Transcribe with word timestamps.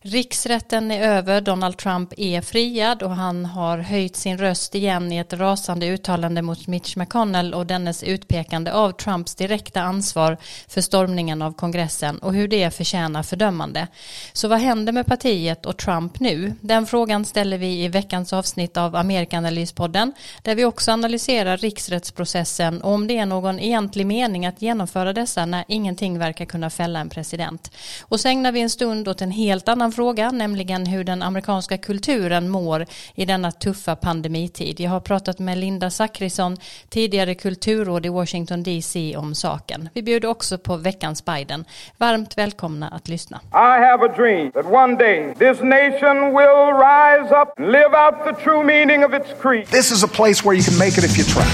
Riksrätten 0.00 0.90
är 0.90 1.08
över, 1.08 1.40
Donald 1.40 1.76
Trump 1.76 2.12
är 2.16 2.40
friad 2.40 3.02
och 3.02 3.10
han 3.10 3.44
har 3.44 3.78
höjt 3.78 4.16
sin 4.16 4.38
röst 4.38 4.74
igen 4.74 5.12
i 5.12 5.16
ett 5.16 5.32
rasande 5.32 5.86
uttalande 5.86 6.42
mot 6.42 6.66
Mitch 6.66 6.96
McConnell 6.96 7.54
och 7.54 7.66
dennes 7.66 8.02
utpekande 8.02 8.72
av 8.72 8.92
Trumps 8.92 9.34
direkta 9.34 9.82
ansvar 9.82 10.36
för 10.68 10.80
stormningen 10.80 11.42
av 11.42 11.52
kongressen 11.52 12.18
och 12.18 12.34
hur 12.34 12.48
det 12.48 12.70
förtjänar 12.70 13.22
fördömande. 13.22 13.86
Så 14.32 14.48
vad 14.48 14.58
händer 14.58 14.92
med 14.92 15.06
partiet 15.06 15.66
och 15.66 15.76
Trump 15.76 16.20
nu? 16.20 16.54
Den 16.60 16.86
frågan 16.86 17.24
ställer 17.24 17.58
vi 17.58 17.84
i 17.84 17.88
veckans 17.88 18.32
avsnitt 18.32 18.76
av 18.76 18.96
Amerikanalyspodden 18.96 20.12
där 20.42 20.54
vi 20.54 20.64
också 20.64 20.92
analyserar 20.92 21.56
riksrättsprocessen 21.56 22.82
och 22.82 22.92
om 22.92 23.06
det 23.06 23.18
är 23.18 23.26
någon 23.26 23.58
egentlig 23.58 24.06
mening 24.06 24.46
att 24.46 24.62
genomföra 24.62 25.12
dessa 25.12 25.46
när 25.46 25.64
ingenting 25.68 26.18
verkar 26.18 26.44
kunna 26.44 26.70
fälla 26.70 27.00
en 27.00 27.08
president. 27.08 27.70
Och 28.02 28.20
så 28.20 28.28
ägnar 28.28 28.52
vi 28.52 28.60
en 28.60 28.70
stund 28.70 29.08
åt 29.08 29.22
en 29.22 29.30
helt 29.30 29.68
annan 29.68 29.92
fråga, 29.96 30.30
nämligen 30.30 30.86
hur 30.86 31.04
den 31.04 31.22
amerikanska 31.22 31.78
kulturen 31.78 32.48
mår 32.48 32.86
i 33.14 33.24
denna 33.24 33.52
tuffa 33.52 33.96
pandemitid. 33.96 34.80
Jag 34.80 34.90
har 34.90 35.00
pratat 35.00 35.38
med 35.38 35.58
Linda 35.58 35.90
Zachrisson, 35.90 36.56
tidigare 36.88 37.34
kulturråd 37.34 38.06
i 38.06 38.08
Washington 38.08 38.62
DC 38.62 39.16
om 39.16 39.34
saken. 39.34 39.88
Vi 39.94 40.02
bjuder 40.02 40.28
också 40.28 40.58
på 40.58 40.76
veckans 40.76 41.24
Biden. 41.24 41.64
Varmt 41.98 42.38
välkomna 42.38 42.88
att 42.88 43.08
lyssna. 43.08 43.40
I 43.52 43.80
have 43.88 44.04
a 44.04 44.12
dream 44.16 44.50
that 44.52 44.66
one 44.66 44.96
day 44.96 45.34
this 45.38 45.60
nation 45.62 46.16
will 46.38 46.66
rise 46.90 47.30
up 47.40 47.48
and 47.56 47.72
live 47.72 47.92
out 48.02 48.14
the 48.24 48.44
true 48.44 48.64
meaning 48.64 49.04
of 49.04 49.14
its 49.14 49.42
creed. 49.42 49.66
This 49.66 49.90
is 49.90 50.04
a 50.04 50.08
place 50.08 50.44
where 50.44 50.56
you 50.58 50.64
can 50.64 50.78
make 50.78 50.98
it 50.98 51.04
if 51.04 51.18
you 51.18 51.24
try. 51.24 51.46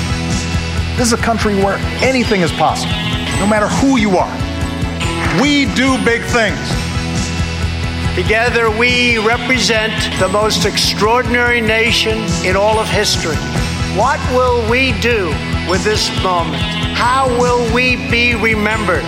This 0.96 1.06
is 1.06 1.12
a 1.12 1.24
country 1.30 1.54
where 1.64 1.78
anything 2.10 2.42
is 2.42 2.52
possible, 2.52 2.96
no 3.40 3.46
matter 3.46 3.68
who 3.80 3.98
you 4.04 4.10
are. 4.18 4.34
We 5.42 5.52
do 5.74 5.88
big 6.04 6.22
things. 6.38 6.91
Together, 8.14 8.70
we 8.70 9.16
represent 9.16 9.94
the 10.20 10.28
most 10.28 10.66
extraordinary 10.66 11.62
nation 11.62 12.18
in 12.44 12.56
all 12.56 12.78
of 12.78 12.86
history. 12.86 13.36
What 13.96 14.20
will 14.34 14.68
we 14.70 14.92
do 15.00 15.28
with 15.66 15.82
this 15.82 16.10
moment? 16.22 16.62
How 16.94 17.26
will 17.40 17.74
we 17.74 17.96
be 18.10 18.34
remembered? 18.34 19.02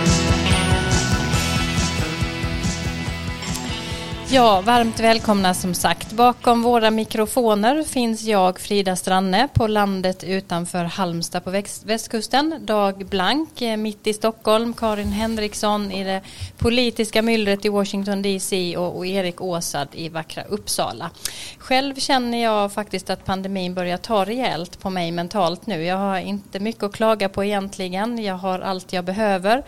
Ja, 4.35 4.61
varmt 4.61 4.99
välkomna 4.99 5.53
som 5.53 5.73
sagt. 5.73 6.11
Bakom 6.11 6.61
våra 6.61 6.91
mikrofoner 6.91 7.83
finns 7.83 8.23
jag, 8.23 8.59
Frida 8.59 8.95
Stranne, 8.95 9.47
på 9.53 9.67
landet 9.67 10.23
utanför 10.23 10.83
Halmstad 10.83 11.43
på 11.43 11.61
västkusten. 11.85 12.55
Dag 12.61 13.05
Blank 13.05 13.61
eh, 13.61 13.77
mitt 13.77 14.07
i 14.07 14.13
Stockholm, 14.13 14.73
Karin 14.73 15.11
Henriksson 15.11 15.91
i 15.91 16.03
det 16.03 16.21
politiska 16.57 17.21
myllret 17.21 17.65
i 17.65 17.69
Washington 17.69 18.21
DC 18.21 18.77
och, 18.77 18.97
och 18.97 19.05
Erik 19.05 19.41
Åsad 19.41 19.87
i 19.91 20.09
vackra 20.09 20.43
Uppsala. 20.43 21.09
Själv 21.57 21.95
känner 21.95 22.43
jag 22.43 22.73
faktiskt 22.73 23.09
att 23.09 23.25
pandemin 23.25 23.73
börjar 23.73 23.97
ta 23.97 24.25
rejält 24.25 24.79
på 24.79 24.89
mig 24.89 25.11
mentalt 25.11 25.65
nu. 25.65 25.83
Jag 25.83 25.97
har 25.97 26.19
inte 26.19 26.59
mycket 26.59 26.83
att 26.83 26.93
klaga 26.93 27.29
på 27.29 27.43
egentligen. 27.43 28.23
Jag 28.23 28.35
har 28.35 28.59
allt 28.59 28.93
jag 28.93 29.05
behöver. 29.05 29.63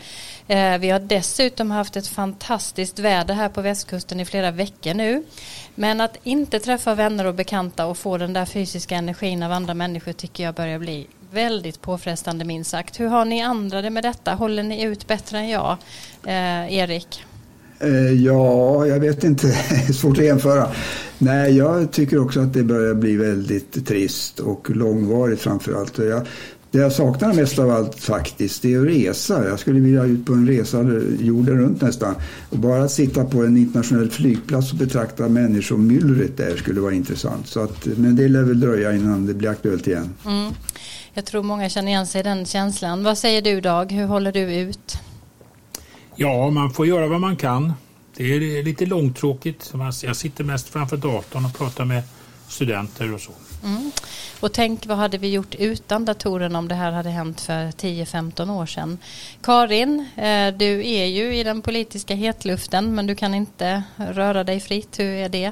Eh, 0.48 0.78
vi 0.78 0.90
har 0.90 1.00
dessutom 1.00 1.72
haft 1.72 1.96
ett 1.96 2.08
fantastiskt 2.08 3.00
väder 3.00 3.34
här 3.34 3.50
på 3.50 3.62
västkusten 3.62 4.20
i 4.20 4.26
flera 4.26 4.57
veckor 4.58 4.94
nu. 4.94 5.24
Men 5.76 6.02
att 6.02 6.18
inte 6.24 6.60
träffa 6.60 6.96
vänner 6.96 7.26
och 7.26 7.36
bekanta 7.36 7.86
och 7.86 7.98
få 7.98 8.18
den 8.18 8.34
där 8.34 8.46
fysiska 8.46 8.96
energin 8.96 9.44
av 9.44 9.52
andra 9.52 9.74
människor 9.74 10.12
tycker 10.14 10.44
jag 10.44 10.56
börjar 10.56 10.80
bli 10.80 11.08
väldigt 11.32 11.82
påfrestande 11.82 12.46
minst 12.46 12.70
sagt. 12.72 13.00
Hur 13.00 13.08
har 13.08 13.26
ni 13.26 13.42
andra 13.42 13.82
det 13.82 13.90
med 13.90 14.04
detta? 14.04 14.34
Håller 14.34 14.64
ni 14.64 14.84
ut 14.84 15.08
bättre 15.08 15.38
än 15.38 15.50
jag? 15.50 15.78
Eh, 16.24 16.74
Erik? 16.74 17.24
Eh, 17.80 18.12
ja, 18.12 18.88
jag 18.88 19.00
vet 19.00 19.24
inte. 19.24 19.48
Svårt 19.94 20.18
att 20.18 20.26
jämföra. 20.26 20.72
Nej, 21.18 21.58
jag 21.58 21.92
tycker 21.92 22.20
också 22.20 22.40
att 22.40 22.54
det 22.54 22.64
börjar 22.64 22.94
bli 22.94 23.16
väldigt 23.16 23.88
trist 23.88 24.40
och 24.40 24.70
långvarigt 24.70 25.42
framför 25.42 25.74
allt. 25.74 25.98
Jag 25.98 26.28
det 26.78 26.84
jag 26.84 26.92
saknar 26.92 27.34
mest 27.34 27.60
av 27.60 27.70
allt 27.70 28.00
faktiskt, 28.00 28.62
det 28.62 28.74
är 28.74 28.80
att 28.80 28.88
resa. 28.88 29.48
Jag 29.48 29.60
skulle 29.60 29.80
vilja 29.80 30.04
ut 30.04 30.26
på 30.26 30.34
en 30.34 30.48
resa 30.48 30.84
jorden 31.20 31.58
runt 31.58 31.82
nästan. 31.82 32.16
Och 32.50 32.60
bara 32.60 32.88
sitta 32.88 33.26
på 33.26 33.44
en 33.44 33.58
internationell 33.58 34.10
flygplats 34.10 34.72
och 34.72 34.78
betrakta 34.78 35.30
människomyllret 35.30 36.38
där 36.38 36.58
skulle 36.58 36.82
vara 36.82 36.94
intressant. 36.94 37.48
Så 37.48 37.64
att, 37.64 37.86
men 37.86 38.16
det 38.16 38.28
lär 38.28 38.44
väl 38.44 38.60
dröja 38.60 38.94
innan 38.94 39.26
det 39.26 39.34
blir 39.34 39.50
aktuellt 39.50 39.88
igen. 39.88 40.10
Mm. 40.26 40.54
Jag 41.14 41.26
tror 41.26 41.44
många 41.44 41.70
känner 41.70 41.88
igen 41.88 42.08
sig 42.08 42.20
i 42.20 42.24
den 42.24 42.46
känslan. 42.46 43.04
Vad 43.04 43.18
säger 43.18 43.42
du 43.42 43.62
Dag? 43.62 43.92
Hur 43.92 44.06
håller 44.06 44.32
du 44.32 44.40
ut? 44.40 44.98
Ja, 46.16 46.50
man 46.50 46.72
får 46.72 46.88
göra 46.88 47.08
vad 47.08 47.22
man 47.22 47.36
kan. 47.36 47.74
Det 48.18 48.24
är 48.24 48.64
lite 48.64 48.86
långtråkigt. 48.86 49.74
Jag 50.04 50.16
sitter 50.16 50.44
mest 50.44 50.70
framför 50.70 50.98
datorn 50.98 51.46
och 51.46 51.58
pratar 51.58 51.86
med 51.86 52.04
studenter 52.48 53.14
och 53.14 53.22
så. 53.22 53.32
Mm. 53.64 53.92
Och 54.40 54.54
tänk 54.54 54.86
vad 54.86 54.98
hade 54.98 55.18
vi 55.18 55.32
gjort 55.32 55.56
utan 55.56 56.06
datorerna 56.06 56.60
om 56.60 56.68
det 56.68 56.76
här 56.76 56.92
hade 56.92 57.10
hänt 57.10 57.42
för 57.42 57.72
10-15 57.72 58.50
år 58.50 58.66
sedan. 58.66 58.98
Karin, 59.42 60.06
eh, 60.16 60.58
du 60.58 60.88
är 60.88 61.06
ju 61.06 61.36
i 61.36 61.44
den 61.44 61.62
politiska 61.62 62.16
hetluften 62.16 62.96
men 62.96 63.08
du 63.08 63.16
kan 63.16 63.34
inte 63.34 63.84
röra 63.96 64.44
dig 64.44 64.60
fritt. 64.60 65.00
Hur 65.00 65.06
är 65.06 65.30
det? 65.30 65.52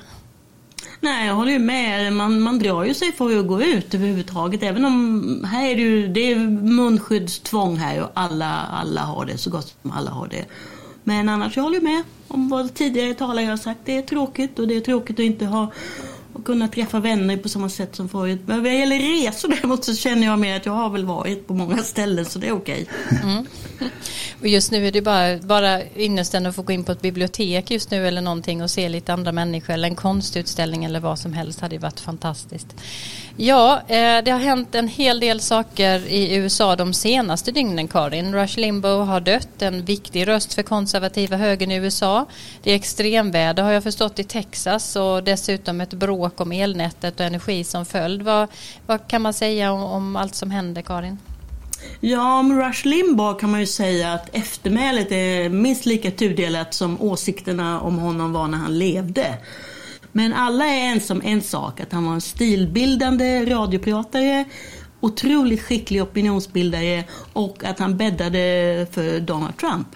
Nej, 1.00 1.28
jag 1.28 1.36
håller 1.36 1.52
ju 1.52 1.60
med. 1.60 2.14
Man, 2.14 2.42
man 2.42 2.60
drar 2.60 2.84
ju 2.84 2.94
sig 2.94 3.12
för 3.12 3.40
att 3.40 3.48
gå 3.48 3.62
ut 3.62 3.94
överhuvudtaget. 3.94 4.64
Även 4.64 4.86
om 4.86 5.44
här 5.52 5.66
är 5.66 5.76
det 5.76 5.82
ju 5.82 6.08
det 6.08 6.32
är 6.32 6.36
munskyddstvång 6.62 7.78
här 7.78 8.04
och 8.04 8.12
alla, 8.14 8.62
alla 8.62 9.02
har 9.02 9.26
det, 9.26 9.38
så 9.38 9.50
gott 9.50 9.76
som 9.82 9.92
alla 9.92 10.12
har 10.12 10.28
det. 10.28 10.46
Men 11.04 11.30
annars 11.30 11.56
jag 11.56 11.64
håller 11.64 11.76
jag 11.76 11.84
med 11.84 12.04
om 12.28 12.50
vad 12.50 12.74
tidigare 12.74 13.14
talare 13.14 13.46
har 13.46 13.58
sagt. 13.58 13.80
Det 13.86 13.98
är 13.98 14.02
tråkigt 14.02 14.60
och 14.60 14.68
det 14.68 14.76
är 14.76 14.82
tråkigt 14.82 15.16
att 15.20 15.26
inte 15.26 15.46
ha 15.46 15.72
och 16.36 16.46
kunna 16.46 16.68
träffa 16.68 17.00
vänner 17.00 17.38
på 17.38 17.50
samma 17.50 17.70
sätt 17.70 17.96
som 17.96 18.10
förut. 18.10 18.40
Men 18.46 18.64
vad 18.64 18.74
gäller 18.74 19.00
resor 19.00 19.50
däremot 19.50 19.84
så 19.84 19.96
känner 19.96 20.28
jag 20.28 20.40
mer 20.40 20.58
att 20.58 20.66
jag 20.66 20.74
har 20.74 20.90
väl 20.90 21.06
varit 21.06 21.48
på 21.48 21.54
många 21.54 21.78
ställen 21.78 22.26
så 22.26 22.40
det 22.40 22.48
är 22.48 22.52
okej. 22.52 22.88
Mm. 23.24 23.46
Och 24.40 24.48
just 24.48 24.72
nu 24.72 24.88
är 24.88 24.92
det 24.92 25.02
bara, 25.02 25.38
bara 25.38 25.82
ynnesten 25.98 26.46
att 26.46 26.56
få 26.56 26.62
gå 26.62 26.74
in 26.74 26.84
på 26.84 26.92
ett 26.92 27.02
bibliotek 27.02 27.72
just 27.72 27.92
nu 27.92 28.08
eller 28.08 28.22
någonting 28.22 28.64
och 28.64 28.72
se 28.72 28.90
lite 28.90 29.14
andra 29.14 29.32
människor 29.32 29.74
eller 29.74 29.88
en 29.88 29.96
konstutställning 29.96 30.86
eller 30.86 31.00
vad 31.00 31.20
som 31.20 31.34
helst 31.34 31.60
hade 31.60 31.76
ju 31.76 31.82
varit 31.82 32.00
fantastiskt. 32.00 32.76
Ja, 33.38 33.82
eh, 33.88 34.24
det 34.24 34.32
har 34.32 34.40
hänt 34.40 34.76
en 34.76 34.88
hel 34.88 35.20
del 35.20 35.42
saker 35.42 36.08
i 36.08 36.36
USA 36.36 36.76
de 36.76 36.94
senaste 36.94 37.52
dygnen 37.52 37.88
Karin. 37.88 38.36
Rush 38.36 38.60
Limbaugh 38.60 39.06
har 39.06 39.20
dött, 39.20 39.62
en 39.62 39.86
viktig 39.86 40.28
röst 40.28 40.54
för 40.54 40.64
konservativa 40.64 41.38
högern 41.38 41.72
i 41.72 41.76
USA. 41.76 42.26
Det 42.64 42.72
är 42.72 42.76
extremväder 42.76 43.64
har 43.64 43.72
jag 43.72 43.84
förstått 43.84 44.20
i 44.20 44.24
Texas 44.24 44.96
och 44.96 45.24
dessutom 45.24 45.82
ett 45.82 45.94
bråk 45.94 46.25
om 46.36 46.52
elnätet 46.52 47.20
och 47.20 47.26
energi 47.26 47.64
som 47.64 47.86
följd. 47.86 48.22
Vad, 48.22 48.48
vad 48.86 49.08
kan 49.08 49.22
man 49.22 49.34
säga 49.34 49.72
om, 49.72 49.84
om 49.84 50.16
allt 50.16 50.36
som 50.36 50.52
händer 50.52 50.82
Karin? 50.82 51.18
Ja, 52.00 52.40
om 52.40 52.62
Rush 52.62 52.88
Limbaugh 52.88 53.40
kan 53.40 53.52
man 53.52 53.60
ju 53.60 53.66
säga 53.66 54.14
att 54.14 54.36
eftermälet 54.36 55.12
är 55.12 55.50
minst 55.50 55.86
lika 55.86 56.12
tudelat 56.12 56.74
som 56.74 57.02
åsikterna 57.02 57.82
om 57.82 57.98
honom 57.98 58.34
var 58.34 58.48
när 58.48 58.58
han 58.58 58.80
levde. 58.80 59.38
Men 60.12 60.34
alla 60.34 60.66
är 60.66 60.78
ens 60.78 61.10
om 61.10 61.22
en 61.26 61.42
sak, 61.42 61.80
att 61.80 61.92
han 61.92 62.06
var 62.06 62.14
en 62.14 62.22
stilbildande 62.22 63.46
radiopratare, 63.46 64.46
otroligt 65.00 65.62
skicklig 65.62 66.04
opinionsbildare 66.04 67.04
och 67.34 67.64
att 67.64 67.80
han 67.80 67.98
bäddade 67.98 68.88
för 68.92 69.20
Donald 69.20 69.58
Trump. 69.58 69.88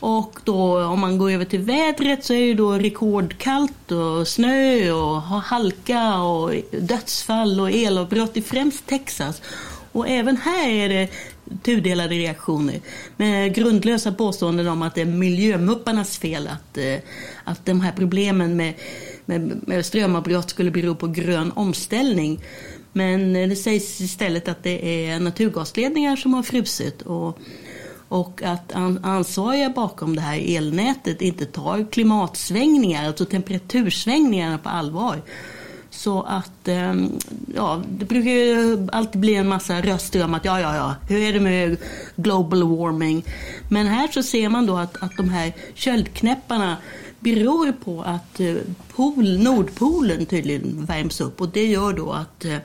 Och 0.00 0.40
då 0.44 0.84
om 0.84 1.00
man 1.00 1.18
går 1.18 1.30
över 1.30 1.44
till 1.44 1.60
vädret 1.60 2.24
så 2.24 2.34
är 2.34 2.46
det 2.46 2.54
då 2.54 2.72
rekordkallt 2.72 3.92
och 3.92 4.28
snö 4.28 4.92
och 4.92 5.22
halka 5.22 6.18
och 6.18 6.54
dödsfall 6.70 7.60
och 7.60 7.70
elavbrott 7.70 8.36
i 8.36 8.42
främst 8.42 8.86
Texas. 8.86 9.42
Och 9.92 10.08
även 10.08 10.36
här 10.36 10.68
är 10.68 10.88
det 10.88 11.08
tudelade 11.62 12.14
reaktioner 12.14 12.80
med 13.16 13.54
grundlösa 13.54 14.12
påståenden 14.12 14.68
om 14.68 14.82
att 14.82 14.94
det 14.94 15.00
är 15.00 15.06
miljömupparnas 15.06 16.18
fel 16.18 16.48
att, 16.48 16.78
eh, 16.78 16.98
att 17.44 17.66
de 17.66 17.80
här 17.80 17.92
problemen 17.92 18.56
med, 18.56 18.74
med, 19.24 19.68
med 19.68 19.86
strömavbrott 19.86 20.50
skulle 20.50 20.70
bero 20.70 20.94
på 20.94 21.06
grön 21.06 21.52
omställning. 21.52 22.40
Men 22.92 23.36
eh, 23.36 23.48
det 23.48 23.56
sägs 23.56 24.00
istället 24.00 24.48
att 24.48 24.62
det 24.62 25.06
är 25.06 25.20
naturgasledningar 25.20 26.16
som 26.16 26.34
har 26.34 26.42
frusit 26.42 27.02
och, 27.02 27.38
och 28.08 28.42
att 28.42 28.72
ansvariga 29.02 29.70
bakom 29.70 30.16
det 30.16 30.22
här 30.22 30.56
elnätet 30.56 31.22
inte 31.22 31.46
tar 31.46 31.86
klimatsvängningar, 31.90 33.06
alltså 33.06 33.24
temperatursvängningarna 33.24 34.58
på 34.58 34.68
allvar. 34.68 35.22
Så 35.90 36.22
att, 36.22 36.68
ehm, 36.68 37.12
ja, 37.54 37.82
det 37.90 38.04
brukar 38.04 38.30
ju 38.30 38.88
alltid 38.92 39.20
bli 39.20 39.34
en 39.34 39.48
massa 39.48 39.80
röster 39.80 40.24
om 40.24 40.34
att 40.34 40.44
ja, 40.44 40.60
ja, 40.60 40.74
ja, 40.76 40.94
hur 41.08 41.22
är 41.22 41.32
det 41.32 41.40
med 41.40 41.76
global 42.16 42.62
warming? 42.62 43.24
Men 43.70 43.86
här 43.86 44.08
så 44.08 44.22
ser 44.22 44.48
man 44.48 44.66
då 44.66 44.76
att, 44.76 45.02
att 45.02 45.16
de 45.16 45.28
här 45.28 45.52
köldknäpparna 45.74 46.76
beror 47.20 47.72
på 47.72 48.02
att 48.02 48.40
eh, 48.40 48.54
pol, 48.96 49.38
Nordpolen 49.38 50.26
tydligen 50.26 50.84
värms 50.84 51.20
upp 51.20 51.40
och 51.40 51.48
det 51.48 51.66
gör 51.66 51.92
då 51.92 52.12
att 52.12 52.44
eh, 52.44 52.56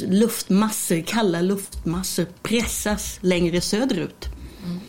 luftmassor, 0.00 1.02
kalla 1.06 1.40
luftmassor 1.40 2.26
pressas 2.42 3.18
längre 3.20 3.60
söderut. 3.60 4.28
Mm. 4.64 4.80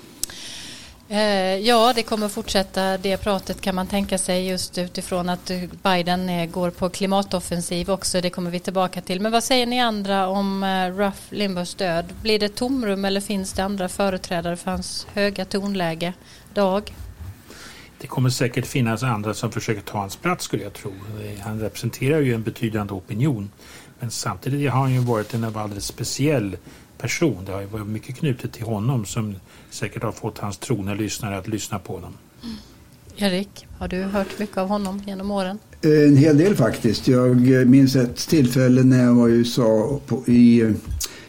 Eh, 1.11 1.67
ja, 1.67 1.93
det 1.95 2.03
kommer 2.03 2.29
fortsätta 2.29 2.97
det 2.97 3.17
pratet 3.17 3.61
kan 3.61 3.75
man 3.75 3.87
tänka 3.87 4.17
sig 4.17 4.47
just 4.47 4.77
utifrån 4.77 5.29
att 5.29 5.51
Biden 5.83 6.51
går 6.51 6.69
på 6.69 6.89
klimatoffensiv 6.89 7.89
också. 7.89 8.21
Det 8.21 8.29
kommer 8.29 8.51
vi 8.51 8.59
tillbaka 8.59 9.01
till. 9.01 9.21
Men 9.21 9.31
vad 9.31 9.43
säger 9.43 9.65
ni 9.65 9.81
andra 9.81 10.27
om 10.27 10.63
eh, 10.63 10.89
Ruff 10.91 11.27
Limbaughs 11.29 11.75
död? 11.75 12.05
Blir 12.21 12.39
det 12.39 12.55
tomrum 12.55 13.05
eller 13.05 13.21
finns 13.21 13.53
det 13.53 13.63
andra 13.63 13.89
företrädare 13.89 14.55
för 14.57 14.71
hans 14.71 15.07
höga 15.13 15.45
tonläge? 15.45 16.13
Dag? 16.53 16.93
Det 18.01 18.07
kommer 18.07 18.29
säkert 18.29 18.65
finnas 18.65 19.03
andra 19.03 19.33
som 19.33 19.51
försöker 19.51 19.81
ta 19.81 19.99
hans 19.99 20.15
plats 20.15 20.45
skulle 20.45 20.63
jag 20.63 20.73
tro. 20.73 20.93
Han 21.43 21.59
representerar 21.59 22.19
ju 22.19 22.33
en 22.33 22.43
betydande 22.43 22.93
opinion. 22.93 23.51
Men 24.01 24.11
samtidigt 24.11 24.71
har 24.71 24.81
han 24.81 24.93
ju 24.93 24.99
varit 24.99 25.33
en 25.33 25.43
alldeles 25.43 25.85
speciell 25.85 26.57
person. 26.97 27.45
Det 27.45 27.51
har 27.51 27.61
ju 27.61 27.67
varit 27.67 27.87
mycket 27.87 28.15
knutet 28.15 28.53
till 28.53 28.65
honom 28.65 29.05
som 29.05 29.35
säkert 29.69 30.03
har 30.03 30.11
fått 30.11 30.37
hans 30.37 30.57
trogna 30.57 30.93
lyssnare 30.93 31.37
att 31.37 31.47
lyssna 31.47 31.79
på 31.79 31.93
honom. 31.93 32.13
Mm. 32.43 32.55
Erik, 33.17 33.67
har 33.77 33.87
du 33.87 34.03
hört 34.03 34.39
mycket 34.39 34.57
av 34.57 34.67
honom 34.67 35.01
genom 35.07 35.31
åren? 35.31 35.59
En 35.81 36.17
hel 36.17 36.37
del 36.37 36.55
faktiskt. 36.55 37.07
Jag 37.07 37.37
minns 37.67 37.95
ett 37.95 38.17
tillfälle 38.17 38.83
när 38.83 39.03
jag 39.03 39.13
var 39.13 39.29
i 39.29 39.31
USA 39.31 39.99
på, 40.07 40.23
i 40.27 40.73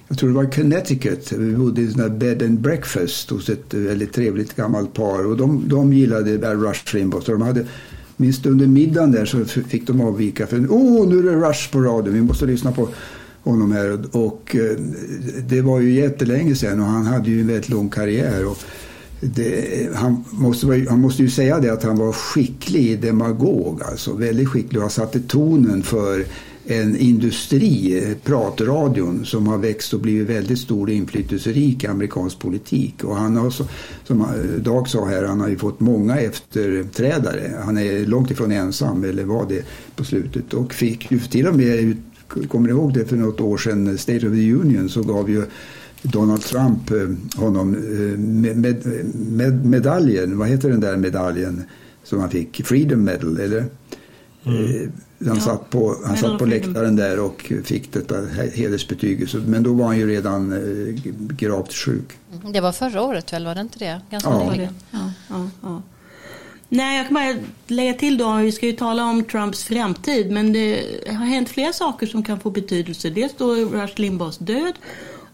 jag 0.08 0.18
tror 0.18 0.28
det 0.28 0.34
var 0.34 0.52
Connecticut. 0.52 1.32
Vi 1.32 1.56
bodde 1.56 1.82
i 1.82 1.84
en 1.84 2.18
bed 2.18 2.42
and 2.42 2.60
breakfast 2.60 3.30
hos 3.30 3.48
ett 3.48 3.74
väldigt 3.74 4.12
trevligt 4.12 4.56
gammalt 4.56 4.94
par. 4.94 5.26
Och 5.26 5.36
de, 5.36 5.68
de 5.68 5.92
gillade 5.92 6.54
Rush 6.54 6.94
Limbaugh. 6.94 7.24
Så 7.24 7.32
de 7.32 7.42
hade, 7.42 7.66
minst 8.22 8.46
under 8.46 8.66
middagen 8.66 9.12
där 9.12 9.24
så 9.24 9.44
fick 9.44 9.86
de 9.86 10.00
avvika. 10.00 10.46
För 10.46 10.66
åh, 10.70 11.08
nu 11.08 11.18
är 11.18 11.22
det 11.22 11.48
Rush 11.48 11.72
på 11.72 11.80
radion. 11.80 12.14
Vi 12.14 12.22
måste 12.22 12.46
lyssna 12.46 12.72
på 12.72 12.88
honom 13.42 13.72
här. 13.72 14.16
Och 14.16 14.56
eh, 14.56 14.78
det 15.48 15.60
var 15.60 15.80
ju 15.80 15.92
jättelänge 15.92 16.54
sedan 16.54 16.80
och 16.80 16.86
han 16.86 17.06
hade 17.06 17.30
ju 17.30 17.40
en 17.40 17.46
väldigt 17.46 17.68
lång 17.68 17.88
karriär. 17.88 18.46
Och 18.46 18.58
det, 19.20 19.88
han, 19.94 20.24
måste, 20.30 20.86
han 20.88 21.00
måste 21.00 21.22
ju 21.22 21.30
säga 21.30 21.60
det 21.60 21.72
att 21.72 21.82
han 21.82 21.96
var 21.96 22.12
skicklig 22.12 23.00
demagog. 23.00 23.82
Alltså 23.82 24.14
väldigt 24.14 24.48
skicklig 24.48 24.76
och 24.76 24.82
han 24.82 24.90
satte 24.90 25.20
tonen 25.20 25.82
för 25.82 26.24
en 26.66 26.96
industri, 26.96 28.16
pratradion, 28.24 29.24
som 29.24 29.46
har 29.46 29.58
växt 29.58 29.94
och 29.94 30.00
blivit 30.00 30.28
väldigt 30.28 30.58
stor 30.58 30.86
och 30.86 30.92
inflytelserik 30.92 31.84
i 31.84 31.86
amerikansk 31.86 32.38
politik. 32.38 33.04
Och 33.04 33.16
han 33.16 33.36
har, 33.36 33.50
som 34.04 34.26
Dag 34.58 34.88
sa 34.88 35.06
här, 35.06 35.24
han 35.24 35.40
har 35.40 35.48
ju 35.48 35.58
fått 35.58 35.80
många 35.80 36.20
efterträdare. 36.20 37.52
Han 37.64 37.78
är 37.78 38.06
långt 38.06 38.30
ifrån 38.30 38.52
ensam, 38.52 39.04
eller 39.04 39.24
var 39.24 39.48
det 39.48 39.64
på 39.96 40.04
slutet. 40.04 40.54
Och 40.54 40.74
fick 40.74 41.12
ju 41.12 41.18
till 41.18 41.46
och 41.46 41.56
med, 41.56 41.96
kommer 42.48 42.66
ni 42.66 42.72
ihåg 42.72 42.94
det 42.94 43.04
för 43.04 43.16
något 43.16 43.40
år 43.40 43.56
sedan, 43.56 43.98
State 43.98 44.26
of 44.26 44.34
the 44.34 44.52
Union, 44.52 44.88
så 44.88 45.02
gav 45.02 45.30
ju 45.30 45.44
Donald 46.02 46.42
Trump 46.42 46.90
eh, 46.90 47.40
honom 47.42 47.74
eh, 47.74 48.18
med, 48.18 48.56
med, 48.56 48.86
med 49.14 49.66
medaljen, 49.66 50.38
vad 50.38 50.48
heter 50.48 50.70
den 50.70 50.80
där 50.80 50.96
medaljen 50.96 51.62
som 52.04 52.20
han 52.20 52.30
fick? 52.30 52.66
Freedom 52.66 53.04
Medal, 53.04 53.40
eller? 53.40 53.64
Mm. 54.46 54.92
Han 55.26 55.36
ja. 55.36 55.42
satt 55.42 55.70
på, 55.70 55.96
han 56.04 56.16
satt 56.16 56.38
på 56.38 56.46
läktaren 56.46 56.96
där 56.96 57.20
och 57.20 57.52
fick 57.64 57.92
detta 57.92 58.14
hedersbetyg. 58.54 59.28
Men 59.46 59.62
då 59.62 59.72
var 59.72 59.86
han 59.86 59.98
ju 59.98 60.08
redan 60.08 60.52
eh, 60.52 61.12
gravt 61.14 61.72
sjuk. 61.72 62.12
Det 62.52 62.60
var 62.60 62.72
förra 62.72 63.02
året 63.02 63.32
väl, 63.32 63.44
var 63.44 63.54
det 63.54 63.60
inte 63.60 63.78
det? 63.78 64.00
Ganska 64.10 64.30
ja. 64.30 64.54
Ja, 64.90 65.10
ja, 65.28 65.48
ja. 65.62 65.82
Nej, 66.68 66.96
jag 66.96 67.06
kan 67.06 67.14
bara 67.14 67.36
lägga 67.66 67.94
till 67.94 68.18
då, 68.18 68.36
vi 68.36 68.52
ska 68.52 68.66
ju 68.66 68.72
tala 68.72 69.04
om 69.04 69.24
Trumps 69.24 69.64
framtid, 69.64 70.30
men 70.30 70.52
det 70.52 70.84
har 71.06 71.24
hänt 71.26 71.48
flera 71.48 71.72
saker 71.72 72.06
som 72.06 72.22
kan 72.22 72.40
få 72.40 72.50
betydelse. 72.50 73.10
Dels 73.10 73.32
då 73.38 73.54
Rush 73.54 74.00
Limbaughs 74.00 74.38
död 74.38 74.74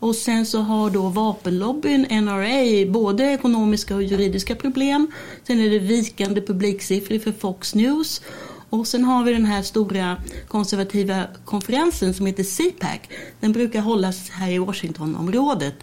och 0.00 0.14
sen 0.14 0.46
så 0.46 0.58
har 0.58 0.90
då 0.90 1.08
vapenlobbyn, 1.08 2.06
NRA, 2.11 2.93
både 2.93 3.25
ekonomiska 3.25 3.94
och 3.94 4.02
juridiska 4.02 4.55
problem. 4.55 5.06
Sen 5.46 5.61
är 5.61 5.70
det 5.70 5.79
vikande 5.79 6.40
publiksiffror 6.40 7.19
för 7.19 7.32
Fox 7.32 7.75
News 7.75 8.23
och 8.70 8.87
sen 8.87 9.05
har 9.05 9.25
vi 9.25 9.32
den 9.32 9.44
här 9.44 9.62
stora 9.62 10.17
konservativa 10.49 11.25
konferensen 11.44 12.15
som 12.15 12.26
heter 12.26 12.44
CPAC. 12.44 13.00
Den 13.41 13.53
brukar 13.53 13.81
hållas 13.81 14.31
här 14.31 14.50
i 14.50 14.59
Washingtonområdet. 14.59 15.75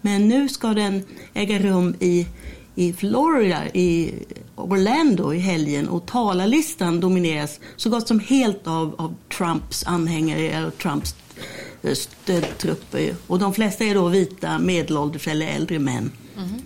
Men 0.00 0.28
nu 0.28 0.48
ska 0.48 0.68
den 0.68 1.02
äga 1.34 1.58
rum 1.58 1.94
i, 2.00 2.26
i 2.74 2.92
Florida, 2.92 3.68
i 3.68 4.14
Orlando 4.56 5.34
i 5.34 5.38
helgen. 5.38 5.88
Och 5.88 6.06
talarlistan 6.06 7.00
domineras 7.00 7.60
så 7.76 7.90
gott 7.90 8.08
som 8.08 8.20
helt 8.20 8.66
av, 8.66 8.94
av 8.98 9.14
Trumps 9.38 9.86
anhängare 9.86 10.48
eller 10.48 10.70
Trumps 10.70 11.14
eh, 11.82 11.94
stödtrupper. 11.94 13.14
Och 13.26 13.38
de 13.38 13.54
flesta 13.54 13.84
är 13.84 13.94
då 13.94 14.08
vita, 14.08 14.58
medelålders 14.58 15.28
eller 15.28 15.46
äldre 15.46 15.78
män. 15.78 16.12
Mm. 16.36 16.62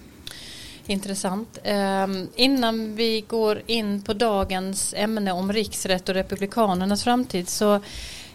Intressant. 0.86 1.58
Ehm, 1.62 2.28
innan 2.36 2.96
vi 2.96 3.20
går 3.20 3.62
in 3.66 4.02
på 4.02 4.12
dagens 4.12 4.94
ämne 4.96 5.32
om 5.32 5.52
riksrätt 5.52 6.08
och 6.08 6.14
republikanernas 6.14 7.04
framtid 7.04 7.48
så 7.48 7.80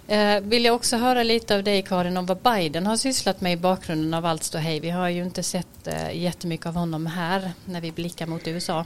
eh, 0.07 0.39
vill 0.41 0.65
jag 0.65 0.75
också 0.75 0.97
höra 0.97 1.23
lite 1.23 1.55
av 1.55 1.63
dig 1.63 1.81
Karin 1.81 2.17
om 2.17 2.25
vad 2.25 2.37
Biden 2.37 2.87
har 2.87 2.97
sysslat 2.97 3.41
med 3.41 3.53
i 3.53 3.57
bakgrunden 3.57 4.13
av 4.13 4.25
allt 4.25 4.43
ståhej. 4.43 4.79
Vi 4.79 4.89
har 4.89 5.09
ju 5.09 5.23
inte 5.23 5.43
sett 5.43 5.87
eh, 5.87 6.17
jättemycket 6.17 6.65
av 6.65 6.73
honom 6.73 7.05
här 7.05 7.51
när 7.65 7.81
vi 7.81 7.91
blickar 7.91 8.27
mot 8.27 8.47
USA. 8.47 8.85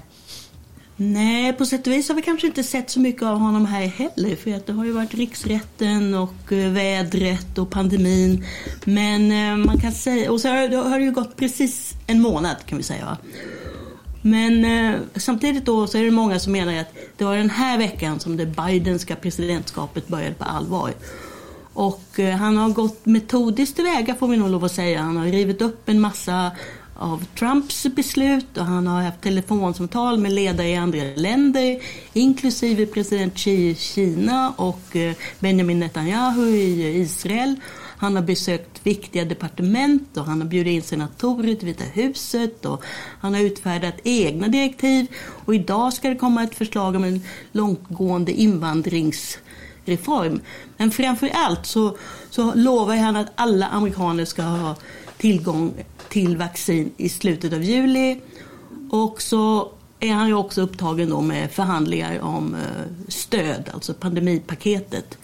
Nej, 0.98 1.54
på 1.54 1.66
sätt 1.66 1.88
och 1.88 1.94
vis 1.94 2.10
har 2.10 2.16
vi 2.16 2.22
kanske 2.22 2.48
inte 2.48 2.64
sett 2.64 2.90
så 2.90 3.00
mycket 3.00 3.24
av 3.24 3.38
honom 3.38 3.66
här 3.66 3.88
heller. 3.88 4.36
För 4.36 4.54
att 4.54 4.66
det 4.66 4.74
har 4.74 4.86
ju 4.86 4.92
varit 4.92 5.14
riksrätten 5.14 6.14
och 6.14 6.52
eh, 6.52 6.72
vädret 6.72 7.58
och 7.58 7.70
pandemin. 7.70 8.46
Men 8.86 9.32
eh, 9.32 9.66
man 9.66 9.80
kan 9.80 9.92
säga, 9.92 10.32
och 10.32 10.42
så 10.42 10.48
har 10.48 11.00
det 11.00 11.06
ju 11.06 11.12
gått 11.12 11.38
precis 11.38 11.94
en 12.08 12.22
månad 12.22 12.56
kan 12.66 12.78
vi 12.78 12.84
säga. 12.84 13.18
Men 14.22 14.66
eh, 14.66 15.00
samtidigt 15.16 15.66
då 15.66 15.88
så 15.88 15.98
är 15.98 16.04
det 16.04 16.12
många 16.12 16.40
som 16.40 16.52
menar 16.52 16.74
att 16.74 16.94
det 17.18 17.26
var 17.26 17.38
den 17.38 17.50
här 17.50 17.78
veckan 17.78 18.20
som 18.20 18.38
det 18.38 18.46
Bidenska 18.46 19.16
presidentskapet 19.16 20.08
började 20.08 20.36
på 20.36 20.44
allvar. 20.44 20.94
Och 21.74 22.20
han 22.40 22.58
har 22.58 22.70
gått 22.70 23.06
metodiskt 23.06 23.76
tillväga 23.76 24.16
får 24.16 24.28
vi 24.28 24.38
nog 24.38 24.50
lov 24.50 24.66
att 24.66 24.72
säga. 24.72 25.02
Han 25.02 25.18
har 25.18 25.26
rivit 25.26 25.62
upp 25.62 25.90
en 25.90 26.02
massa 26.02 26.52
av 26.96 27.26
Trumps 27.40 27.88
beslut 27.96 28.58
och 28.58 28.66
han 28.66 28.88
har 28.88 29.02
haft 29.02 29.22
telefonsamtal 29.22 30.18
med 30.18 30.32
ledare 30.32 30.68
i 30.68 30.76
andra 30.76 31.00
länder 31.16 31.80
inklusive 32.14 32.86
president 32.86 33.38
Xi 33.38 33.70
i 33.70 33.76
Kina 33.76 34.54
och 34.58 34.96
eh, 34.96 35.16
Benjamin 35.40 35.80
Netanyahu 35.80 36.50
i 36.50 37.00
Israel. 37.00 37.56
Han 37.98 38.16
har 38.16 38.24
besökt 38.24 38.88
viktiga 38.88 39.26
departement 39.26 40.18
och 40.18 40.26
han 40.26 40.42
har 40.42 40.48
bjudit 40.48 40.74
in 40.74 40.82
senatorer 40.82 41.56
till 41.56 41.66
Vita 41.66 41.84
huset 41.84 42.66
och 42.66 42.84
han 43.20 43.34
har 43.34 43.42
utfärdat 43.42 43.96
egna 44.04 44.48
direktiv 44.48 45.08
och 45.46 45.56
idag 45.56 45.94
ska 45.94 46.10
det 46.10 46.16
komma 46.16 46.44
ett 46.44 46.56
förslag 46.56 46.96
om 46.96 47.04
en 47.04 47.22
långtgående 47.52 48.32
invandringsreform. 48.32 50.40
Men 50.78 50.92
framför 50.92 51.30
allt 51.34 51.66
så, 51.66 51.98
så 52.30 52.54
lovar 52.56 52.96
han 52.96 53.16
att 53.16 53.32
alla 53.36 53.68
amerikaner 53.68 54.26
ska 54.26 54.44
ha 54.44 54.76
tillgång 55.18 55.74
till 56.14 56.38
vaccin 56.38 56.92
i 56.98 57.10
slutet 57.10 57.54
av 57.54 57.64
juli. 57.64 58.20
Och 58.90 59.22
så 59.22 59.72
är 60.00 60.14
han 60.14 60.28
ju 60.28 60.34
också 60.34 60.62
upptagen 60.62 61.10
då 61.10 61.22
med 61.22 61.52
förhandlingar 61.52 62.20
om 62.20 62.56
eh, 62.56 62.62
stöd, 63.08 63.70
alltså 63.74 63.94
pandemipaketet. 63.94 65.18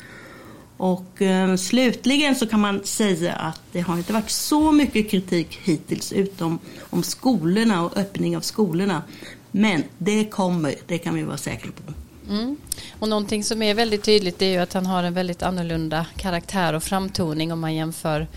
Och 0.78 1.22
eh, 1.22 1.56
slutligen 1.56 2.36
så 2.36 2.48
kan 2.48 2.60
man 2.60 2.84
säga 2.84 3.34
att 3.34 3.62
det 3.72 3.82
har 3.82 3.98
inte 3.98 4.14
varit 4.14 4.30
så 4.30 4.72
mycket 4.72 5.10
kritik 5.10 5.60
hittills 5.64 6.14
utom 6.14 6.60
om 6.90 7.04
skolorna 7.04 7.86
och 7.86 7.98
öppning 7.98 8.38
av 8.38 8.42
skolorna. 8.42 9.04
Men 9.52 9.84
det 9.98 10.26
kommer, 10.26 10.76
det 10.88 10.98
kan 10.98 11.16
vi 11.16 11.24
vara 11.24 11.38
säkra 11.38 11.72
på. 11.72 11.94
Mm. 12.30 12.58
Och 13.00 13.10
någonting 13.10 13.44
som 13.44 13.62
är 13.62 13.74
väldigt 13.74 14.04
tydligt 14.04 14.42
är 14.42 14.46
ju 14.46 14.58
att 14.58 14.74
han 14.74 14.86
har 14.86 15.04
en 15.04 15.14
väldigt 15.14 15.44
annorlunda 15.44 16.06
karaktär 16.18 16.74
och 16.74 16.84
framtoning 16.84 17.54
om 17.54 17.60
man 17.60 17.76
jämför 17.76 18.28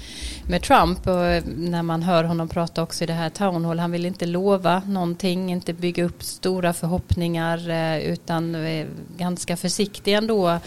med 0.49 0.63
Trump. 0.63 1.07
Och 1.07 1.25
eh, 1.25 1.45
när 1.57 1.83
man 1.83 2.03
hör 2.03 2.25
honom 2.25 2.49
prata 2.49 2.83
också 2.83 3.05
i 3.05 3.07
det 3.07 3.13
här 3.13 3.31
town 3.31 3.65
hall, 3.65 3.79
han 3.79 3.91
vill 3.93 4.07
inte 4.07 4.27
lova 4.27 4.83
någonting, 4.87 5.53
inte 5.53 5.73
bygga 5.73 6.05
upp 6.05 6.23
stora 6.23 6.73
förhoppningar 6.73 7.71
eh, 7.71 7.99
utan 7.99 8.55
är 8.55 8.89
ganska 9.17 9.57
försiktig 9.57 10.15
ändå 10.15 10.59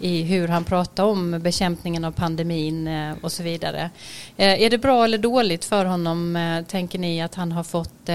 i 0.00 0.22
hur 0.22 0.48
han 0.48 0.64
pratar 0.64 1.04
om 1.04 1.40
bekämpningen 1.40 2.04
av 2.04 2.12
pandemin 2.12 2.88
och 3.22 3.32
så 3.32 3.42
vidare. 3.42 3.90
Är 4.36 4.70
det 4.70 4.78
bra 4.78 5.04
eller 5.04 5.18
dåligt 5.18 5.64
för 5.64 5.84
honom, 5.84 6.38
tänker 6.68 6.98
ni, 6.98 7.22
att 7.22 7.34
han 7.34 7.52
har 7.52 7.64
fått 7.64 8.08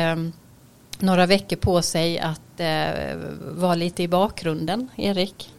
några 1.01 1.25
veckor 1.25 1.55
på 1.55 1.81
sig 1.81 2.19
att 2.19 2.59
eh, 2.59 3.17
vara 3.55 3.75
lite 3.75 4.03
i 4.03 4.07
bakgrunden, 4.07 4.87
Erik? 4.95 5.49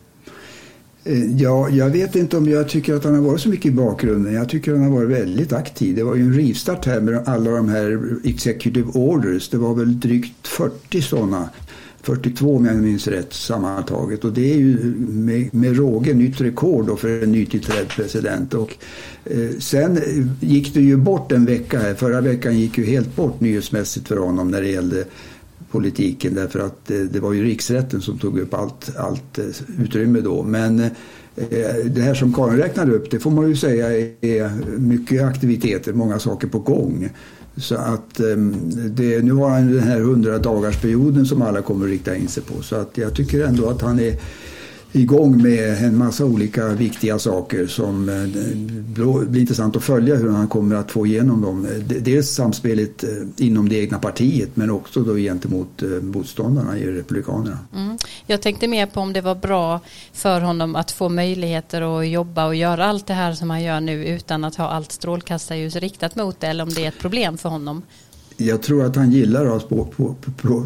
Eh, 1.04 1.40
ja, 1.40 1.68
jag 1.68 1.90
vet 1.90 2.16
inte 2.16 2.36
om 2.36 2.48
jag 2.48 2.68
tycker 2.68 2.94
att 2.94 3.04
han 3.04 3.14
har 3.14 3.22
varit 3.22 3.40
så 3.40 3.48
mycket 3.48 3.66
i 3.66 3.70
bakgrunden. 3.70 4.34
Jag 4.34 4.48
tycker 4.48 4.72
att 4.72 4.78
han 4.78 4.88
har 4.88 4.96
varit 4.96 5.10
väldigt 5.10 5.52
aktiv. 5.52 5.96
Det 5.96 6.02
var 6.02 6.14
ju 6.14 6.22
en 6.22 6.34
rivstart 6.34 6.86
här 6.86 7.00
med 7.00 7.28
alla 7.28 7.50
de 7.50 7.68
här 7.68 8.16
executive 8.24 8.90
orders. 8.94 9.48
Det 9.48 9.58
var 9.58 9.74
väl 9.74 10.00
drygt 10.00 10.48
40 10.48 11.02
sådana. 11.02 11.48
42 12.08 12.56
om 12.56 12.66
jag 12.66 12.76
minns 12.76 13.08
rätt 13.08 13.32
sammantaget. 13.32 14.24
Och 14.24 14.32
det 14.32 14.52
är 14.52 14.56
ju 14.56 14.94
med, 15.08 15.54
med 15.54 15.76
råge 15.76 16.14
nytt 16.14 16.40
rekord 16.40 16.98
för 16.98 17.22
en 17.22 17.32
nytillträdd 17.32 17.88
president. 17.88 18.54
Och, 18.54 18.74
eh, 19.24 19.50
sen 19.58 20.00
gick 20.40 20.74
det 20.74 20.80
ju 20.80 20.96
bort 20.96 21.32
en 21.32 21.44
vecka 21.44 21.78
här. 21.78 21.94
Förra 21.94 22.20
veckan 22.20 22.58
gick 22.58 22.78
ju 22.78 22.84
helt 22.84 23.16
bort 23.16 23.40
nyhetsmässigt 23.40 24.08
för 24.08 24.16
honom 24.16 24.50
när 24.50 24.62
det 24.62 24.68
gällde 24.68 25.04
politiken 25.70 26.34
därför 26.34 26.58
att 26.58 26.86
det, 26.86 27.04
det 27.04 27.20
var 27.20 27.32
ju 27.32 27.44
riksrätten 27.44 28.00
som 28.00 28.18
tog 28.18 28.38
upp 28.38 28.54
allt, 28.54 28.96
allt 28.96 29.38
eh, 29.38 29.44
utrymme 29.78 30.20
då. 30.20 30.42
Men 30.42 30.80
eh, 30.80 30.90
Eh, 31.50 31.84
det 31.84 32.00
här 32.00 32.14
som 32.14 32.32
Karin 32.32 32.56
räknade 32.56 32.92
upp, 32.92 33.10
det 33.10 33.18
får 33.18 33.30
man 33.30 33.48
ju 33.48 33.56
säga 33.56 33.90
är 34.20 34.50
mycket 34.78 35.22
aktiviteter, 35.22 35.92
många 35.92 36.18
saker 36.18 36.48
på 36.48 36.58
gång. 36.58 37.10
Så 37.56 37.74
att 37.74 38.20
ehm, 38.20 38.54
det, 38.96 39.24
nu 39.24 39.32
har 39.32 39.50
han 39.50 39.72
den 39.72 39.82
här 39.82 40.00
100 40.00 40.38
dagarsperioden 40.38 41.26
som 41.26 41.42
alla 41.42 41.62
kommer 41.62 41.84
att 41.84 41.90
rikta 41.90 42.16
in 42.16 42.28
sig 42.28 42.42
på. 42.42 42.62
Så 42.62 42.76
att 42.76 42.98
jag 42.98 43.14
tycker 43.14 43.44
ändå 43.44 43.68
att 43.68 43.82
han 43.82 44.00
är 44.00 44.14
igång 44.92 45.42
med 45.42 45.84
en 45.84 45.96
massa 45.96 46.24
olika 46.24 46.68
viktiga 46.68 47.18
saker 47.18 47.66
som 47.66 48.08
eh, 48.08 49.24
blir 49.26 49.40
intressant 49.40 49.76
att 49.76 49.82
följa 49.82 50.16
hur 50.16 50.30
han 50.30 50.48
kommer 50.48 50.76
att 50.76 50.90
få 50.90 51.06
igenom 51.06 51.42
dem. 51.42 51.66
Dels 52.00 52.30
samspelet 52.30 53.04
eh, 53.04 53.10
inom 53.36 53.68
det 53.68 53.76
egna 53.76 53.98
partiet 53.98 54.50
men 54.54 54.70
också 54.70 55.00
då 55.00 55.16
gentemot 55.16 55.82
eh, 55.82 55.88
motståndarna 55.88 56.78
i 56.78 56.86
Republikanerna. 56.86 57.58
Mm. 57.74 57.98
Jag 58.26 58.42
tänkte 58.42 58.68
mer 58.68 58.86
på 58.86 59.00
om 59.00 59.12
det 59.12 59.20
var 59.20 59.34
bra 59.34 59.80
för 60.12 60.40
honom 60.40 60.76
att 60.76 60.90
få 60.90 61.08
möjligheter 61.08 62.00
att 62.00 62.08
jobba 62.08 62.46
och 62.46 62.54
göra 62.54 62.86
allt 62.86 63.06
det 63.06 63.14
här 63.14 63.32
som 63.32 63.50
han 63.50 63.62
gör 63.62 63.80
nu 63.80 64.04
utan 64.06 64.44
att 64.44 64.56
ha 64.56 64.68
allt 64.68 64.92
strålkastarljus 64.92 65.76
riktat 65.76 66.16
mot 66.16 66.40
det 66.40 66.46
eller 66.46 66.64
om 66.64 66.70
det 66.70 66.84
är 66.84 66.88
ett 66.88 66.98
problem 66.98 67.38
för 67.38 67.48
honom 67.48 67.82
jag 68.40 68.62
tror 68.62 68.84
att 68.84 68.96
han 68.96 69.12
gillar 69.12 69.46
att 69.46 69.70
ha 69.70 69.86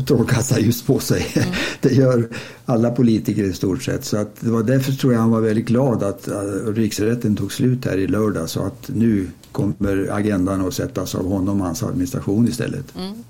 strålkastarljus 0.02 0.83
på 0.83 0.99
sig. 0.99 1.26
Mm. 1.35 1.49
Det 1.81 1.93
gör 1.93 2.29
alla 2.67 2.91
politiker 2.91 3.43
i 3.43 3.52
stort 3.52 3.83
sett. 3.83 4.05
Så 4.05 4.17
att 4.17 4.41
det 4.41 4.50
var 4.50 4.62
därför 4.62 4.93
tror 4.93 5.12
jag 5.12 5.21
han 5.21 5.31
var 5.31 5.41
väldigt 5.41 5.67
glad 5.67 6.02
att 6.02 6.29
riksrätten 6.67 7.37
tog 7.37 7.52
slut 7.52 7.85
här 7.85 7.99
i 7.99 8.07
lördag. 8.07 8.50
Så 8.50 8.62
att 8.62 8.91
nu 8.95 9.31
kommer 9.52 10.09
agendan 10.12 10.67
att 10.67 10.75
sättas 10.75 11.14
av 11.14 11.29
honom 11.29 11.61
och 11.61 11.67
hans 11.67 11.83
administration 11.83 12.49
istället. 12.49 12.97
Mm. 12.97 13.25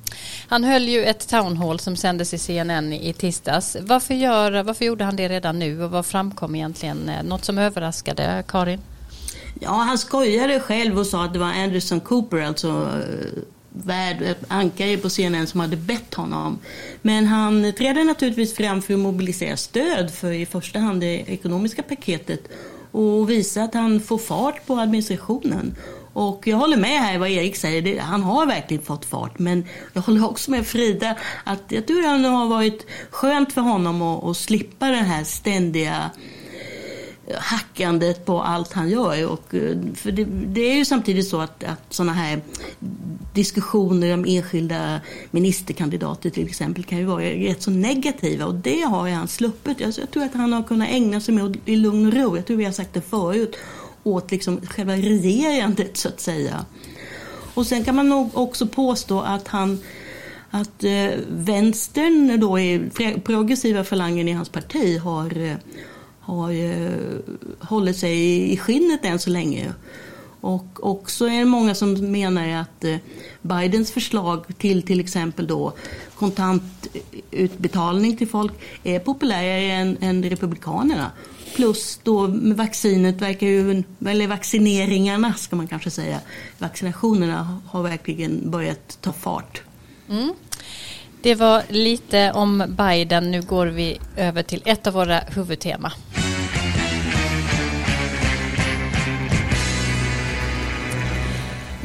Han 0.49 0.65
höll 0.65 0.89
ju 0.89 1.05
ett 1.05 1.29
town 1.29 1.57
hall 1.57 1.79
som 1.79 1.97
sändes 1.97 2.35
i 2.35 2.39
CNN 2.39 2.93
i 2.93 3.13
tisdags. 3.13 3.77
Varför, 3.81 4.15
gör, 4.15 4.63
varför 4.63 4.85
gjorde 4.85 5.05
han 5.05 5.17
det 5.17 5.29
redan 5.29 5.59
nu 5.59 5.85
och 5.85 5.91
vad 5.91 6.07
framkom 6.07 6.55
egentligen? 6.55 7.11
Något 7.25 7.45
som 7.45 7.59
överraskade 7.59 8.45
Karin? 8.49 8.81
Ja, 9.61 9.71
han 9.71 9.99
skojade 9.99 10.61
själv 10.61 10.99
och 10.99 11.07
sa 11.07 11.25
att 11.25 11.33
det 11.33 11.39
var 11.39 11.53
Anderson 11.53 12.01
Cooper, 12.01 12.43
alltså 12.43 12.89
värd, 13.73 14.35
ankare 14.49 14.97
på 14.97 15.11
CNN 15.11 15.47
som 15.47 15.61
hade 15.61 15.77
bett 15.77 16.15
honom. 16.15 16.59
Men 17.03 17.27
han 17.27 17.73
trädde 17.73 18.05
naturligtvis 18.05 18.55
fram 18.55 18.83
för 18.83 18.95
att 18.95 19.01
mobilisera 19.01 19.57
stöd 19.57 20.11
för 20.11 20.33
i 20.33 20.47
första 20.47 20.79
hand 20.79 21.01
det 21.01 21.25
ekonomiska 21.27 21.83
paketet 21.83 22.41
och 22.91 23.31
visa 23.31 23.63
att 23.63 23.75
han 23.75 24.01
får 24.01 24.19
fart 24.19 24.67
på 24.67 24.75
administrationen. 24.75 25.75
Och 26.13 26.47
jag 26.47 26.57
håller 26.57 26.77
med 26.77 27.01
här 27.01 27.19
vad 27.19 27.29
Erik 27.29 27.57
säger, 27.57 28.01
han 28.01 28.23
har 28.23 28.47
verkligen 28.47 28.83
fått 28.83 29.05
fart. 29.05 29.39
Men 29.39 29.65
jag 29.93 30.03
håller 30.03 30.25
också 30.25 30.51
med 30.51 30.67
Frida 30.67 31.17
att 31.45 31.63
jag 31.69 31.87
tror 31.87 32.07
att 32.07 32.23
det 32.23 32.29
har 32.29 32.49
varit 32.49 32.87
skönt 33.11 33.53
för 33.53 33.61
honom 33.61 34.03
att, 34.03 34.25
att 34.25 34.37
slippa 34.37 34.87
den 34.87 35.05
här 35.05 35.25
ständiga 35.25 36.11
hackandet 37.39 38.25
på 38.27 38.43
allt 38.43 38.73
han 38.73 38.91
gör. 38.91 39.27
Och, 39.27 39.55
eh, 39.55 39.77
för 39.95 40.13
det, 40.13 40.25
det 40.25 40.61
är 40.61 40.75
ju 40.75 40.85
samtidigt 40.85 41.29
så 41.29 41.41
att, 41.41 41.65
att 41.65 41.81
sådana 41.91 42.13
här 42.13 42.41
diskussioner 43.35 44.15
om 44.15 44.25
enskilda 44.29 45.01
ministerkandidater 45.31 46.31
till 46.31 46.47
exempel 46.47 46.85
kan 46.85 46.99
ju 46.99 47.05
vara 47.05 47.25
rätt 47.25 47.63
så 47.63 47.71
negativa 47.71 48.47
och 48.47 48.55
det 48.55 48.81
har 48.81 49.09
han 49.09 49.29
sluppit. 49.29 49.83
Alltså 49.83 50.01
jag 50.01 50.11
tror 50.11 50.25
att 50.25 50.35
han 50.35 50.53
har 50.53 50.63
kunnat 50.63 50.89
ägna 50.89 51.21
sig 51.21 51.35
mer 51.35 51.53
i 51.65 51.77
lugn 51.77 52.07
och 52.07 52.13
ro, 52.13 52.37
jag 52.37 52.47
tror 52.47 52.57
vi 52.57 52.65
har 52.65 52.73
sagt 52.73 52.95
det 52.95 53.01
förut, 53.01 53.57
åt 54.03 54.31
liksom 54.31 54.61
själva 54.67 54.97
regerandet 54.97 55.97
så 55.97 56.09
att 56.09 56.21
säga. 56.21 56.65
Och 57.55 57.67
sen 57.67 57.85
kan 57.85 57.95
man 57.95 58.09
nog 58.09 58.31
också 58.35 58.67
påstå 58.67 59.21
att 59.21 59.49
han 59.49 59.79
att 60.55 60.85
eh, 60.85 61.11
vänstern, 61.29 62.41
då 62.41 62.59
är 62.59 62.91
progressiva 63.19 63.85
falangen 63.85 64.29
i 64.29 64.33
hans 64.33 64.49
parti, 64.49 64.99
har 64.99 65.39
eh, 65.39 65.57
har 66.23 66.51
ju 66.51 66.99
hållit 67.59 67.97
sig 67.97 68.53
i 68.53 68.57
skinnet 68.57 69.05
än 69.05 69.19
så 69.19 69.31
länge. 69.31 69.73
Och 70.41 70.91
också 70.91 71.27
är 71.27 71.39
det 71.39 71.45
många 71.45 71.75
som 71.75 72.13
menar 72.13 72.49
att 72.49 72.85
eh, 72.85 72.97
Bidens 73.43 73.93
förslag 73.93 74.45
till 74.59 74.83
till 74.83 75.01
exempel 75.01 75.47
då 75.47 75.73
kontantutbetalning 76.15 78.17
till 78.17 78.29
folk 78.29 78.53
är 78.85 78.99
populärare 78.99 79.73
än, 79.73 79.97
än 80.01 80.25
Republikanerna. 80.25 81.11
Plus 81.55 82.01
då 82.03 82.29
med 82.29 82.57
vaccinet 82.57 83.21
verkar 83.21 83.47
ju, 83.47 83.83
eller 84.07 84.27
vaccineringarna 84.27 85.35
ska 85.35 85.57
man 85.57 85.69
kanske 85.69 85.91
säga, 85.91 86.21
vaccinationerna 86.59 87.61
har 87.67 87.83
verkligen 87.83 88.51
börjat 88.51 88.99
ta 89.01 89.13
fart. 89.13 89.63
Mm. 90.09 90.33
Det 91.23 91.35
var 91.35 91.63
lite 91.69 92.33
om 92.33 92.65
Biden. 92.69 93.31
Nu 93.31 93.43
går 93.43 93.67
vi 93.67 93.99
över 94.17 94.43
till 94.43 94.63
ett 94.65 94.87
av 94.87 94.93
våra 94.93 95.19
huvudtema. 95.19 95.93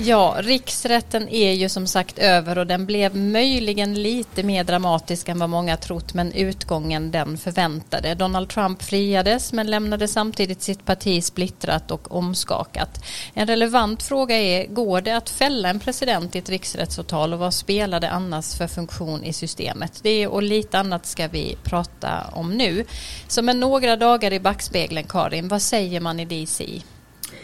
Ja, 0.07 0.35
riksrätten 0.39 1.29
är 1.29 1.53
ju 1.53 1.69
som 1.69 1.87
sagt 1.87 2.19
över 2.19 2.57
och 2.57 2.67
den 2.67 2.85
blev 2.85 3.15
möjligen 3.15 4.03
lite 4.03 4.43
mer 4.43 4.63
dramatisk 4.63 5.29
än 5.29 5.39
vad 5.39 5.49
många 5.49 5.77
trott 5.77 6.13
men 6.13 6.31
utgången 6.31 7.11
den 7.11 7.37
förväntade. 7.37 8.15
Donald 8.15 8.49
Trump 8.49 8.83
friades 8.83 9.53
men 9.53 9.67
lämnade 9.67 10.07
samtidigt 10.07 10.61
sitt 10.61 10.85
parti 10.85 11.23
splittrat 11.23 11.91
och 11.91 12.11
omskakat. 12.11 13.03
En 13.33 13.47
relevant 13.47 14.03
fråga 14.03 14.35
är, 14.37 14.67
går 14.67 15.01
det 15.01 15.17
att 15.17 15.29
fälla 15.29 15.69
en 15.69 15.79
president 15.79 16.35
i 16.35 16.39
ett 16.39 16.49
riksrättsåtal 16.49 17.33
och 17.33 17.39
vad 17.39 17.53
spelar 17.53 17.99
det 17.99 18.09
annars 18.09 18.57
för 18.57 18.67
funktion 18.67 19.23
i 19.23 19.33
systemet? 19.33 19.99
Det 20.03 20.27
och 20.27 20.43
lite 20.43 20.79
annat 20.79 21.05
ska 21.05 21.27
vi 21.27 21.57
prata 21.63 22.23
om 22.33 22.53
nu. 22.53 22.85
Så 23.27 23.41
med 23.41 23.55
några 23.55 23.95
dagar 23.95 24.33
i 24.33 24.39
backspegeln 24.39 25.07
Karin, 25.07 25.47
vad 25.47 25.61
säger 25.61 25.99
man 25.99 26.19
i 26.19 26.25
DC? 26.25 26.81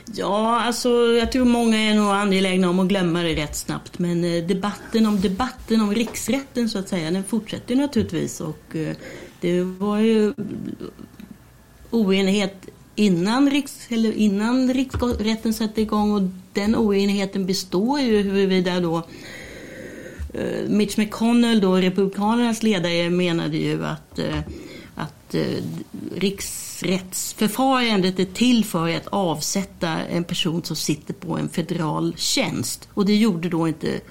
Ja, 0.06 0.62
alltså 0.62 0.90
jag 0.90 1.32
tror 1.32 1.46
många 1.46 1.78
är 1.78 1.96
nog 1.96 2.10
angelägna 2.10 2.70
om 2.70 2.80
att 2.80 2.88
glömma 2.88 3.24
det 3.24 3.36
rätt 3.36 3.56
snabbt. 3.56 4.00
Men 4.00 4.24
eh, 4.24 4.44
debatten 4.44 5.06
om 5.06 5.22
debatten 5.22 5.82
om 5.82 5.96
riksrätten 5.96 6.70
så 6.70 6.80
att 6.80 6.90
säga, 6.90 7.12
den 7.12 7.24
fortsätter 7.24 7.76
naturligtvis. 7.76 8.42
Och 8.42 8.76
eh, 8.76 8.96
det 9.42 9.62
var 9.62 9.98
ju 9.98 10.34
oenighet 11.90 12.70
innan, 12.96 13.50
riks, 13.50 13.88
eller 13.90 14.12
innan 14.12 14.74
riksrätten 14.74 15.54
satte 15.54 15.82
igång 15.82 16.12
och 16.12 16.22
den 16.54 16.76
oenigheten 16.76 17.46
består 17.46 18.00
ju 18.00 18.22
huruvida 18.22 18.80
då 18.80 18.98
eh, 20.34 20.70
Mitch 20.70 20.98
McConnell, 20.98 21.62
då 21.62 21.76
Republikanernas 21.76 22.64
ledare, 22.64 23.10
menade 23.10 23.58
ju 23.58 23.86
att, 23.86 24.20
eh, 24.20 24.40
att 24.96 25.36
eh, 25.36 25.64
riksrättsförfarandet 26.16 28.20
är 28.20 28.26
till 28.26 28.66
för 28.66 28.96
att 28.96 29.08
avsätta 29.08 29.90
en 29.90 30.24
person 30.24 30.64
som 30.64 30.76
sitter 30.76 31.14
på 31.14 31.38
en 31.38 31.50
federal 31.50 32.14
tjänst. 32.18 32.90
Och 32.94 33.06
det 33.06 33.16
gjorde 33.16 33.50
då 33.50 33.68
inte 33.68 34.02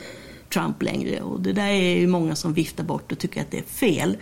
Trump 0.52 0.82
längre. 0.82 1.20
Och 1.20 1.40
det 1.40 1.52
där 1.52 1.68
är 1.68 1.98
ju 1.98 2.06
många 2.06 2.36
som 2.36 2.54
viftar 2.54 2.84
bort 2.84 3.12
och 3.12 3.18
tycker 3.18 3.40
att 3.40 3.50
det 3.50 3.58
är 3.58 3.62
fel. 3.62 4.16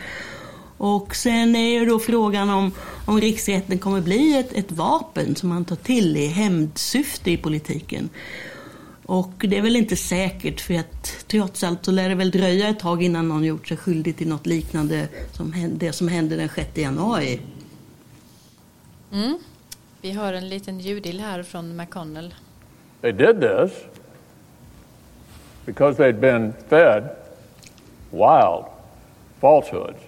Och 0.76 1.16
sen 1.16 1.56
är 1.56 1.78
ju 1.78 1.84
då 1.84 1.98
frågan 1.98 2.50
om, 2.50 2.72
om 3.04 3.20
riksrätten 3.20 3.78
kommer 3.78 4.00
bli 4.00 4.38
ett, 4.38 4.52
ett 4.52 4.72
vapen 4.72 5.36
som 5.36 5.48
man 5.48 5.64
tar 5.64 5.76
till 5.76 6.16
i 6.16 6.26
hämndsyfte 6.26 7.30
i 7.30 7.36
politiken. 7.36 8.08
Och 9.12 9.32
det 9.38 9.58
är 9.58 9.62
väl 9.62 9.76
inte 9.76 9.96
säkert 9.96 10.60
för 10.60 10.74
att 10.74 11.24
trots 11.26 11.64
allt 11.64 11.84
så 11.84 11.90
lär 11.90 12.08
det 12.08 12.14
väl 12.14 12.30
dröja 12.30 12.68
ett 12.68 12.78
tag 12.78 13.02
innan 13.02 13.28
någon 13.28 13.44
gjort 13.44 13.68
sig 13.68 13.76
skyldig 13.76 14.16
till 14.16 14.28
något 14.28 14.46
liknande 14.46 15.08
som 15.32 15.54
det 15.70 15.92
som 15.92 16.08
hände 16.08 16.36
den 16.36 16.48
6 16.48 16.78
januari 16.78 17.40
Mm. 19.12 19.38
Vi 20.00 20.12
har 20.12 20.32
en 20.32 20.48
liten 20.48 20.80
ljudill 20.80 21.20
här 21.20 21.42
från 21.42 21.76
McConnell. 21.76 22.34
They 23.00 23.12
did 23.12 23.40
this 23.40 23.72
because 25.66 26.02
they'd 26.02 26.20
been 26.20 26.52
fed 26.68 27.08
wild 28.10 28.64
falsehoods 29.40 30.00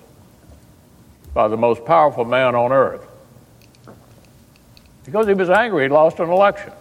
by 1.34 1.48
the 1.48 1.56
most 1.56 1.84
powerful 1.84 2.24
man 2.24 2.54
on 2.54 2.72
earth. 2.72 3.04
Because 5.04 5.28
he 5.28 5.34
was 5.34 5.50
angry 5.50 5.82
he 5.82 5.88
lost 5.88 6.20
an 6.20 6.30
election. 6.30 6.72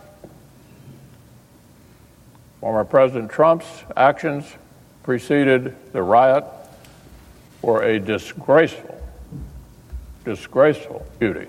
Former 2.61 2.85
President 2.85 3.31
Trump's 3.31 3.65
actions 3.97 4.45
preceded 5.03 5.75
the 5.93 6.01
riot 6.01 6.45
were 7.63 7.81
a 7.81 7.99
disgraceful, 7.99 9.01
disgraceful 10.23 11.05
duty. 11.19 11.47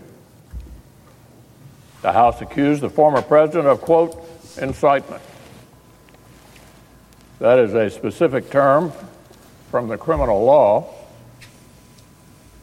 The 2.00 2.12
House 2.12 2.40
accused 2.40 2.80
the 2.80 2.90
former 2.90 3.22
president 3.22 3.66
of, 3.66 3.82
quote, 3.82 4.26
incitement. 4.58 5.22
That 7.38 7.58
is 7.58 7.74
a 7.74 7.90
specific 7.90 8.50
term 8.50 8.92
from 9.70 9.88
the 9.88 9.98
criminal 9.98 10.44
law. 10.44 10.94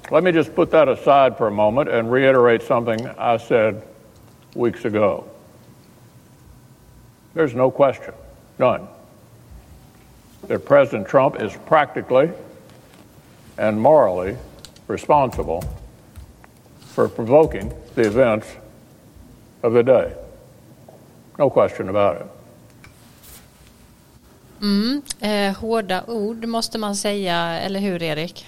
Let 0.10 0.24
me 0.24 0.32
just 0.32 0.56
put 0.56 0.72
that 0.72 0.89
aside 0.89 1.38
for 1.38 1.48
a 1.48 1.51
moment 1.51 1.89
and 1.89 2.12
reiterate 2.12 2.63
something 2.63 3.08
I 3.10 3.38
said 3.38 3.84
weeks 4.56 4.86
ago. 4.86 5.29
There's 7.36 7.53
no 7.53 7.70
question, 7.70 8.13
none, 8.59 8.87
that 10.47 10.65
President 10.65 11.07
Trump 11.07 11.41
is 11.41 11.51
practically 11.67 12.29
and 13.57 13.81
morally 13.81 14.37
responsible 14.87 15.63
for 16.79 17.07
provoking 17.07 17.71
the 17.95 18.01
events 18.01 18.47
of 19.63 19.73
the 19.73 19.83
day. 19.83 20.13
No 21.37 21.49
question 21.49 21.89
about 21.89 22.21
it. 22.21 22.27
Mm, 24.61 25.01
eh, 25.19 25.55
hårda 25.57 26.03
ord 26.07 26.45
måste 26.45 26.77
man 26.77 26.95
säga, 26.95 27.35
eller 27.35 27.79
hur 27.79 28.03
Erik? 28.03 28.45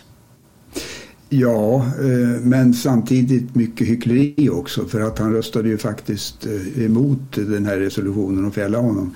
Ja, 1.29 1.75
eh, 1.75 2.41
men 2.41 2.73
samtidigt 2.73 3.55
mycket 3.55 3.87
hyckleri 3.87 4.49
också 4.49 4.85
för 4.85 5.01
att 5.01 5.19
han 5.19 5.33
röstade 5.33 5.69
ju 5.69 5.77
faktiskt 5.77 6.45
eh, 6.45 6.85
emot 6.85 7.19
den 7.31 7.65
här 7.65 7.77
resolutionen 7.77 8.45
och 8.45 8.53
fälla 8.53 8.77
honom. 8.77 9.15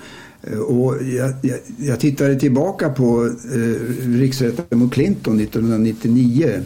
Eh, 0.52 0.58
och 0.58 1.02
jag, 1.02 1.32
jag, 1.42 1.58
jag 1.78 2.00
tittade 2.00 2.36
tillbaka 2.36 2.88
på 2.88 3.26
eh, 3.26 3.94
riksrätten 4.18 4.78
mot 4.78 4.92
Clinton 4.92 5.40
1999 5.40 6.62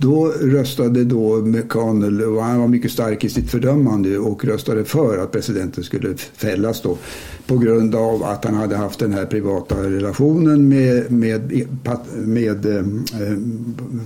då 0.00 0.28
röstade 0.28 1.04
då 1.04 1.36
McConnell, 1.36 2.22
och 2.22 2.42
han 2.42 2.60
var 2.60 2.68
mycket 2.68 2.90
stark 2.92 3.24
i 3.24 3.28
sitt 3.28 3.50
fördömande 3.50 4.18
och 4.18 4.44
röstade 4.44 4.84
för 4.84 5.18
att 5.18 5.32
presidenten 5.32 5.84
skulle 5.84 6.14
fällas 6.16 6.82
då 6.82 6.98
på 7.46 7.58
grund 7.58 7.94
av 7.94 8.22
att 8.22 8.44
han 8.44 8.54
hade 8.54 8.76
haft 8.76 8.98
den 8.98 9.12
här 9.12 9.26
privata 9.26 9.82
relationen 9.82 10.68
med, 10.68 11.12
med, 11.12 11.66
med, 12.14 12.66
eh, 12.66 12.84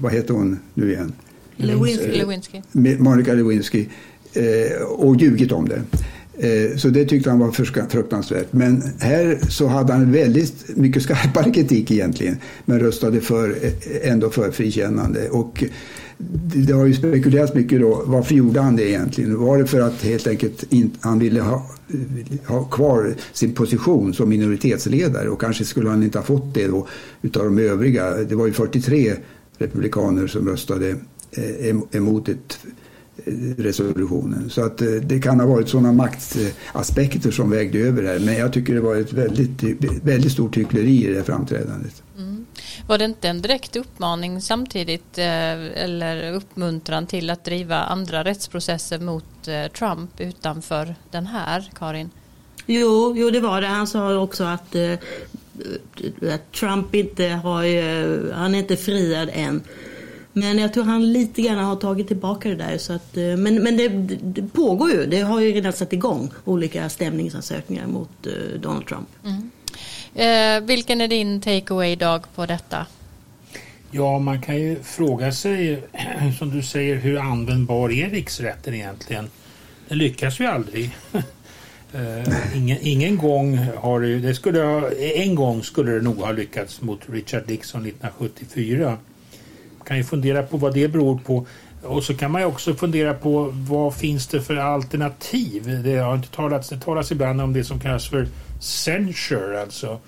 vad 0.01 0.13
heter 0.13 0.35
hon 0.35 0.59
nu 0.75 0.93
igen? 0.93 1.13
Lewinsky. 1.57 2.13
Lewinsky. 2.13 2.63
Med 2.73 3.01
Monica 3.01 3.35
Lewinsky 3.35 3.87
eh, 4.33 4.83
och 4.83 5.17
ljugit 5.17 5.53
om 5.53 5.69
det. 5.69 5.83
Eh, 6.39 6.77
så 6.77 6.89
det 6.89 7.05
tyckte 7.05 7.31
han 7.31 7.39
var 7.39 7.53
fruktansvärt. 7.89 8.53
Men 8.53 8.83
här 8.99 9.39
så 9.49 9.67
hade 9.67 9.93
han 9.93 10.13
väldigt 10.13 10.77
mycket 10.77 11.03
skarpare 11.03 11.53
kritik 11.53 11.91
egentligen. 11.91 12.37
Men 12.65 12.81
röstade 12.81 13.21
för, 13.21 13.51
eh, 13.51 14.11
ändå 14.11 14.31
för 14.31 14.51
frikännande. 14.51 15.29
Och 15.29 15.65
det 16.67 16.73
har 16.73 16.87
ju 16.87 16.95
spekulerats 16.95 17.55
mycket 17.55 17.81
då. 17.81 18.03
Varför 18.07 18.35
gjorde 18.35 18.61
han 18.61 18.77
det 18.77 18.91
egentligen? 18.91 19.39
Var 19.39 19.59
det 19.59 19.67
för 19.67 19.81
att 19.81 20.03
helt 20.03 20.27
enkelt 20.27 20.73
in, 20.73 20.91
han 21.01 21.19
ville 21.19 21.41
ha, 21.41 21.71
ha 22.47 22.65
kvar 22.65 23.15
sin 23.33 23.55
position 23.55 24.15
som 24.15 24.29
minoritetsledare? 24.29 25.29
Och 25.29 25.41
kanske 25.41 25.65
skulle 25.65 25.91
han 25.91 26.03
inte 26.03 26.19
ha 26.19 26.25
fått 26.25 26.55
det 26.55 26.67
då 26.67 26.87
utav 27.23 27.45
de 27.45 27.59
övriga. 27.59 28.11
Det 28.11 28.35
var 28.35 28.47
ju 28.47 28.53
43 28.53 29.13
republikaner 29.59 30.27
som 30.27 30.49
röstade 30.49 30.97
eh, 31.31 31.77
emot 31.93 32.29
ett 32.29 32.59
resolutionen. 33.59 34.51
Så 34.51 34.65
att 34.65 34.81
eh, 34.81 34.89
det 34.89 35.19
kan 35.19 35.41
ha 35.41 35.47
varit 35.47 35.69
sådana 35.69 35.93
maktaspekter 35.93 37.31
som 37.31 37.51
vägde 37.51 37.79
över 37.79 38.03
här. 38.03 38.19
Men 38.19 38.35
jag 38.35 38.53
tycker 38.53 38.75
det 38.75 38.81
var 38.81 38.97
ett 38.97 39.13
väldigt, 39.13 39.63
väldigt 40.03 40.33
stort 40.33 40.57
hyckleri 40.57 41.11
i 41.11 41.15
det 41.15 41.25
framträdandet. 41.25 42.03
Mm. 42.19 42.47
Var 42.87 42.99
det 42.99 43.05
inte 43.05 43.29
en 43.29 43.43
direkt 43.43 43.77
uppmaning 43.77 44.41
samtidigt 44.41 45.19
eh, 45.19 45.83
eller 45.85 46.33
uppmuntran 46.33 47.07
till 47.07 47.31
att 47.31 47.45
driva 47.45 47.77
andra 47.77 48.25
rättsprocesser 48.25 48.99
mot 48.99 49.49
eh, 49.49 49.73
Trump 49.73 50.21
utanför 50.21 50.95
den 51.11 51.27
här, 51.27 51.71
Karin? 51.79 52.11
Jo, 52.67 53.15
jo 53.17 53.31
det 53.31 53.41
var 53.41 53.61
det. 53.61 53.67
Han 53.67 53.87
sa 53.87 54.19
också 54.19 54.45
att, 54.45 54.77
att 56.33 56.53
Trump 56.53 56.95
inte 56.95 57.27
har, 57.27 58.33
han 58.33 58.55
är 58.55 58.59
inte 58.59 58.77
friad 58.77 59.31
än. 59.33 59.63
Men 60.37 60.59
jag 60.59 60.73
tror 60.73 60.85
han 60.85 61.13
lite 61.13 61.43
grann 61.43 61.59
har 61.59 61.77
tagit 61.77 62.09
tillbaka 62.09 62.49
det 62.49 62.55
där. 62.55 62.79
Så 62.79 62.93
att, 62.93 63.17
eh, 63.17 63.23
men 63.23 63.63
men 63.63 63.77
det, 63.77 63.89
det 64.23 64.43
pågår 64.53 64.91
ju. 64.91 65.07
Det 65.07 65.21
har 65.21 65.41
ju 65.41 65.53
redan 65.53 65.73
satt 65.73 65.93
igång 65.93 66.31
olika 66.45 66.89
stämningsansökningar 66.89 67.87
mot 67.87 68.27
uh, 68.27 68.61
Donald 68.61 68.87
Trump. 68.87 69.09
Mm. 69.25 69.51
Eh, 70.15 70.67
vilken 70.67 71.01
är 71.01 71.09
din 71.09 71.41
takeaway 71.41 71.97
dag 71.97 72.25
på 72.35 72.47
detta? 72.47 72.87
Ja, 73.91 74.19
man 74.19 74.43
kan 74.43 74.57
ju 74.57 74.83
fråga 74.83 75.33
sig, 75.33 75.83
som 76.39 76.51
du 76.51 76.63
säger, 76.63 76.97
hur 76.97 77.19
användbar 77.19 77.93
är 77.93 78.11
riksrätten 78.11 78.75
egentligen? 78.75 79.31
Den 79.89 79.99
lyckas 79.99 80.41
ju 80.41 80.47
aldrig. 80.47 80.97
Uh, 81.15 82.55
ingen, 82.57 82.79
ingen 82.81 83.17
gång 83.17 83.59
har 83.77 84.01
det, 84.01 84.19
det 84.19 84.35
skulle 84.35 84.61
ha, 84.61 84.91
en 84.93 85.35
gång 85.35 85.63
skulle 85.63 85.93
det 85.93 86.01
nog 86.01 86.17
ha 86.17 86.33
lyckats 86.33 86.81
mot 86.81 87.01
Richard 87.07 87.43
Nixon 87.49 87.87
1974 87.87 88.99
kan 89.85 89.97
ju 89.97 90.05
fundera 90.05 90.43
på 90.43 90.57
vad 90.57 90.75
det 90.75 90.89
beror 90.89 91.19
på. 91.19 91.47
Och 91.83 92.05
så 92.05 92.15
kan 92.15 92.31
man 92.31 92.41
ju 92.41 92.47
också 92.47 92.75
fundera 92.75 93.15
på 93.15 93.51
vad 93.53 93.95
finns 93.95 94.27
det 94.27 94.41
för 94.41 94.57
alternativ? 94.57 95.81
Det 95.85 95.97
har 95.97 96.15
inte 96.15 96.29
talats, 96.29 96.69
det 96.69 96.81
talas 96.81 97.13
ibland 97.13 97.41
om 97.41 97.53
det 97.53 97.65
som 97.65 97.81
kallas 97.81 98.09
för 98.09 98.29
censure, 98.61 99.61
alltså. 99.61 99.99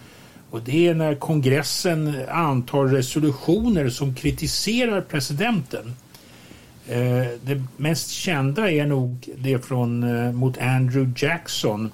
Och 0.50 0.62
det 0.62 0.88
är 0.88 0.94
när 0.94 1.14
kongressen 1.14 2.14
antar 2.28 2.86
resolutioner 2.86 3.88
som 3.88 4.14
kritiserar 4.14 5.00
presidenten. 5.00 5.94
Eh, 6.88 7.26
det 7.42 7.62
mest 7.76 8.10
kända 8.10 8.70
är 8.70 8.86
nog 8.86 9.28
det 9.38 9.64
från 9.66 10.02
eh, 10.02 10.32
mot 10.32 10.58
Andrew 10.58 11.12
Jackson 11.26 11.90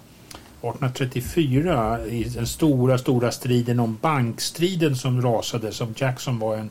1834 0.63 2.07
i 2.07 2.25
den 2.25 2.47
stora, 2.47 2.99
stora 2.99 3.33
striden 3.33 3.81
om 3.81 3.99
bankstriden 4.01 4.97
som 4.97 5.23
rasade 5.23 5.73
som 5.73 5.95
Jackson 5.97 6.39
var 6.39 6.57
en 6.57 6.71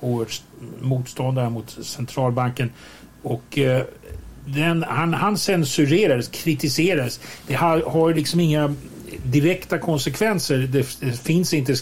oerhört 0.00 0.42
motståndare 0.80 1.50
mot 1.50 1.70
centralbanken. 1.70 2.70
Och 3.22 3.58
eh, 3.58 3.84
den, 4.44 4.82
han, 4.82 5.14
han 5.14 5.38
censurerades, 5.38 6.28
kritiserades. 6.28 7.20
Det 7.46 7.54
har, 7.54 7.80
har 7.80 8.14
liksom 8.14 8.40
inga 8.40 8.74
direkta 9.24 9.78
konsekvenser. 9.78 10.58
Det, 10.58 11.00
det, 11.00 11.12
finns 11.22 11.54
inte 11.54 11.76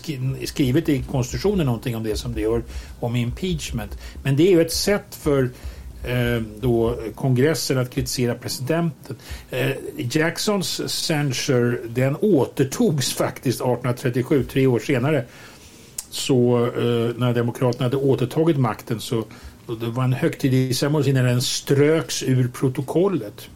skrivet 0.45 0.89
i 0.89 1.03
konstitutionen 1.11 1.67
någonting 1.67 1.97
om 1.97 2.03
det 2.03 2.17
som 2.17 2.35
det 2.35 2.41
gör 2.41 2.63
om 3.01 3.17
impeachment. 3.17 3.99
Men 4.23 4.37
det 4.37 4.49
är 4.49 4.51
ju 4.51 4.61
ett 4.61 4.73
sätt 4.73 5.19
för 5.21 5.51
eh, 6.05 6.43
då 6.61 6.99
kongressen 7.15 7.79
att 7.79 7.91
kritisera 7.91 8.35
presidenten. 8.35 9.17
Eh, 9.51 9.71
Jacksons 9.97 10.91
censure 10.91 11.79
den 11.89 12.17
återtogs 12.21 13.13
faktiskt 13.13 13.61
1837, 13.61 14.45
tre 14.45 14.67
år 14.67 14.79
senare 14.79 15.25
så 16.11 16.67
eh, 16.67 17.17
när 17.17 17.35
Demokraterna 17.35 17.85
hade 17.85 17.97
återtagit 17.97 18.57
makten 18.59 19.01
så 19.01 19.25
det 19.81 19.87
var 19.87 20.05
en 20.05 20.13
högtidlig 20.13 20.77
ceremoni 20.77 21.13
när 21.13 21.25
den 21.25 21.43
ströks 21.43 22.23
ur 22.23 22.49
protokollet. 22.49 23.49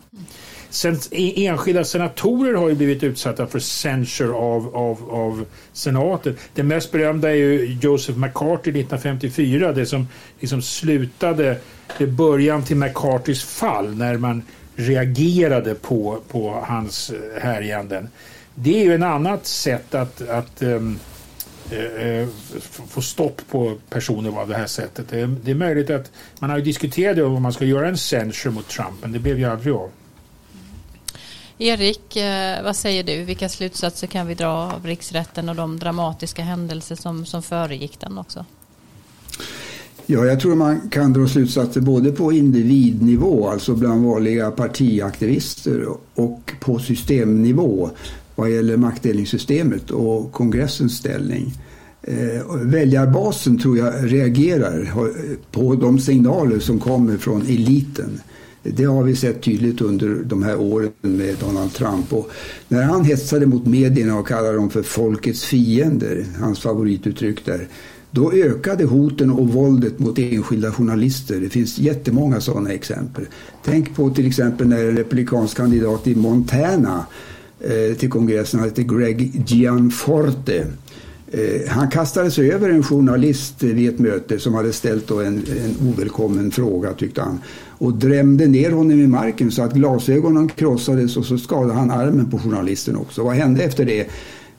Sen, 0.70 0.98
e, 1.10 1.46
enskilda 1.46 1.84
senatorer 1.84 2.54
har 2.54 2.68
ju 2.68 2.74
blivit 2.74 3.02
utsatta 3.02 3.46
för 3.46 3.58
censure 3.58 4.32
av, 4.32 4.76
av, 4.76 5.10
av 5.10 5.44
senaten. 5.72 6.36
Det 6.54 6.62
mest 6.62 6.92
berömda 6.92 7.30
är 7.30 7.34
ju 7.34 7.78
Joseph 7.80 8.18
McCarthy 8.18 8.70
1954, 8.70 9.72
det 9.72 9.86
som 9.86 10.08
liksom 10.40 10.62
slutade 10.62 11.58
det 11.98 12.06
början 12.06 12.64
till 12.64 12.76
McCarthys 12.76 13.44
fall 13.44 13.94
när 13.94 14.16
man 14.16 14.42
reagerade 14.76 15.74
på, 15.74 16.18
på 16.28 16.64
hans 16.66 17.10
eh, 17.10 17.42
härjanden. 17.42 18.08
Det 18.54 18.80
är 18.80 18.84
ju 18.84 18.94
ett 18.94 19.02
annat 19.02 19.46
sätt 19.46 19.94
att, 19.94 20.28
att 20.28 20.62
um, 20.62 20.98
Eh, 21.72 22.06
eh, 22.06 22.28
få 22.88 23.02
stopp 23.02 23.42
på 23.50 23.74
personer 23.90 24.38
av 24.40 24.48
det 24.48 24.56
här 24.56 24.66
sättet. 24.66 25.08
Det 25.08 25.20
är, 25.20 25.36
det 25.44 25.50
är 25.50 25.54
möjligt 25.54 25.90
att 25.90 26.10
man 26.38 26.50
har 26.50 26.60
diskuterat 26.60 27.18
om 27.18 27.42
man 27.42 27.52
ska 27.52 27.64
göra 27.64 27.88
en 27.88 27.98
censure 27.98 28.52
mot 28.52 28.68
Trump 28.68 28.94
men 29.02 29.12
det 29.12 29.18
blev 29.18 29.38
ju 29.38 29.44
aldrig 29.44 29.74
av. 29.74 29.90
Erik, 31.58 32.16
eh, 32.16 32.64
vad 32.64 32.76
säger 32.76 33.04
du? 33.04 33.24
Vilka 33.24 33.48
slutsatser 33.48 34.06
kan 34.06 34.26
vi 34.26 34.34
dra 34.34 34.48
av 34.48 34.86
riksrätten 34.86 35.48
och 35.48 35.56
de 35.56 35.78
dramatiska 35.78 36.42
händelser 36.42 36.96
som, 36.96 37.26
som 37.26 37.42
föregick 37.42 38.00
den 38.00 38.18
också? 38.18 38.44
Ja, 40.06 40.24
jag 40.24 40.40
tror 40.40 40.54
man 40.54 40.90
kan 40.90 41.12
dra 41.12 41.28
slutsatser 41.28 41.80
både 41.80 42.12
på 42.12 42.32
individnivå, 42.32 43.48
alltså 43.48 43.74
bland 43.74 44.04
vanliga 44.04 44.50
partiaktivister 44.50 45.86
och 46.14 46.52
på 46.60 46.78
systemnivå 46.78 47.90
vad 48.34 48.50
gäller 48.50 48.76
maktdelningssystemet 48.76 49.90
och 49.90 50.32
kongressens 50.32 50.96
ställning. 50.96 51.54
Eh, 52.02 52.56
väljarbasen 52.62 53.58
tror 53.58 53.78
jag 53.78 53.94
reagerar 54.12 54.92
på 55.50 55.74
de 55.74 55.98
signaler 55.98 56.58
som 56.58 56.80
kommer 56.80 57.16
från 57.16 57.42
eliten. 57.42 58.20
Det 58.62 58.84
har 58.84 59.02
vi 59.02 59.16
sett 59.16 59.42
tydligt 59.42 59.80
under 59.80 60.08
de 60.24 60.42
här 60.42 60.60
åren 60.60 60.92
med 61.00 61.36
Donald 61.40 61.72
Trump. 61.72 62.12
Och 62.12 62.30
när 62.68 62.82
han 62.82 63.04
hetsade 63.04 63.46
mot 63.46 63.66
medierna 63.66 64.18
och 64.18 64.28
kallade 64.28 64.56
dem 64.56 64.70
för 64.70 64.82
folkets 64.82 65.44
fiender, 65.44 66.24
hans 66.40 66.60
favorituttryck 66.60 67.44
där, 67.44 67.68
då 68.10 68.32
ökade 68.32 68.84
hoten 68.84 69.30
och 69.30 69.48
våldet 69.48 69.98
mot 69.98 70.18
enskilda 70.18 70.72
journalister. 70.72 71.40
Det 71.40 71.48
finns 71.48 71.78
jättemånga 71.78 72.40
sådana 72.40 72.72
exempel. 72.72 73.26
Tänk 73.64 73.96
på 73.96 74.10
till 74.10 74.26
exempel 74.26 74.68
när 74.68 74.84
en 74.88 74.96
republikansk 74.96 75.56
kandidat 75.56 76.06
i 76.06 76.14
Montana 76.14 77.06
Eh, 77.64 77.96
till 77.96 78.10
kongressen. 78.10 78.60
Han 78.60 78.68
hette 78.68 78.82
Greg 78.82 79.42
Gianforte. 79.46 80.66
Eh, 81.32 81.68
han 81.68 81.90
kastade 81.90 82.30
sig 82.30 82.52
över 82.52 82.70
en 82.70 82.82
journalist 82.82 83.62
vid 83.62 83.88
ett 83.88 83.98
möte 83.98 84.38
som 84.38 84.54
hade 84.54 84.72
ställt 84.72 85.10
en, 85.10 85.26
en 85.26 85.88
ovälkommen 85.88 86.50
fråga 86.50 86.92
tyckte 86.92 87.22
han. 87.22 87.40
Och 87.68 87.94
drämde 87.94 88.46
ner 88.46 88.70
honom 88.70 89.00
i 89.00 89.06
marken 89.06 89.50
så 89.50 89.62
att 89.62 89.74
glasögonen 89.74 90.48
krossades 90.48 91.16
och 91.16 91.24
så 91.24 91.38
skadade 91.38 91.72
han 91.72 91.90
armen 91.90 92.30
på 92.30 92.38
journalisten 92.38 92.96
också. 92.96 93.24
Vad 93.24 93.34
hände 93.34 93.62
efter 93.62 93.84
det? 93.84 94.06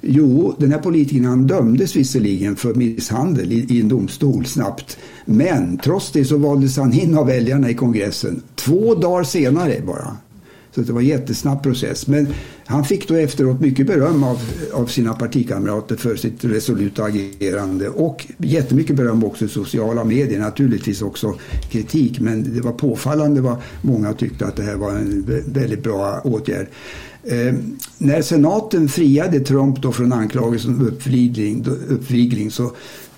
Jo, 0.02 0.56
den 0.58 0.72
här 0.72 0.80
politikern 0.80 1.26
han 1.26 1.48
dömdes 1.48 1.96
visserligen 1.96 2.56
för 2.56 2.74
misshandel 2.74 3.52
i, 3.52 3.66
i 3.70 3.82
en 3.82 3.88
domstol 3.88 4.46
snabbt. 4.46 4.98
Men 5.26 5.78
trots 5.78 6.12
det 6.12 6.26
så 6.26 6.38
valdes 6.38 6.78
han 6.78 6.94
in 6.94 7.18
av 7.18 7.28
väljarna 7.28 7.70
i 7.70 7.74
kongressen 7.74 8.42
två 8.56 8.96
dagar 8.96 9.24
senare 9.24 9.82
bara. 9.86 10.18
Så 10.76 10.82
det 10.82 10.94
var 10.94 11.02
en 11.02 11.08
jättesnabb 11.08 11.64
process. 11.64 12.08
Men 12.08 12.28
han 12.66 12.86
fick 12.86 13.08
då 13.08 13.16
efteråt 13.16 13.60
mycket 13.60 13.88
beröm 13.88 14.24
av, 14.24 14.40
av 14.74 14.86
sina 14.86 15.14
partikamrater 15.14 15.96
för 15.96 16.16
sitt 16.16 16.46
resoluta 16.46 17.04
agerande 17.04 17.90
och 17.90 18.28
jättemycket 18.38 18.96
beröm 18.96 19.24
också 19.24 19.46
i 19.46 19.48
sociala 19.48 20.04
medier. 20.04 20.40
Naturligtvis 20.40 21.02
också 21.02 21.36
kritik, 21.70 22.20
men 22.20 22.56
det 22.56 22.62
var 22.62 22.72
påfallande 22.72 23.42
vad 23.42 23.58
många 23.82 24.14
tyckte 24.14 24.46
att 24.46 24.56
det 24.56 24.64
här 24.64 24.76
var 24.76 24.92
en 24.92 25.42
väldigt 25.46 25.84
bra 25.84 26.22
åtgärd. 26.24 26.68
Eh, 27.24 27.54
när 27.98 28.22
senaten 28.22 28.90
friade 28.90 29.40
Trump 29.40 29.82
då 29.82 29.92
från 29.92 30.14
anklagelsen 30.14 30.76
om 30.76 30.88
uppvigling, 30.88 31.66
uppvigling 31.90 32.52
så 32.52 32.72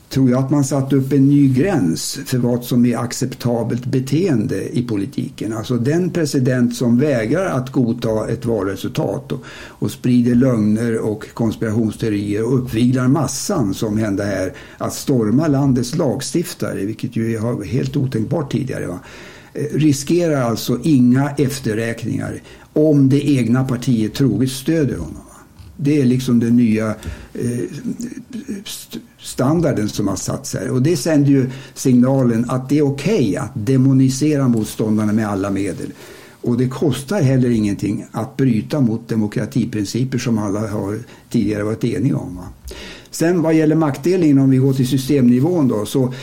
tror 0.09 0.29
jag 0.29 0.43
att 0.43 0.49
man 0.49 0.63
satt 0.63 0.93
upp 0.93 1.11
en 1.11 1.29
ny 1.29 1.53
gräns 1.53 2.19
för 2.25 2.37
vad 2.37 2.63
som 2.63 2.85
är 2.85 2.97
acceptabelt 2.97 3.85
beteende 3.85 4.77
i 4.77 4.83
politiken. 4.83 5.53
Alltså 5.53 5.77
den 5.77 6.09
president 6.09 6.75
som 6.75 6.99
vägrar 6.99 7.45
att 7.45 7.71
godta 7.71 8.27
ett 8.27 8.45
valresultat 8.45 9.31
och, 9.31 9.43
och 9.67 9.91
sprider 9.91 10.35
lögner 10.35 10.99
och 10.99 11.33
konspirationsteorier 11.33 12.43
och 12.43 12.59
uppviglar 12.59 13.07
massan 13.07 13.73
som 13.73 13.97
hände 13.97 14.23
här 14.23 14.53
att 14.77 14.93
storma 14.93 15.47
landets 15.47 15.95
lagstiftare, 15.95 16.85
vilket 16.85 17.15
ju 17.15 17.35
är 17.35 17.63
helt 17.63 17.97
otänkbart 17.97 18.51
tidigare. 18.51 18.87
Va? 18.87 18.99
Eh, 19.53 19.77
riskerar 19.77 20.41
alltså 20.41 20.79
inga 20.83 21.29
efterräkningar 21.29 22.41
om 22.73 23.09
det 23.09 23.29
egna 23.29 23.63
partiet 23.63 24.13
troget 24.13 24.51
stöder 24.51 24.97
honom. 24.97 25.21
Det 25.77 26.01
är 26.01 26.05
liksom 26.05 26.39
den 26.39 26.55
nya 26.55 26.95
eh, 27.33 27.59
standarden 29.19 29.89
som 29.89 30.07
har 30.07 30.15
satts 30.15 30.53
här. 30.53 30.69
Och 30.69 30.81
det 30.81 30.97
sänder 30.97 31.29
ju 31.31 31.49
signalen 31.73 32.45
att 32.49 32.69
det 32.69 32.77
är 32.77 32.85
okej 32.85 33.15
okay 33.15 33.35
att 33.35 33.51
demonisera 33.53 34.47
motståndarna 34.47 35.13
med 35.13 35.27
alla 35.27 35.49
medel. 35.49 35.91
Och 36.41 36.57
det 36.57 36.67
kostar 36.67 37.21
heller 37.21 37.49
ingenting 37.49 38.05
att 38.11 38.37
bryta 38.37 38.81
mot 38.81 39.07
demokratiprinciper 39.07 40.17
som 40.17 40.37
alla 40.37 40.67
har 40.67 40.99
tidigare 41.29 41.63
varit 41.63 41.83
eniga 41.83 42.17
om. 42.17 42.35
Va? 42.35 42.43
Sen 43.11 43.41
vad 43.41 43.53
gäller 43.53 43.75
maktdelningen, 43.75 44.39
om 44.39 44.49
vi 44.49 44.57
går 44.57 44.73
till 44.73 44.87
systemnivån 44.87 45.67
då, 45.67 45.85
så 45.85 46.13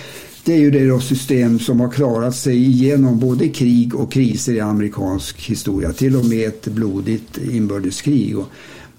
det 0.45 0.53
är 0.53 0.59
ju 0.59 0.71
det 0.71 1.01
system 1.01 1.59
som 1.59 1.81
har 1.81 1.91
klarat 1.91 2.37
sig 2.37 2.57
igenom 2.57 3.19
både 3.19 3.49
krig 3.49 3.95
och 3.95 4.13
kriser 4.13 4.53
i 4.53 4.61
amerikansk 4.61 5.41
historia, 5.41 5.93
till 5.93 6.17
och 6.17 6.25
med 6.25 6.49
ett 6.49 6.65
blodigt 6.65 7.39
inbördeskrig. 7.39 8.39
Och 8.39 8.47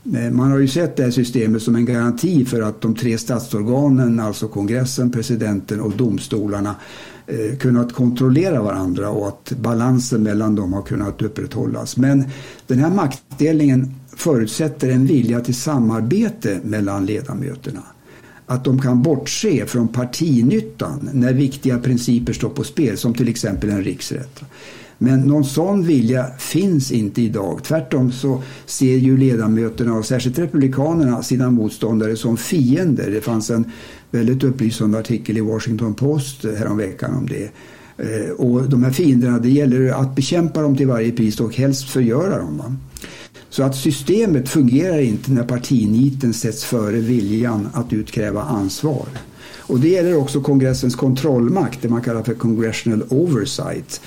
Eh, 0.06 0.32
man 0.32 0.52
har 0.52 0.60
ju 0.60 0.68
sett 0.68 0.96
det 0.96 1.04
här 1.04 1.12
systemet 1.12 1.62
som 1.62 1.76
en 1.76 1.86
garanti 1.86 2.46
för 2.46 2.62
att 2.62 2.82
de 2.82 2.96
tre 2.96 3.18
statsorganen, 3.18 4.20
alltså 4.20 4.48
kongressen, 4.48 5.12
presidenten 5.12 5.82
och 5.82 5.92
domstolarna, 5.92 6.76
eh, 7.28 7.58
kunnat 7.58 7.94
kontrollera 7.94 8.62
varandra 8.62 9.10
och 9.10 9.28
att 9.28 9.52
balansen 9.52 10.24
mellan 10.24 10.56
dem 10.56 10.74
har 10.74 10.82
kunnat 10.82 11.22
upprätthållas. 11.22 11.98
Men 11.98 12.26
den 12.68 12.80
här 12.80 12.90
maktdelningen 12.90 13.96
förutsätter 14.16 14.90
en 14.90 15.06
vilja 15.06 15.40
till 15.40 15.56
samarbete 15.56 16.60
mellan 16.64 17.06
ledamöterna. 17.06 17.84
Att 18.46 18.64
de 18.64 18.82
kan 18.82 19.02
bortse 19.02 19.66
från 19.66 19.88
partinyttan 19.88 21.10
när 21.14 21.34
viktiga 21.34 21.80
principer 21.80 22.34
står 22.34 22.50
på 22.50 22.64
spel, 22.64 22.98
som 22.98 23.14
till 23.14 23.28
exempel 23.28 23.70
en 23.70 23.84
riksrätt. 23.84 24.42
Men 25.04 25.20
någon 25.20 25.46
sån 25.46 25.84
vilja 25.84 26.26
finns 26.38 26.92
inte 26.92 27.22
idag. 27.22 27.64
Tvärtom 27.64 28.12
så 28.12 28.44
ser 28.66 28.96
ju 28.96 29.18
ledamöterna 29.18 29.94
och 29.94 30.06
särskilt 30.06 30.40
republikanerna 30.40 31.24
sina 31.24 31.52
motståndare 31.52 32.16
som 32.16 32.38
fiender. 32.38 33.12
Det 33.12 33.22
fanns 33.22 33.50
en 33.50 33.72
väldigt 34.12 34.44
upplysande 34.44 35.00
artikel 35.00 35.38
i 35.38 35.42
Washington 35.42 35.94
Post 35.94 36.44
häromveckan 36.44 37.14
om 37.14 37.28
det. 37.28 37.52
Eh, 37.98 38.32
och 38.32 38.70
de 38.70 38.84
här 38.84 38.92
fienderna, 38.92 39.40
det 39.40 39.50
gäller 39.50 39.90
att 39.90 40.16
bekämpa 40.16 40.62
dem 40.62 40.78
till 40.78 40.88
varje 40.88 41.12
pris 41.12 41.40
och 41.40 41.56
helst 41.56 41.90
förgöra 41.90 42.38
dem. 42.38 42.58
Va? 42.58 42.76
Så 43.50 43.64
att 43.64 43.76
systemet 43.76 44.50
fungerar 44.50 45.00
inte 45.00 45.32
när 45.32 45.44
partiniten 45.44 46.34
sätts 46.34 46.64
före 46.64 46.98
viljan 47.00 47.70
att 47.74 47.94
utkräva 47.94 48.42
ansvar. 48.42 49.08
Och 49.58 49.80
det 49.80 49.88
gäller 49.88 50.18
också 50.18 50.42
kongressens 50.42 50.96
kontrollmakt, 50.96 51.82
det 51.82 51.90
man 51.90 52.02
kallar 52.02 52.24
för 52.24 52.34
congressional 52.34 53.04
oversight 53.10 54.02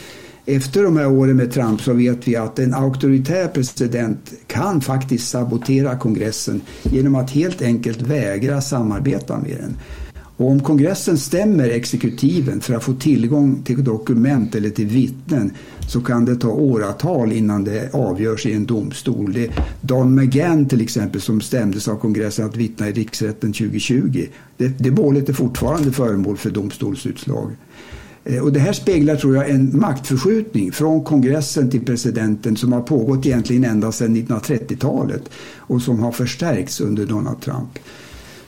efter 0.46 0.82
de 0.82 0.96
här 0.96 1.08
åren 1.08 1.36
med 1.36 1.52
Trump 1.52 1.80
så 1.80 1.92
vet 1.92 2.28
vi 2.28 2.36
att 2.36 2.58
en 2.58 2.74
auktoritär 2.74 3.48
president 3.48 4.32
kan 4.46 4.80
faktiskt 4.80 5.28
sabotera 5.28 5.98
kongressen 5.98 6.60
genom 6.82 7.14
att 7.14 7.30
helt 7.30 7.62
enkelt 7.62 8.02
vägra 8.02 8.60
samarbeta 8.60 9.38
med 9.38 9.56
den. 9.60 9.76
Och 10.36 10.50
om 10.50 10.60
kongressen 10.60 11.18
stämmer 11.18 11.68
exekutiven 11.68 12.60
för 12.60 12.74
att 12.74 12.84
få 12.84 12.94
tillgång 12.94 13.62
till 13.62 13.84
dokument 13.84 14.54
eller 14.54 14.70
till 14.70 14.86
vittnen 14.86 15.52
så 15.88 16.00
kan 16.00 16.24
det 16.24 16.36
ta 16.36 16.48
åratal 16.48 17.32
innan 17.32 17.64
det 17.64 17.94
avgörs 17.94 18.46
i 18.46 18.52
en 18.52 18.66
domstol. 18.66 19.32
Det 19.32 19.46
är 19.46 19.52
Don 19.80 20.14
McGann 20.14 20.68
till 20.68 20.80
exempel 20.80 21.20
som 21.20 21.40
stämdes 21.40 21.88
av 21.88 21.96
kongressen 21.96 22.46
att 22.46 22.56
vittna 22.56 22.88
i 22.88 22.92
riksrätten 22.92 23.52
2020. 23.52 24.26
Det, 24.56 24.68
det 24.68 24.90
målet 24.90 25.28
är 25.28 25.32
fortfarande 25.32 25.92
föremål 25.92 26.36
för 26.36 26.50
domstolsutslag. 26.50 27.50
Eh, 28.26 28.42
och 28.42 28.52
det 28.52 28.60
här 28.60 28.72
speglar, 28.72 29.16
tror 29.16 29.36
jag, 29.36 29.50
en 29.50 29.78
maktförskjutning 29.78 30.72
från 30.72 31.04
kongressen 31.04 31.70
till 31.70 31.84
presidenten 31.84 32.56
som 32.56 32.72
har 32.72 32.82
pågått 32.82 33.26
egentligen 33.26 33.64
ända 33.64 33.92
sedan 33.92 34.16
1930-talet 34.16 35.22
och 35.56 35.82
som 35.82 35.98
har 35.98 36.12
förstärkts 36.12 36.80
under 36.80 37.06
Donald 37.06 37.40
Trump. 37.40 37.78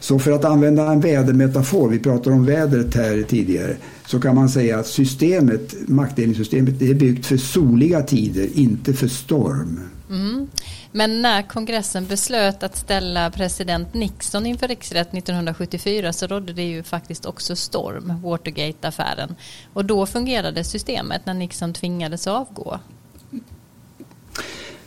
Så 0.01 0.19
för 0.19 0.33
att 0.33 0.45
använda 0.45 0.93
en 0.93 1.01
vädermetafor, 1.01 1.89
vi 1.89 1.99
pratade 1.99 2.37
om 2.37 2.45
vädret 2.45 2.95
här 2.95 3.23
tidigare, 3.29 3.77
så 4.07 4.21
kan 4.21 4.35
man 4.35 4.49
säga 4.49 4.79
att 4.79 4.87
systemet, 4.87 5.75
maktdelningssystemet 5.89 6.83
är 6.83 6.95
byggt 6.95 7.27
för 7.27 7.37
soliga 7.37 8.03
tider, 8.03 8.49
inte 8.55 8.93
för 8.93 9.09
storm. 9.09 9.81
Mm. 10.11 10.47
Men 10.93 11.23
när 11.23 11.43
kongressen 11.43 12.07
beslöt 12.07 12.63
att 12.63 12.77
ställa 12.77 13.31
president 13.31 13.95
Nixon 13.95 14.47
inför 14.47 14.69
riksrätt 14.69 15.15
1974 15.15 16.13
så 16.13 16.27
rådde 16.27 16.53
det 16.53 16.63
ju 16.63 16.83
faktiskt 16.83 17.27
också 17.27 17.57
storm, 17.57 18.13
Watergate-affären. 18.23 19.35
Och 19.73 19.85
då 19.85 20.07
fungerade 20.07 20.65
systemet 20.65 21.27
när 21.27 21.35
Nixon 21.35 21.73
tvingades 21.73 22.27
avgå. 22.27 22.79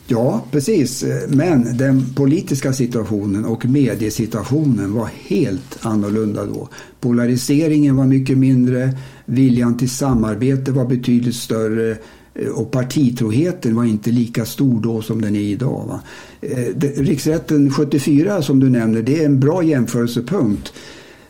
Ja, 0.06 0.44
precis. 0.50 1.04
Men 1.28 1.76
den 1.76 2.14
politiska 2.14 2.72
situationen 2.72 3.44
och 3.44 3.64
mediesituationen 3.64 4.94
var 4.94 5.10
helt 5.28 5.78
annorlunda 5.86 6.44
då. 6.44 6.68
Polariseringen 7.00 7.96
var 7.96 8.06
mycket 8.06 8.38
mindre, 8.38 8.98
viljan 9.24 9.78
till 9.78 9.90
samarbete 9.90 10.72
var 10.72 10.84
betydligt 10.84 11.36
större 11.36 11.96
Eh, 12.34 12.48
och 12.48 12.70
partitroheten 12.70 13.76
var 13.76 13.84
inte 13.84 14.10
lika 14.10 14.44
stor 14.44 14.80
då 14.80 15.02
som 15.02 15.20
den 15.20 15.36
är 15.36 15.40
idag. 15.40 15.84
Va? 15.86 16.00
Eh, 16.40 17.02
riksrätten 17.02 17.70
74 17.70 18.42
som 18.42 18.60
du 18.60 18.70
nämner, 18.70 19.02
det 19.02 19.20
är 19.20 19.24
en 19.24 19.40
bra 19.40 19.62
jämförelsepunkt. 19.62 20.72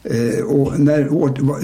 Eh, 0.05 0.45
och 0.45 0.81
när, 0.81 1.03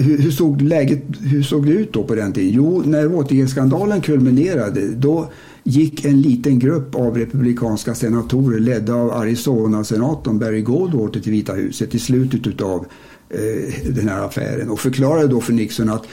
hur, 0.03 0.31
såg 0.31 0.61
läget, 0.61 1.03
hur 1.19 1.43
såg 1.43 1.65
det 1.65 1.71
ut 1.71 1.93
då 1.93 2.03
på 2.03 2.15
den 2.15 2.33
tiden? 2.33 2.51
Jo, 2.53 2.83
när 2.85 3.05
Watergate-skandalen 3.05 4.01
kulminerade 4.01 4.87
då 4.87 5.31
gick 5.63 6.05
en 6.05 6.21
liten 6.21 6.59
grupp 6.59 6.95
av 6.95 7.17
republikanska 7.17 7.95
senatorer 7.95 8.59
ledda 8.59 8.93
av 8.93 9.11
Arizona-senatorn 9.11 10.39
Barry 10.39 10.61
Goldwater 10.61 11.19
till 11.19 11.31
Vita 11.31 11.53
huset 11.53 11.95
i 11.95 11.99
slutet 11.99 12.61
av 12.61 12.85
den 13.89 14.09
här 14.09 14.25
affären 14.25 14.69
och 14.69 14.79
förklarade 14.79 15.27
då 15.27 15.41
för 15.41 15.53
Nixon 15.53 15.89
att 15.89 16.07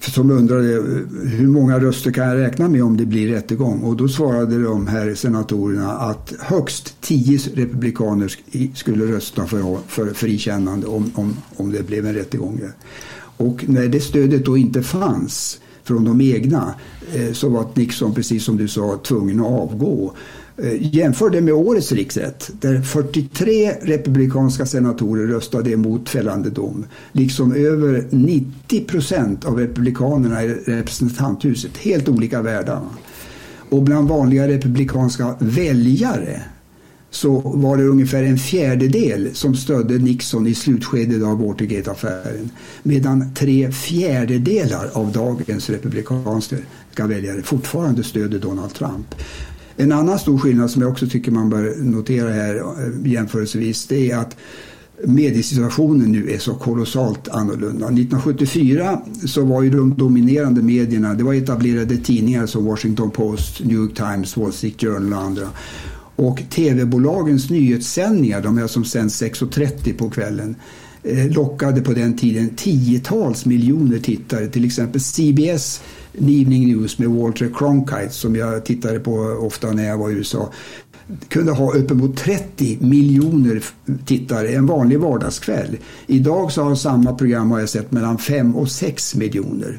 som 0.00 0.30
undrade 0.30 0.74
eh, 0.74 0.82
hur 1.24 1.48
många 1.48 1.78
röster 1.78 2.10
kan 2.10 2.28
jag 2.28 2.38
räkna 2.38 2.68
med 2.68 2.84
om 2.84 2.96
det 2.96 3.06
blir 3.06 3.28
rättegång? 3.28 3.80
Och 3.80 3.96
då 3.96 4.08
svarade 4.08 4.62
de 4.62 4.86
här 4.86 5.14
senatorerna 5.14 5.92
att 5.92 6.34
högst 6.40 7.00
tio 7.00 7.38
republikaner 7.54 8.32
skulle 8.74 9.04
rösta 9.04 9.46
för, 9.46 9.78
för 9.88 10.06
frikännande 10.14 10.86
om, 10.86 11.10
om, 11.14 11.36
om 11.56 11.72
det 11.72 11.86
blev 11.86 12.06
en 12.06 12.14
rättegång. 12.14 12.60
Och 13.36 13.64
när 13.68 13.88
det 13.88 14.00
stödet 14.00 14.44
då 14.44 14.56
inte 14.56 14.82
fanns 14.82 15.60
från 15.84 16.04
de 16.04 16.20
egna 16.20 16.74
eh, 17.14 17.32
så 17.32 17.48
var 17.48 17.66
Nixon, 17.74 18.14
precis 18.14 18.44
som 18.44 18.56
du 18.56 18.68
sa, 18.68 18.96
tvungen 18.96 19.40
att 19.40 19.46
avgå. 19.46 20.14
Eh, 20.62 20.94
jämför 20.94 21.30
det 21.30 21.40
med 21.40 21.54
årets 21.54 21.92
riksrätt 21.92 22.50
där 22.60 22.82
43 22.82 23.72
republikanska 23.82 24.66
senatorer 24.66 25.26
röstade 25.26 25.70
emot 25.70 26.08
fällande 26.08 26.50
dom. 26.50 26.86
Liksom 27.12 27.54
över 27.54 28.04
90 28.10 28.84
procent 28.84 29.44
av 29.44 29.58
republikanerna 29.58 30.44
i 30.44 30.48
representanthuset. 30.48 31.76
Helt 31.76 32.08
olika 32.08 32.42
världar. 32.42 32.80
Och 33.68 33.82
bland 33.82 34.08
vanliga 34.08 34.48
republikanska 34.48 35.34
väljare 35.38 36.42
så 37.10 37.40
var 37.40 37.76
det 37.76 37.84
ungefär 37.84 38.22
en 38.22 38.38
fjärdedel 38.38 39.34
som 39.34 39.54
stödde 39.54 39.98
Nixon 39.98 40.46
i 40.46 40.54
slutskedet 40.54 41.22
av 41.22 41.38
Watergate-affären. 41.38 42.50
Medan 42.82 43.34
tre 43.34 43.72
fjärdedelar 43.72 44.90
av 44.92 45.12
dagens 45.12 45.70
republikanska 45.70 46.56
väljare 46.96 47.42
fortfarande 47.42 48.04
stöder 48.04 48.38
Donald 48.38 48.74
Trump. 48.74 49.14
En 49.80 49.92
annan 49.92 50.18
stor 50.18 50.38
skillnad 50.38 50.70
som 50.70 50.82
jag 50.82 50.90
också 50.90 51.06
tycker 51.06 51.30
man 51.32 51.50
bör 51.50 51.74
notera 51.84 52.32
här 52.32 52.56
eh, 52.56 53.12
jämförelsevis 53.12 53.86
det 53.86 54.10
är 54.10 54.16
att 54.18 54.36
mediesituationen 55.06 56.12
nu 56.12 56.30
är 56.30 56.38
så 56.38 56.54
kolossalt 56.54 57.28
annorlunda. 57.28 57.86
1974 57.86 59.00
så 59.26 59.44
var 59.44 59.62
ju 59.62 59.70
de 59.70 59.94
dominerande 59.94 60.62
medierna, 60.62 61.14
det 61.14 61.24
var 61.24 61.34
etablerade 61.34 61.96
tidningar 61.96 62.46
som 62.46 62.64
Washington 62.64 63.10
Post, 63.10 63.64
New 63.64 63.76
York 63.76 63.94
Times, 63.94 64.36
Wall 64.36 64.52
Street 64.52 64.80
Journal 64.80 65.12
och 65.12 65.18
andra. 65.18 65.48
Och 66.16 66.42
tv-bolagens 66.50 67.50
nyhetssändningar, 67.50 68.40
de 68.40 68.58
här 68.58 68.66
som 68.66 68.84
sänds 68.84 69.22
6.30 69.22 69.98
på 69.98 70.10
kvällen, 70.10 70.56
eh, 71.02 71.30
lockade 71.30 71.80
på 71.80 71.92
den 71.92 72.16
tiden 72.16 72.50
tiotals 72.56 73.46
miljoner 73.46 73.98
tittare. 73.98 74.46
Till 74.46 74.64
exempel 74.64 75.00
CBS 75.00 75.82
Evening 76.18 76.68
News 76.68 76.98
med 76.98 77.08
Walter 77.08 77.50
Cronkite 77.54 78.10
som 78.10 78.36
jag 78.36 78.64
tittade 78.64 79.00
på 79.00 79.12
ofta 79.40 79.72
när 79.72 79.88
jag 79.88 79.98
var 79.98 80.10
i 80.10 80.12
USA 80.12 80.52
kunde 81.28 81.52
ha 81.52 81.72
uppemot 81.72 82.16
30 82.16 82.78
miljoner 82.80 83.62
tittare 84.06 84.48
en 84.48 84.66
vanlig 84.66 85.00
vardagskväll. 85.00 85.76
Idag 86.06 86.52
så 86.52 86.62
har 86.62 86.74
samma 86.74 87.14
program 87.14 87.50
har 87.50 87.60
jag 87.60 87.68
sett 87.68 87.92
mellan 87.92 88.18
5 88.18 88.56
och 88.56 88.70
6 88.70 89.14
miljoner. 89.14 89.78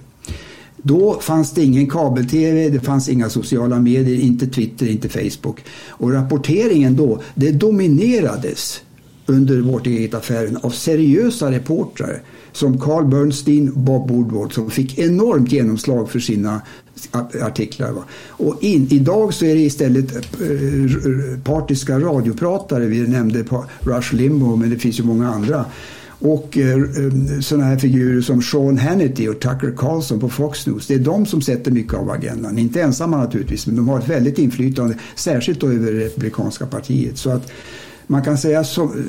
Då 0.77 1.19
fanns 1.19 1.51
det 1.51 1.63
ingen 1.63 1.89
kabel-tv, 1.89 2.69
det 2.69 2.79
fanns 2.79 3.09
inga 3.09 3.29
sociala 3.29 3.79
medier, 3.79 4.19
inte 4.19 4.47
Twitter, 4.47 4.87
inte 4.87 5.09
Facebook. 5.09 5.63
Och 5.87 6.11
rapporteringen 6.11 6.95
då, 6.95 7.21
det 7.35 7.51
dominerades 7.51 8.81
under 9.25 9.61
Watergate-affären 9.61 10.57
av 10.57 10.69
seriösa 10.69 11.51
reportrar 11.51 12.21
som 12.51 12.79
Carl 12.79 13.05
Bernstein 13.05 13.69
och 13.69 13.77
Bob 13.77 14.11
Woodward 14.11 14.53
som 14.53 14.71
fick 14.71 14.99
enormt 14.99 15.51
genomslag 15.51 16.09
för 16.09 16.19
sina 16.19 16.61
artiklar. 17.41 17.91
Va? 17.91 18.03
Och 18.27 18.63
in, 18.63 18.87
idag 18.91 19.33
så 19.33 19.45
är 19.45 19.55
det 19.55 19.61
istället 19.61 20.15
eh, 20.15 21.39
partiska 21.43 21.99
radiopratare. 21.99 22.85
Vi 22.85 23.07
nämnde 23.07 23.45
Rush 23.79 24.15
Limbaugh 24.15 24.59
men 24.59 24.69
det 24.69 24.77
finns 24.77 24.99
ju 24.99 25.03
många 25.03 25.29
andra. 25.29 25.65
Och 26.19 26.57
eh, 26.57 26.75
eh 26.75 27.39
sådana 27.39 27.65
här 27.65 27.77
figurer 27.77 28.21
som 28.21 28.41
Sean 28.41 28.77
Hannity 28.77 29.27
och 29.27 29.39
Tucker 29.39 29.73
Carlson 29.77 30.19
på 30.19 30.29
Fox 30.29 30.67
News. 30.67 30.87
Det 30.87 30.93
är 30.93 30.99
de 30.99 31.25
som 31.25 31.41
sätter 31.41 31.71
mycket 31.71 31.93
av 31.93 32.09
agendan. 32.09 32.57
Inte 32.57 32.81
ensamma 32.81 33.17
naturligtvis 33.17 33.67
men 33.67 33.75
de 33.75 33.89
har 33.89 33.99
ett 33.99 34.09
väldigt 34.09 34.39
inflytande. 34.39 34.95
Särskilt 35.15 35.59
då 35.59 35.67
över 35.67 35.91
det 35.91 36.05
republikanska 36.05 36.65
partiet. 36.65 37.17
Så 37.17 37.29
att 37.29 37.51
man 38.11 38.23
kan 38.23 38.37
säga, 38.37 38.63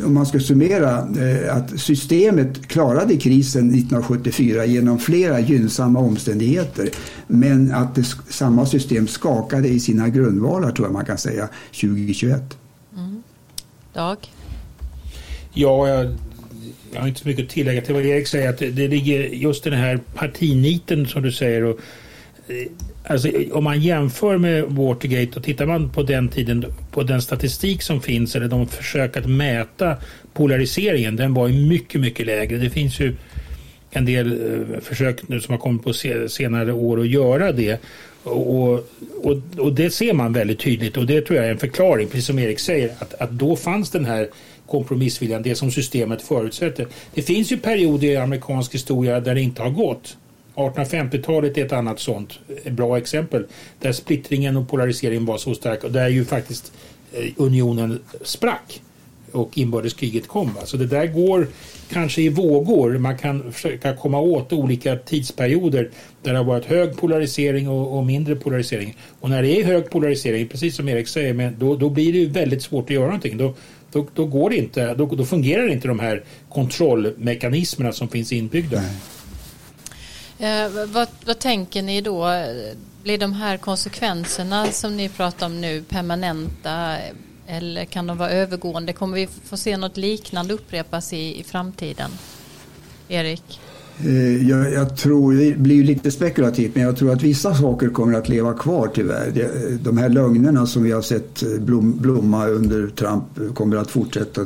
om 0.04 0.14
man 0.14 0.26
ska 0.26 0.40
summera, 0.40 0.98
eh, 0.98 1.56
att 1.56 1.80
systemet 1.80 2.66
klarade 2.66 3.16
krisen 3.16 3.68
1974 3.68 4.64
genom 4.64 4.98
flera 4.98 5.40
gynnsamma 5.40 6.00
omständigheter. 6.00 6.88
Men 7.26 7.72
att 7.74 7.94
det, 7.94 8.04
samma 8.28 8.66
system 8.66 9.08
skakade 9.08 9.68
i 9.68 9.80
sina 9.80 10.08
grundvalar, 10.08 10.70
tror 10.70 10.86
jag 10.88 10.92
man 10.92 11.04
kan 11.04 11.18
säga, 11.18 11.48
2021. 11.72 12.58
Mm. 12.96 13.22
Dag? 13.92 14.18
Ja, 15.52 15.88
jag, 15.88 16.16
jag 16.92 17.00
har 17.00 17.08
inte 17.08 17.20
så 17.20 17.28
mycket 17.28 17.44
att 17.44 17.50
tillägga 17.50 17.80
till 17.80 17.94
vad 17.94 18.06
Erik 18.06 18.26
säger. 18.26 18.50
Att 18.50 18.58
det, 18.58 18.70
det 18.70 18.88
ligger 18.88 19.20
just 19.20 19.64
den 19.64 19.72
här 19.72 20.00
partiniten 20.14 21.06
som 21.06 21.22
du 21.22 21.32
säger. 21.32 21.64
Och, 21.64 21.80
Alltså, 23.04 23.30
om 23.52 23.64
man 23.64 23.80
jämför 23.80 24.38
med 24.38 24.64
Watergate 24.64 25.36
och 25.36 25.44
tittar 25.44 25.66
man 25.66 25.90
på 25.90 26.02
den 26.02 26.28
tiden 26.28 26.64
på 26.90 27.02
den 27.02 27.22
statistik 27.22 27.82
som 27.82 28.00
finns 28.00 28.36
eller 28.36 28.48
de 28.48 28.68
försök 28.68 29.16
att 29.16 29.26
mäta 29.26 29.96
polariseringen 30.32 31.16
den 31.16 31.34
var 31.34 31.48
ju 31.48 31.68
mycket 31.68 32.00
mycket 32.00 32.26
lägre. 32.26 32.58
Det 32.58 32.70
finns 32.70 33.00
ju 33.00 33.14
en 33.90 34.04
del 34.04 34.32
eh, 34.32 34.80
försök 34.80 35.28
nu 35.28 35.40
som 35.40 35.52
har 35.52 35.58
kommit 35.58 35.84
på 35.84 35.92
senare 36.28 36.72
år 36.72 37.00
att 37.00 37.08
göra 37.08 37.52
det. 37.52 37.80
Och, 38.22 38.72
och, 39.22 39.42
och 39.58 39.72
det 39.72 39.90
ser 39.90 40.12
man 40.12 40.32
väldigt 40.32 40.60
tydligt 40.60 40.96
och 40.96 41.06
det 41.06 41.20
tror 41.20 41.36
jag 41.38 41.46
är 41.46 41.50
en 41.50 41.58
förklaring, 41.58 42.08
precis 42.08 42.26
som 42.26 42.38
Erik 42.38 42.58
säger, 42.58 42.90
att, 42.98 43.14
att 43.14 43.30
då 43.30 43.56
fanns 43.56 43.90
den 43.90 44.04
här 44.04 44.28
kompromissviljan, 44.66 45.42
det 45.42 45.54
som 45.54 45.70
systemet 45.70 46.22
förutsätter. 46.22 46.86
Det 47.14 47.22
finns 47.22 47.52
ju 47.52 47.56
perioder 47.56 48.08
i 48.08 48.16
amerikansk 48.16 48.74
historia 48.74 49.20
där 49.20 49.34
det 49.34 49.40
inte 49.40 49.62
har 49.62 49.70
gått. 49.70 50.16
1850-talet 50.54 51.58
är 51.58 51.64
ett 51.64 51.72
annat 51.72 52.00
sånt 52.00 52.38
eh, 52.64 52.72
bra 52.72 52.98
exempel 52.98 53.46
där 53.80 53.92
splittringen 53.92 54.56
och 54.56 54.68
polariseringen 54.68 55.26
var 55.26 55.38
så 55.38 55.54
stark 55.54 55.84
och 55.84 55.92
där 55.92 56.08
ju 56.08 56.24
faktiskt 56.24 56.72
eh, 57.12 57.32
unionen 57.36 57.98
sprack 58.22 58.82
och 59.32 59.58
inbördeskriget 59.58 60.28
kom. 60.28 60.50
Så 60.64 60.76
det 60.76 60.86
där 60.86 61.06
går 61.06 61.46
kanske 61.90 62.22
i 62.22 62.28
vågor. 62.28 62.98
Man 62.98 63.18
kan 63.18 63.52
försöka 63.52 63.96
komma 63.96 64.20
åt 64.20 64.52
olika 64.52 64.96
tidsperioder 64.96 65.90
där 66.22 66.32
det 66.32 66.38
har 66.38 66.44
varit 66.44 66.64
hög 66.64 66.96
polarisering 66.96 67.68
och, 67.68 67.98
och 67.98 68.06
mindre 68.06 68.36
polarisering. 68.36 68.96
Och 69.20 69.30
när 69.30 69.42
det 69.42 69.60
är 69.60 69.64
hög 69.64 69.90
polarisering, 69.90 70.48
precis 70.48 70.76
som 70.76 70.88
Erik 70.88 71.08
säger, 71.08 71.34
men 71.34 71.56
då, 71.58 71.76
då 71.76 71.90
blir 71.90 72.12
det 72.12 72.18
ju 72.18 72.26
väldigt 72.28 72.62
svårt 72.62 72.84
att 72.84 72.90
göra 72.90 73.06
någonting. 73.06 73.36
Då, 73.36 73.54
då, 73.92 74.06
då 74.14 74.26
går 74.26 74.50
det 74.50 74.56
inte, 74.56 74.94
då, 74.94 75.06
då 75.06 75.24
fungerar 75.24 75.68
inte 75.68 75.88
de 75.88 76.00
här 76.00 76.24
kontrollmekanismerna 76.48 77.92
som 77.92 78.08
finns 78.08 78.32
inbyggda. 78.32 78.80
Nej. 78.80 78.90
Eh, 80.42 80.86
vad, 80.92 81.08
vad, 81.26 81.38
tänker 81.38 81.82
ni 81.82 82.00
då? 82.00 82.26
Blir 83.02 83.18
de 83.18 83.32
här 83.32 83.56
konsekvenserna 83.56 84.66
som 84.66 84.96
ni 84.96 85.08
pratar 85.08 85.46
om 85.46 85.60
nu 85.60 85.82
permanenta 85.82 86.96
eller 87.46 87.84
kan 87.84 88.06
de 88.06 88.18
vara 88.18 88.30
övergående? 88.30 88.92
Kommer 88.92 89.14
vi 89.14 89.28
få 89.44 89.56
se 89.56 89.76
något 89.76 89.96
liknande 89.96 90.54
upprepas 90.54 91.12
i, 91.12 91.40
i 91.40 91.44
framtiden? 91.44 92.10
Erik? 93.08 93.60
Eh, 94.04 94.48
jag, 94.48 94.72
jag, 94.72 94.96
tror, 94.96 95.32
det 95.32 95.58
blir 95.58 95.84
lite 95.84 96.10
spekulativt, 96.10 96.74
men 96.74 96.84
jag 96.84 96.96
tror 96.96 97.12
att 97.12 97.22
vissa 97.22 97.54
saker 97.54 97.88
kommer 97.88 98.18
att 98.18 98.28
leva 98.28 98.54
kvar 98.54 98.90
tyvärr. 98.94 99.48
De 99.82 99.98
här 99.98 100.08
lögnerna 100.08 100.66
som 100.66 100.82
vi 100.82 100.92
har 100.92 101.02
sett 101.02 101.42
eh, 101.42 101.48
blom, 101.48 101.98
blomma 101.98 102.46
under 102.46 102.88
Trump 102.88 103.54
kommer 103.54 103.76
att 103.76 103.90
fortsätta 103.90 104.40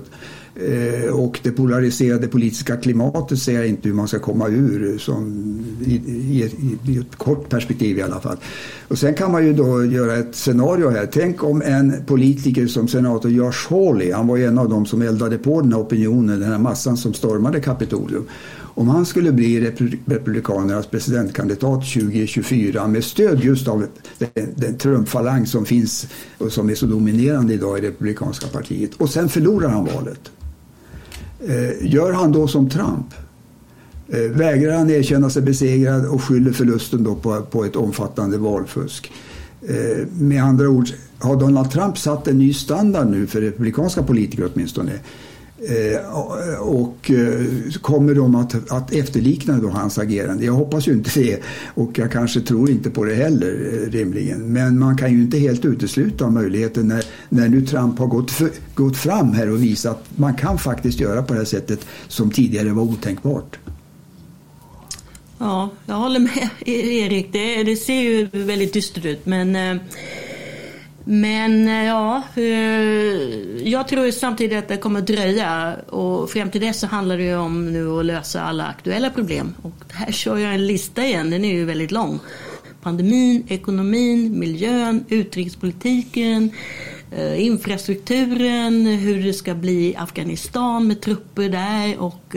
Eh, 0.60 1.14
och 1.14 1.40
det 1.42 1.50
polariserade 1.50 2.28
politiska 2.28 2.76
klimatet 2.76 3.38
ser 3.38 3.54
jag 3.54 3.68
inte 3.68 3.88
hur 3.88 3.94
man 3.94 4.08
ska 4.08 4.18
komma 4.18 4.48
ur 4.48 4.98
som, 4.98 5.44
i, 5.84 5.94
i, 5.94 6.50
i, 6.86 6.98
ett 6.98 7.16
kort 7.16 7.48
perspektiv 7.48 7.98
i 7.98 8.02
alla 8.02 8.20
fall. 8.20 8.36
Och 8.88 8.98
sen 8.98 9.14
kan 9.14 9.32
man 9.32 9.46
ju 9.46 9.52
då 9.52 9.84
göra 9.84 10.16
ett 10.16 10.34
scenario 10.34 10.90
här. 10.90 11.08
Tänk 11.12 11.44
om 11.44 11.62
en 11.62 12.04
politiker 12.06 12.66
som 12.66 12.88
senator 12.88 13.30
Josh 13.30 13.70
Hawley, 13.70 14.12
han 14.12 14.26
var 14.26 14.36
ju 14.36 14.44
en 14.44 14.58
av 14.58 14.68
dem 14.68 14.86
som 14.86 15.02
eldade 15.02 15.38
på 15.38 15.60
den 15.60 15.72
här 15.72 15.80
opinionen, 15.80 16.40
den 16.40 16.50
här 16.50 16.58
massan 16.58 16.96
som 16.96 17.14
stormade 17.14 17.60
Kapitolium. 17.60 18.26
Om 18.58 18.88
han 18.88 19.06
skulle 19.06 19.32
bli 19.32 19.70
Republikanernas 20.06 20.86
presidentkandidat 20.86 21.92
2024 21.92 22.86
med 22.86 23.04
stöd 23.04 23.44
just 23.44 23.68
av 23.68 23.86
den, 24.18 24.54
den 24.54 24.78
Trump-falang 24.78 25.46
som 25.46 25.64
finns 25.64 26.06
och 26.38 26.52
som 26.52 26.70
är 26.70 26.74
så 26.74 26.86
dominerande 26.86 27.54
idag 27.54 27.78
i 27.78 27.80
Republikanska 27.80 28.46
partiet 28.46 28.94
och 28.94 29.10
sen 29.10 29.28
förlorar 29.28 29.68
han 29.68 29.84
valet 29.84 30.30
Eh, 31.44 31.92
gör 31.94 32.12
han 32.12 32.32
då 32.32 32.48
som 32.48 32.70
Trump? 32.70 33.06
Eh, 34.08 34.20
vägrar 34.20 34.76
han 34.76 34.90
erkänna 34.90 35.30
sig 35.30 35.42
besegrad 35.42 36.06
och 36.06 36.22
skyller 36.22 36.52
förlusten 36.52 37.04
då 37.04 37.14
på, 37.14 37.42
på 37.42 37.64
ett 37.64 37.76
omfattande 37.76 38.38
valfusk? 38.38 39.12
Eh, 39.68 40.06
med 40.18 40.42
andra 40.42 40.68
ord, 40.68 40.88
har 41.18 41.36
Donald 41.36 41.70
Trump 41.70 41.98
satt 41.98 42.28
en 42.28 42.38
ny 42.38 42.54
standard 42.54 43.10
nu 43.10 43.26
för 43.26 43.40
republikanska 43.40 44.02
politiker 44.02 44.50
åtminstone? 44.54 44.92
Eh, 45.58 46.60
och 46.60 47.10
eh, 47.10 47.72
kommer 47.80 48.14
de 48.14 48.34
att, 48.34 48.72
att 48.72 48.92
efterlikna 48.92 49.58
då 49.58 49.68
hans 49.68 49.98
agerande? 49.98 50.44
Jag 50.44 50.52
hoppas 50.52 50.88
ju 50.88 50.92
inte 50.92 51.20
det 51.20 51.42
och 51.74 51.98
jag 51.98 52.12
kanske 52.12 52.40
tror 52.40 52.70
inte 52.70 52.90
på 52.90 53.04
det 53.04 53.14
heller 53.14 53.70
eh, 53.72 53.90
rimligen. 53.90 54.52
Men 54.52 54.78
man 54.78 54.96
kan 54.96 55.12
ju 55.12 55.22
inte 55.22 55.38
helt 55.38 55.64
utesluta 55.64 56.30
möjligheten 56.30 56.88
när, 56.88 57.04
när 57.28 57.48
nu 57.48 57.66
Trump 57.66 57.98
har 57.98 58.06
gått, 58.06 58.30
för, 58.30 58.50
gått 58.74 58.96
fram 58.96 59.32
här 59.32 59.50
och 59.50 59.62
visat 59.62 59.96
att 59.96 60.18
man 60.18 60.34
kan 60.34 60.58
faktiskt 60.58 61.00
göra 61.00 61.22
på 61.22 61.32
det 61.32 61.40
här 61.40 61.46
sättet 61.46 61.86
som 62.08 62.30
tidigare 62.30 62.72
var 62.72 62.82
otänkbart. 62.82 63.58
Ja, 65.38 65.70
jag 65.86 65.94
håller 65.94 66.20
med 66.20 66.48
Erik. 66.66 67.32
Det, 67.32 67.62
det 67.62 67.76
ser 67.76 68.00
ju 68.00 68.28
väldigt 68.32 68.72
dystert 68.72 69.04
ut 69.04 69.26
men 69.26 69.56
eh, 69.56 69.76
men 71.08 71.68
eh, 71.68 71.84
ja, 71.84 72.22
eh, 72.36 72.42
jag 73.68 73.88
tror 73.88 74.10
samtidigt 74.10 74.58
att 74.58 74.68
det 74.68 74.76
kommer 74.76 75.00
att 75.00 75.06
dröja 75.06 75.76
och 75.88 76.30
fram 76.30 76.50
till 76.50 76.60
dess 76.60 76.80
så 76.80 76.86
handlar 76.86 77.16
det 77.16 77.22
ju 77.22 77.36
om 77.36 77.72
nu 77.72 77.90
att 77.90 78.04
lösa 78.04 78.42
alla 78.42 78.66
aktuella 78.66 79.10
problem. 79.10 79.54
Och 79.62 79.72
här 79.92 80.12
kör 80.12 80.36
jag 80.36 80.54
en 80.54 80.66
lista 80.66 81.04
igen, 81.04 81.30
den 81.30 81.44
är 81.44 81.54
ju 81.54 81.64
väldigt 81.64 81.90
lång. 81.90 82.20
Pandemin, 82.82 83.46
ekonomin, 83.48 84.38
miljön, 84.38 85.04
utrikespolitiken, 85.08 86.50
eh, 87.16 87.46
infrastrukturen, 87.46 88.86
hur 88.86 89.22
det 89.22 89.32
ska 89.32 89.54
bli 89.54 89.88
i 89.90 89.96
Afghanistan 89.96 90.86
med 90.86 91.00
trupper 91.00 91.48
där 91.48 91.98
och 91.98 92.36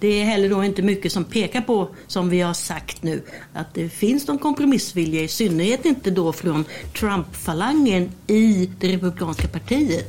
det 0.00 0.20
är 0.20 0.24
heller 0.24 0.48
då 0.48 0.64
inte 0.64 0.82
mycket 0.82 1.12
som 1.12 1.24
pekar 1.24 1.60
på, 1.60 1.88
som 2.06 2.28
vi 2.28 2.40
har 2.40 2.54
sagt 2.54 3.02
nu, 3.02 3.22
att 3.52 3.74
det 3.74 3.88
finns 3.88 4.26
någon 4.26 4.38
kompromissvilja, 4.38 5.22
i 5.22 5.28
synnerhet 5.28 5.84
inte 5.84 6.10
då 6.10 6.32
från 6.32 6.64
Trump-falangen 6.98 8.10
i 8.26 8.70
det 8.80 8.88
republikanska 8.92 9.48
partiet. 9.48 10.06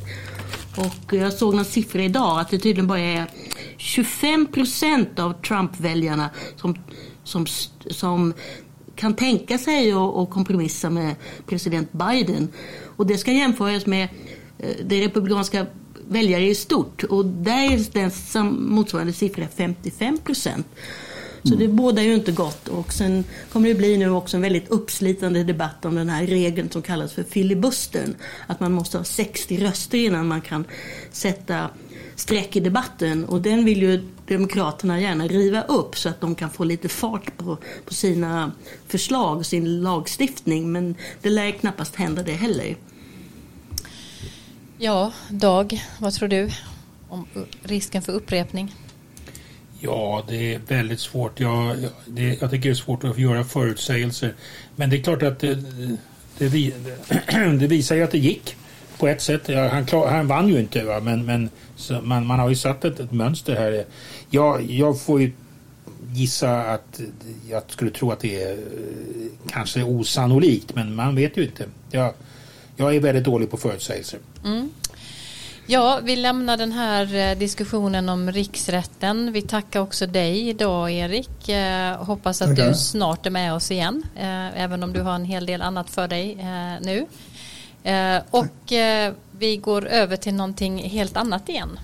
Och 0.77 1.13
jag 1.13 1.33
såg 1.33 1.55
någon 1.55 1.65
siffra 1.65 2.03
idag 2.03 2.39
att 2.39 2.49
det 2.49 2.59
tydligen 2.59 2.87
bara 2.87 2.99
är 2.99 3.25
25 3.77 4.45
procent 4.45 5.19
av 5.19 5.41
Trump-väljarna 5.41 6.29
som, 6.55 6.75
som, 7.23 7.45
som 7.89 8.33
kan 8.95 9.13
tänka 9.13 9.57
sig 9.57 9.91
att 9.91 10.29
kompromissa 10.29 10.89
med 10.89 11.15
president 11.47 11.91
Biden. 11.91 12.49
Och 12.95 13.07
det 13.07 13.17
ska 13.17 13.31
jämföras 13.31 13.85
med 13.85 14.09
eh, 14.59 14.75
det 14.85 15.05
republikanska 15.05 15.65
väljare 16.11 16.45
i 16.45 16.55
stort. 16.55 17.03
Och 17.03 17.25
där 17.25 17.71
är 17.71 17.93
den 18.33 18.53
motsvarande 18.53 19.13
siffra 19.13 19.47
55 19.55 20.17
procent. 20.17 20.67
Så 21.43 21.55
det 21.55 21.67
bådar 21.67 22.03
ju 22.03 22.13
inte 22.13 22.31
gott. 22.31 22.67
Och 22.67 22.93
sen 22.93 23.23
kommer 23.51 23.69
det 23.69 23.75
bli 23.75 23.97
nu 23.97 24.09
också 24.09 24.37
en 24.37 24.41
väldigt 24.41 24.69
uppslitande 24.69 25.43
debatt 25.43 25.85
om 25.85 25.95
den 25.95 26.09
här 26.09 26.25
regeln 26.25 26.69
som 26.69 26.81
kallas 26.81 27.13
för 27.13 27.23
filibustern. 27.23 28.15
Att 28.47 28.59
man 28.59 28.71
måste 28.71 28.97
ha 28.97 29.05
60 29.05 29.57
röster 29.57 29.97
innan 29.97 30.27
man 30.27 30.41
kan 30.41 30.65
sätta 31.11 31.69
streck 32.15 32.55
i 32.55 32.59
debatten. 32.59 33.25
Och 33.25 33.41
den 33.41 33.65
vill 33.65 33.81
ju 33.81 34.07
Demokraterna 34.27 35.01
gärna 35.01 35.27
riva 35.27 35.61
upp 35.61 35.97
så 35.97 36.09
att 36.09 36.21
de 36.21 36.35
kan 36.35 36.49
få 36.49 36.63
lite 36.63 36.89
fart 36.89 37.37
på, 37.37 37.57
på 37.85 37.93
sina 37.93 38.51
förslag, 38.87 39.45
sin 39.45 39.81
lagstiftning. 39.81 40.71
Men 40.71 40.95
det 41.21 41.29
lär 41.29 41.51
knappast 41.51 41.95
hända 41.95 42.23
det 42.23 42.31
heller. 42.31 42.75
Ja, 44.83 45.11
Dag, 45.29 45.81
vad 45.99 46.13
tror 46.13 46.29
du 46.29 46.49
om 47.09 47.27
risken 47.63 48.01
för 48.01 48.13
upprepning? 48.13 48.75
Ja, 49.79 50.25
det 50.27 50.53
är 50.53 50.59
väldigt 50.67 50.99
svårt. 50.99 51.39
Jag, 51.39 51.77
det, 52.05 52.41
jag 52.41 52.51
tycker 52.51 52.69
det 52.69 52.73
är 52.73 52.73
svårt 52.73 53.03
att 53.03 53.17
göra 53.17 53.43
förutsägelser. 53.43 54.35
Men 54.75 54.89
det 54.89 54.97
är 54.97 55.03
klart 55.03 55.23
att 55.23 55.39
det, 55.39 55.55
det, 56.37 56.47
det 57.59 57.67
visar 57.67 57.95
ju 57.95 58.03
att 58.03 58.11
det 58.11 58.17
gick 58.17 58.55
på 58.97 59.07
ett 59.07 59.21
sätt. 59.21 59.47
Han, 59.71 59.85
klar, 59.85 60.07
han 60.07 60.27
vann 60.27 60.47
ju 60.47 60.59
inte, 60.59 60.83
va? 60.83 60.99
men, 60.99 61.25
men 61.25 61.49
man, 62.03 62.25
man 62.25 62.39
har 62.39 62.49
ju 62.49 62.55
satt 62.55 62.85
ett, 62.85 62.99
ett 62.99 63.11
mönster 63.11 63.55
här. 63.55 63.85
Jag, 64.29 64.71
jag 64.71 65.01
får 65.01 65.21
ju 65.21 65.31
gissa 66.13 66.61
att 66.61 67.01
jag 67.49 67.63
skulle 67.67 67.91
tro 67.91 68.11
att 68.11 68.19
det 68.19 68.43
är 68.43 68.51
eh, 68.51 68.57
kanske 69.49 69.83
osannolikt, 69.83 70.75
men 70.75 70.95
man 70.95 71.15
vet 71.15 71.37
ju 71.37 71.43
inte. 71.43 71.65
Jag, 71.91 72.13
jag 72.75 72.95
är 72.95 72.99
väldigt 72.99 73.23
dålig 73.23 73.51
på 73.51 73.57
förutsägelser. 73.57 74.19
Mm. 74.45 74.71
Ja, 75.65 75.99
vi 76.03 76.15
lämnar 76.15 76.57
den 76.57 76.71
här 76.71 77.15
eh, 77.15 77.37
diskussionen 77.37 78.09
om 78.09 78.31
riksrätten. 78.31 79.31
Vi 79.31 79.41
tackar 79.41 79.79
också 79.79 80.07
dig 80.07 80.49
idag 80.49 80.91
Erik. 80.91 81.49
Eh, 81.49 82.03
hoppas 82.03 82.41
att 82.41 82.49
Tackar. 82.49 82.67
du 82.69 82.75
snart 82.75 83.25
är 83.25 83.29
med 83.29 83.53
oss 83.53 83.71
igen, 83.71 84.03
eh, 84.15 84.61
även 84.63 84.83
om 84.83 84.93
du 84.93 85.01
har 85.01 85.15
en 85.15 85.25
hel 85.25 85.45
del 85.45 85.61
annat 85.61 85.89
för 85.89 86.07
dig 86.07 86.37
nu. 86.81 87.05
Och 88.29 88.73
vi 89.31 89.57
går 89.57 89.87
över 89.87 90.17
till 90.17 90.33
någonting 90.33 90.89
helt 90.89 91.17
annat 91.17 91.49
igen. 91.49 91.79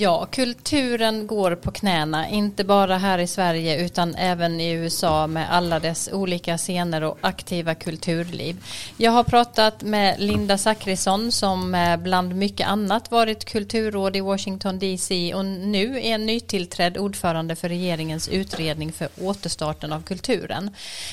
Ja, 0.00 0.26
kulturen 0.26 1.26
går 1.26 1.54
på 1.54 1.70
knäna, 1.70 2.28
inte 2.28 2.64
bara 2.64 2.98
här 2.98 3.18
i 3.18 3.26
Sverige 3.26 3.84
utan 3.84 4.14
även 4.14 4.60
i 4.60 4.70
USA 4.70 5.26
med 5.26 5.52
alla 5.52 5.80
dess 5.80 6.08
olika 6.12 6.58
scener 6.58 7.04
och 7.04 7.18
aktiva 7.20 7.74
kulturliv. 7.74 8.64
Jag 8.96 9.10
har 9.10 9.24
pratat 9.24 9.82
med 9.82 10.20
Linda 10.20 10.58
Zachrisson 10.58 11.32
som 11.32 11.74
eh, 11.74 11.96
bland 11.96 12.34
mycket 12.34 12.68
annat 12.68 13.10
varit 13.10 13.44
kulturråd 13.44 14.16
i 14.16 14.20
Washington 14.20 14.78
DC 14.78 15.34
och 15.34 15.44
nu 15.44 16.00
är 16.06 16.18
nytillträdd 16.18 16.98
ordförande 16.98 17.56
för 17.56 17.68
regeringens 17.68 18.28
utredning 18.28 18.92
för 18.92 19.08
återstarten 19.20 19.92
av 19.92 20.02
kulturen. 20.02 20.70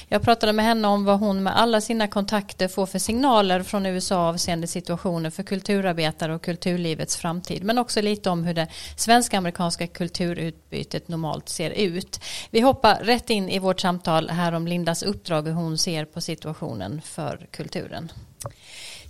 Jag 0.10 0.22
pratade 0.22 0.54
med 0.54 0.66
henne 0.66 0.88
om 0.88 1.06
vad 1.06 1.20
hon 1.20 1.44
med 1.44 1.60
alla 1.60 1.82
sina 1.82 2.08
kontakter 2.08 2.68
får 2.68 2.86
för 2.86 3.00
signaler 3.00 3.64
från 3.64 3.86
USA 3.86 4.30
avseende 4.30 4.68
situationen 4.68 5.32
för 5.32 5.44
kulturarbetare 5.44 6.36
och 6.36 6.42
kulturlivets 6.42 7.18
framtid 7.18 7.64
men 7.64 7.78
också 7.78 8.02
lite 8.02 8.30
om 8.30 8.44
hur 8.44 8.54
det 8.54 8.68
svensk-amerikanska 8.96 9.88
kulturutbytet 9.88 11.08
normalt 11.08 11.50
ser 11.50 11.70
ut. 11.70 12.20
Vi 12.50 12.62
hoppar 12.62 12.96
rätt 12.96 13.30
in 13.30 13.50
i 13.50 13.60
vårt 13.60 13.82
samtal 13.82 14.30
här 14.30 14.52
om 14.52 14.68
Lindas 14.68 15.04
uppdrag 15.04 15.48
och 15.48 15.54
hur 15.54 15.62
hon 15.62 15.78
ser 15.78 16.06
på 16.06 16.22
situationen 16.22 17.02
för 17.02 17.48
kulturen. 17.52 18.12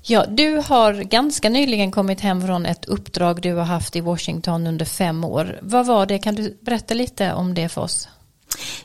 Ja, 0.08 0.26
du 0.26 0.62
har 0.66 0.94
ganska 0.94 1.50
nyligen 1.50 1.92
kommit 1.92 2.22
hem 2.22 2.42
från 2.42 2.66
ett 2.66 2.86
uppdrag 2.86 3.42
du 3.42 3.54
har 3.54 3.64
haft 3.64 3.96
i 3.96 4.02
Washington 4.02 4.68
under 4.68 4.86
fem 4.86 5.24
år. 5.24 5.60
Vad 5.62 5.86
var 5.86 6.06
det? 6.06 6.20
Kan 6.20 6.36
du 6.36 6.58
berätta 6.62 6.94
lite 6.94 7.34
om 7.34 7.54
det 7.54 7.70
för 7.70 7.82
oss? 7.82 8.08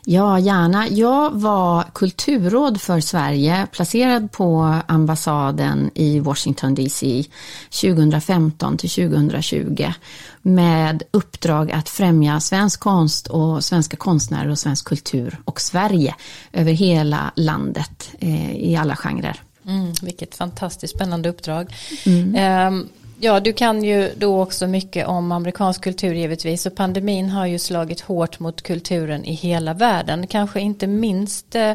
Ja, 0.05 0.39
gärna. 0.39 0.87
Jag 0.87 1.31
var 1.31 1.83
kulturråd 1.93 2.81
för 2.81 2.99
Sverige, 2.99 3.67
placerad 3.71 4.31
på 4.31 4.79
ambassaden 4.87 5.91
i 5.95 6.19
Washington 6.19 6.75
DC 6.75 7.23
2015 7.81 8.77
till 8.77 8.89
2020 8.89 9.93
med 10.41 11.03
uppdrag 11.11 11.71
att 11.71 11.89
främja 11.89 12.39
svensk 12.39 12.79
konst 12.79 13.27
och 13.27 13.63
svenska 13.63 13.97
konstnärer 13.97 14.49
och 14.49 14.59
svensk 14.59 14.85
kultur 14.85 15.37
och 15.45 15.61
Sverige 15.61 16.15
över 16.53 16.71
hela 16.71 17.31
landet 17.35 18.09
eh, 18.19 18.55
i 18.55 18.75
alla 18.75 18.95
genrer. 18.95 19.41
Mm, 19.65 19.93
vilket 20.01 20.35
fantastiskt 20.35 20.95
spännande 20.95 21.29
uppdrag. 21.29 21.73
Mm. 22.05 22.73
Um, 22.73 22.89
Ja, 23.23 23.39
du 23.39 23.53
kan 23.53 23.83
ju 23.83 24.11
då 24.17 24.41
också 24.41 24.67
mycket 24.67 25.07
om 25.07 25.31
amerikansk 25.31 25.83
kultur 25.83 26.13
givetvis 26.13 26.65
och 26.65 26.75
pandemin 26.75 27.29
har 27.29 27.45
ju 27.45 27.59
slagit 27.59 28.01
hårt 28.01 28.39
mot 28.39 28.61
kulturen 28.61 29.25
i 29.25 29.33
hela 29.33 29.73
världen, 29.73 30.27
kanske 30.27 30.59
inte 30.59 30.87
minst 30.87 31.55
eh, 31.55 31.73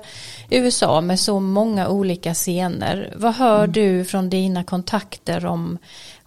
USA 0.50 1.00
med 1.00 1.20
så 1.20 1.40
många 1.40 1.88
olika 1.88 2.34
scener. 2.34 3.12
Vad 3.16 3.34
hör 3.34 3.58
mm. 3.58 3.72
du 3.72 4.04
från 4.04 4.30
dina 4.30 4.64
kontakter 4.64 5.46
om, 5.46 5.78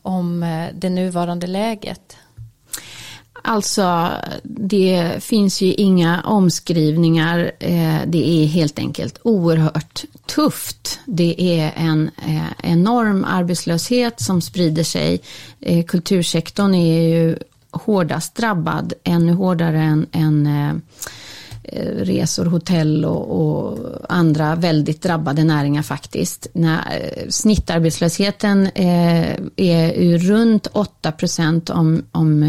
om 0.01 0.43
eh, 0.43 0.67
det 0.73 0.89
nuvarande 0.89 1.47
läget? 1.47 2.17
Alltså, 3.41 4.11
det 4.43 5.23
finns 5.23 5.61
ju 5.61 5.73
inga 5.73 6.21
omskrivningar. 6.21 7.51
Eh, 7.59 7.97
det 8.07 8.29
är 8.29 8.45
helt 8.45 8.79
enkelt 8.79 9.19
oerhört 9.23 10.03
tufft. 10.25 10.99
Det 11.05 11.59
är 11.59 11.73
en 11.75 12.11
eh, 12.27 12.71
enorm 12.71 13.25
arbetslöshet 13.25 14.21
som 14.21 14.41
sprider 14.41 14.83
sig. 14.83 15.21
Eh, 15.59 15.85
kultursektorn 15.85 16.75
är 16.75 17.01
ju 17.01 17.37
hårdast 17.71 18.35
drabbad, 18.35 18.93
ännu 19.03 19.33
hårdare 19.33 19.81
än, 19.81 20.07
än 20.11 20.47
Eh, 20.47 20.75
Eh, 21.71 22.05
resor, 22.05 22.45
hotell 22.45 23.05
och, 23.05 23.41
och, 23.41 23.77
andra 24.09 24.55
väldigt 24.55 25.01
drabbade 25.01 25.43
näringar 25.43 25.81
faktiskt. 25.81 26.47
När, 26.53 26.77
eh, 26.77 27.29
snittarbetslösheten 27.29 28.65
eh, 28.75 29.35
är 29.55 30.17
runt 30.17 30.67
8 30.71 31.11
procent 31.11 31.69
om, 31.69 32.03
om 32.11 32.39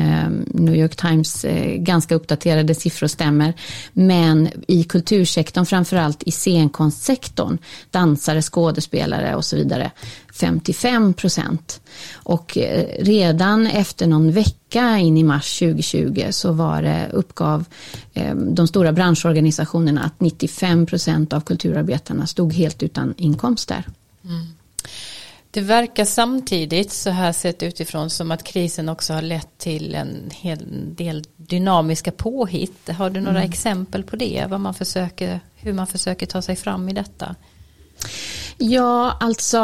New 0.47 0.77
York 0.77 0.97
Times 0.97 1.47
ganska 1.77 2.15
uppdaterade 2.15 2.75
siffror 2.75 3.07
stämmer. 3.07 3.55
Men 3.93 4.49
i 4.69 4.85
kultursektorn, 4.85 5.67
framförallt 5.67 6.23
i 6.23 6.31
scenkonstsektorn, 6.31 7.59
dansare, 7.91 8.43
skådespelare 8.43 9.35
och 9.37 9.45
så 9.45 9.57
vidare, 9.57 9.91
55 10.41 11.15
procent. 11.15 11.81
Och 12.13 12.59
eh, 12.59 12.87
redan 12.99 13.67
efter 13.67 14.07
någon 14.07 14.33
vecka 14.33 14.99
in 14.99 15.17
i 15.17 15.23
mars 15.23 15.59
2020 15.59 16.27
så 16.31 16.53
var 16.53 16.83
det, 16.83 17.09
uppgav 17.13 17.65
eh, 18.15 18.35
de 18.35 18.69
stora 18.69 18.93
branschorganisationerna 18.93 20.03
att 20.03 20.21
95 20.21 20.87
procent 20.87 21.33
av 21.33 21.41
kulturarbetarna 21.41 22.27
stod 22.27 22.53
helt 22.53 22.83
utan 22.83 23.15
inkomst 23.17 23.69
där. 23.69 23.85
Mm. 24.25 24.47
Det 25.53 25.61
verkar 25.61 26.05
samtidigt 26.05 26.93
så 26.93 27.11
här 27.11 27.33
sett 27.33 27.63
utifrån 27.63 28.11
som 28.11 28.31
att 28.31 28.45
krisen 28.45 28.89
också 28.89 29.13
har 29.13 29.23
lett 29.23 29.59
till 29.59 29.95
en 29.95 30.31
hel 30.35 30.95
del 30.95 31.25
dynamiska 31.37 32.11
påhitt. 32.11 32.89
Har 32.89 33.11
du 33.11 33.21
några 33.21 33.39
mm. 33.39 33.51
exempel 33.51 34.03
på 34.03 34.17
det? 34.17 34.47
Vad 34.49 34.61
man 34.61 34.75
försöker, 34.75 35.41
hur 35.57 35.73
man 35.73 35.87
försöker 35.87 36.27
ta 36.27 36.43
sig 36.43 36.57
fram 36.57 36.89
i 36.89 36.93
detta? 36.93 37.37
Ja, 38.63 39.17
alltså 39.21 39.59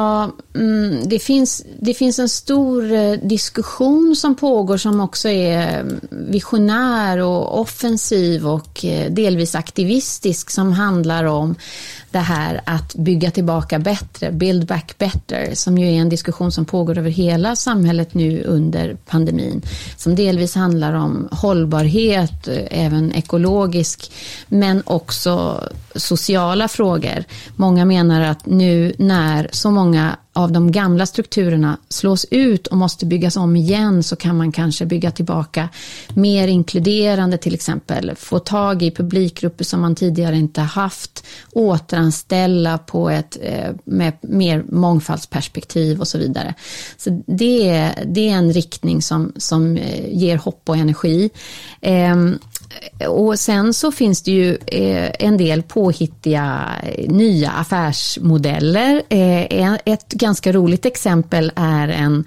mm, 0.55 1.09
det, 1.09 1.19
finns, 1.19 1.65
det 1.81 1.95
finns 1.95 2.19
en 2.19 2.29
stor 2.29 2.93
eh, 2.93 3.13
diskussion 3.13 4.17
som 4.17 4.35
pågår 4.35 4.77
som 4.77 5.01
också 5.01 5.29
är 5.29 5.81
mm, 5.81 6.01
visionär 6.11 7.19
och 7.19 7.61
offensiv 7.61 8.49
och 8.49 8.85
eh, 8.85 9.11
delvis 9.11 9.55
aktivistisk 9.55 10.51
som 10.51 10.73
handlar 10.73 11.25
om 11.25 11.55
det 12.17 12.21
här 12.21 12.61
att 12.65 12.95
bygga 12.95 13.31
tillbaka 13.31 13.79
bättre, 13.79 14.33
build 14.33 14.67
back 14.67 14.99
better, 14.99 15.55
som 15.55 15.79
ju 15.79 15.87
är 15.87 16.01
en 16.01 16.09
diskussion 16.09 16.53
som 16.53 16.65
pågår 16.65 16.99
över 16.99 17.11
hela 17.11 17.57
samhället 17.57 18.15
nu 18.15 18.43
under 18.43 18.97
pandemin, 19.07 19.63
som 19.97 20.15
delvis 20.15 20.55
handlar 20.55 20.93
om 20.93 21.29
hållbarhet, 21.31 22.49
eh, 22.49 22.85
även 22.85 23.13
ekologisk, 23.13 24.13
men 24.49 24.83
också 24.87 25.63
sociala 25.95 26.69
frågor. 26.69 27.25
Många 27.57 27.85
menar 27.85 28.21
att 28.21 28.47
nu 28.47 28.93
när 28.99 29.49
så 29.53 29.71
många 29.71 30.17
av 30.37 30.53
de 30.53 30.73
gamla 30.73 31.07
strukturerna 31.07 31.79
slås 31.89 32.27
ut 32.31 32.67
och 32.67 32.77
måste 32.77 33.07
byggas 33.07 33.37
om 33.37 33.57
igen 33.57 34.03
så 34.03 34.17
kan 34.17 34.37
man 34.37 34.53
kanske 34.53 34.87
bygga 34.87 35.11
tillbaka 35.11 35.69
mer 36.15 36.49
inkluderande 36.49 37.39
till 37.39 37.55
exempel, 37.55 38.13
få 38.17 38.39
tag 38.39 38.83
i 38.83 38.91
publikgrupper 38.91 39.65
som 39.65 39.81
man 39.81 39.95
tidigare 39.95 40.37
inte 40.37 40.61
haft, 40.61 41.25
återanställa 41.53 42.79
på 42.79 43.11
ett 43.11 43.39
eh, 43.43 43.75
med 43.85 44.13
mer 44.21 44.65
mångfaldsperspektiv 44.69 46.01
och 46.01 46.09
så 46.09 46.19
vidare. 46.19 46.55
Så 46.97 47.23
det 47.27 47.69
är, 47.69 48.05
det 48.07 48.29
är 48.29 48.35
en 48.35 48.53
riktning 48.53 49.03
som, 49.03 49.33
som 49.37 49.77
eh, 49.77 50.15
ger 50.17 50.37
hopp 50.37 50.63
och 50.65 50.77
energi. 50.77 51.31
Ehm, 51.81 52.39
och 53.09 53.39
sen 53.39 53.75
så 53.75 53.93
finns 53.93 54.23
det 54.23 54.31
ju 54.31 54.59
eh, 54.67 55.11
en 55.19 55.37
del 55.37 55.63
påhittiga 55.63 56.69
eh, 56.83 57.11
nya 57.11 57.51
affärsmodeller. 57.51 59.03
Eh, 59.09 59.75
ett 59.85 60.09
ganska 60.09 60.53
roligt 60.53 60.87
exempel 60.87 61.53
är 61.57 61.89
en, 61.89 62.25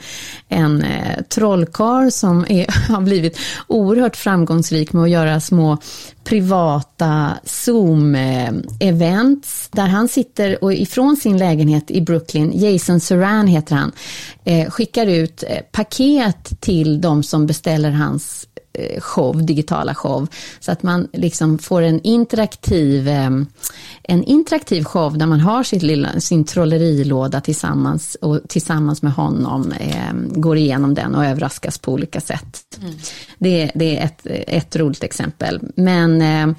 en 0.47 0.85
trollkarl 1.29 2.11
som 2.11 2.45
är, 2.49 2.65
har 2.91 3.01
blivit 3.01 3.39
oerhört 3.67 4.15
framgångsrik 4.15 4.93
med 4.93 5.03
att 5.03 5.09
göra 5.09 5.39
små 5.39 5.77
privata 6.23 7.37
Zoom-events 7.43 9.69
där 9.71 9.87
han 9.87 10.07
sitter 10.07 10.63
och 10.63 10.73
ifrån 10.73 11.17
sin 11.17 11.37
lägenhet 11.37 11.91
i 11.91 12.01
Brooklyn, 12.01 12.51
Jason 12.55 12.99
Saran 12.99 13.47
heter 13.47 13.75
han, 13.75 13.91
skickar 14.69 15.07
ut 15.07 15.43
paket 15.71 16.61
till 16.61 17.01
de 17.01 17.23
som 17.23 17.45
beställer 17.45 17.91
hans 17.91 18.47
Eh, 18.79 19.01
show, 19.01 19.45
digitala 19.45 19.95
show. 19.95 20.27
Så 20.59 20.71
att 20.71 20.83
man 20.83 21.07
liksom 21.13 21.59
får 21.59 21.81
en 21.81 21.99
interaktiv, 22.03 23.07
eh, 23.07 23.29
en 24.03 24.23
interaktiv 24.23 24.83
show 24.83 25.17
där 25.17 25.25
man 25.25 25.39
har 25.39 25.63
sitt 25.63 25.83
lilla, 25.83 26.19
sin 26.19 26.43
trollerilåda 26.43 27.41
tillsammans 27.41 28.17
och 28.21 28.39
tillsammans 28.47 29.01
med 29.01 29.13
honom 29.13 29.71
eh, 29.71 30.13
går 30.13 30.57
igenom 30.57 30.93
den 30.93 31.15
och 31.15 31.25
överraskas 31.25 31.77
på 31.77 31.93
olika 31.93 32.21
sätt. 32.21 32.77
Mm. 32.81 32.93
Det, 33.41 33.71
det, 33.75 33.97
är 33.97 34.05
ett, 34.05 34.21
ett 34.47 34.75
roligt 34.75 35.03
exempel. 35.03 35.59
Men, 35.75 36.21
eh, 36.21 36.55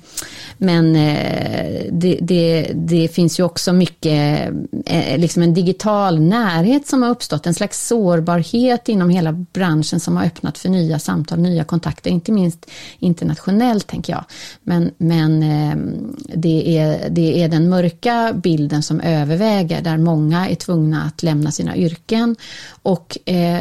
men 0.59 0.97
eh, 0.97 1.83
det, 1.93 2.18
det, 2.20 2.70
det, 2.74 3.09
finns 3.09 3.41
ju 3.41 3.43
också 3.43 3.72
mycket, 3.72 4.51
eh, 4.87 5.18
liksom 5.18 5.43
en 5.43 5.55
digital 5.55 6.20
närhet 6.20 6.87
som 6.87 7.03
har 7.03 7.11
uppstått, 7.11 7.47
en 7.47 7.55
slags 7.55 7.87
sårbarhet 7.87 8.89
inom 8.89 9.11
hela 9.11 9.33
branschen 9.33 10.01
som 10.01 10.16
har 10.16 10.24
öppnat 10.24 10.59
för 10.59 10.68
nya 10.68 10.99
samtal, 10.99 11.39
nya 11.39 11.64
kontakter 11.64 12.11
inte 12.11 12.33
minst 12.33 12.66
internationellt 12.99 13.87
tänker 13.87 14.12
jag. 14.12 14.24
Men, 14.62 14.91
men 14.99 15.41
det, 16.35 16.78
är, 16.78 17.09
det 17.11 17.43
är 17.43 17.49
den 17.49 17.68
mörka 17.68 18.33
bilden 18.43 18.83
som 18.83 19.01
överväger 19.01 19.83
där 19.83 19.99
många 19.99 20.49
är 20.49 20.55
tvungna 20.55 21.03
att 21.03 21.22
lämna 21.22 21.51
sina 21.51 21.76
yrken. 21.76 22.37
Och 22.83 23.18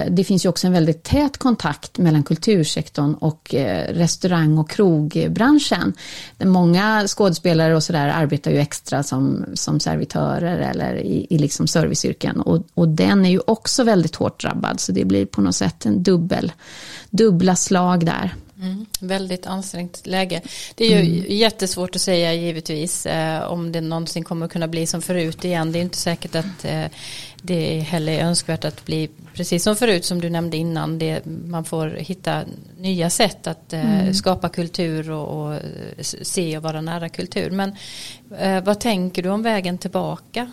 det 0.10 0.24
finns 0.28 0.46
ju 0.46 0.50
också 0.50 0.68
en 0.68 0.74
väldigt 0.74 1.04
tät 1.04 1.38
kontakt 1.38 1.98
mellan 1.98 2.24
kultursektorn 2.24 3.09
och 3.16 3.56
eh, 3.56 3.94
restaurang 3.94 4.58
och 4.58 4.70
krogbranschen. 4.70 5.94
Många 6.38 7.08
skådespelare 7.08 7.76
och 7.76 7.84
sådär 7.84 8.08
arbetar 8.08 8.52
ju 8.52 8.58
extra 8.58 9.04
som, 9.04 9.46
som 9.54 9.80
servitörer 9.80 10.58
eller 10.58 10.96
i, 10.96 11.28
i 11.30 11.38
liksom 11.38 11.68
serviceyrken 11.68 12.42
och, 12.42 12.64
och 12.74 12.88
den 12.88 13.26
är 13.26 13.30
ju 13.30 13.40
också 13.48 13.84
väldigt 13.84 14.16
hårt 14.16 14.42
drabbad 14.42 14.80
så 14.80 14.92
det 14.92 15.06
blir 15.06 15.26
på 15.26 15.42
något 15.42 15.56
sätt 15.56 15.86
en 15.86 16.04
dubbel, 16.04 16.52
dubbla 17.10 17.56
slag 17.56 18.06
där. 18.06 18.34
Mm, 18.62 18.86
väldigt 19.00 19.46
ansträngt 19.46 20.08
läge. 20.08 20.42
Det 20.76 20.86
är 20.86 20.90
ju 20.90 21.18
mm. 21.18 21.26
jättesvårt 21.28 21.96
att 21.96 22.02
säga 22.02 22.34
givetvis 22.34 23.06
eh, 23.06 23.44
om 23.44 23.72
det 23.72 23.82
någonsin 23.82 24.24
kommer 24.24 24.48
kunna 24.48 24.68
bli 24.68 24.88
som 24.88 25.02
förut 25.02 25.46
igen. 25.46 25.72
Det 25.72 25.80
är 25.80 25.82
inte 25.82 25.98
säkert 25.98 26.36
att 26.36 26.66
eh, 26.66 26.86
det 27.42 27.80
heller 27.80 28.14
är 28.14 28.26
önskvärt 28.26 28.66
att 28.66 28.86
bli 28.86 29.10
precis 29.40 29.64
som 29.64 29.76
förut 29.76 30.06
som 30.06 30.22
du 30.22 30.30
nämnde 30.30 30.58
innan. 30.58 31.00
Det, 31.00 31.26
man 31.26 31.66
får 31.66 31.88
hitta 31.88 32.44
nya 32.78 33.10
sätt 33.10 33.48
att 33.48 33.74
eh, 33.74 34.02
mm. 34.02 34.14
skapa 34.14 34.50
kultur 34.50 35.12
och, 35.12 35.52
och, 35.52 35.60
se 36.22 36.58
och 36.58 36.64
vara 36.64 36.82
nära 36.82 37.10
kultur. 37.10 37.52
Men 37.52 37.76
eh, 38.40 38.64
vad 38.64 38.80
tänker 38.80 39.24
du 39.24 39.30
om 39.30 39.44
vägen 39.44 39.78
tillbaka? 39.78 40.52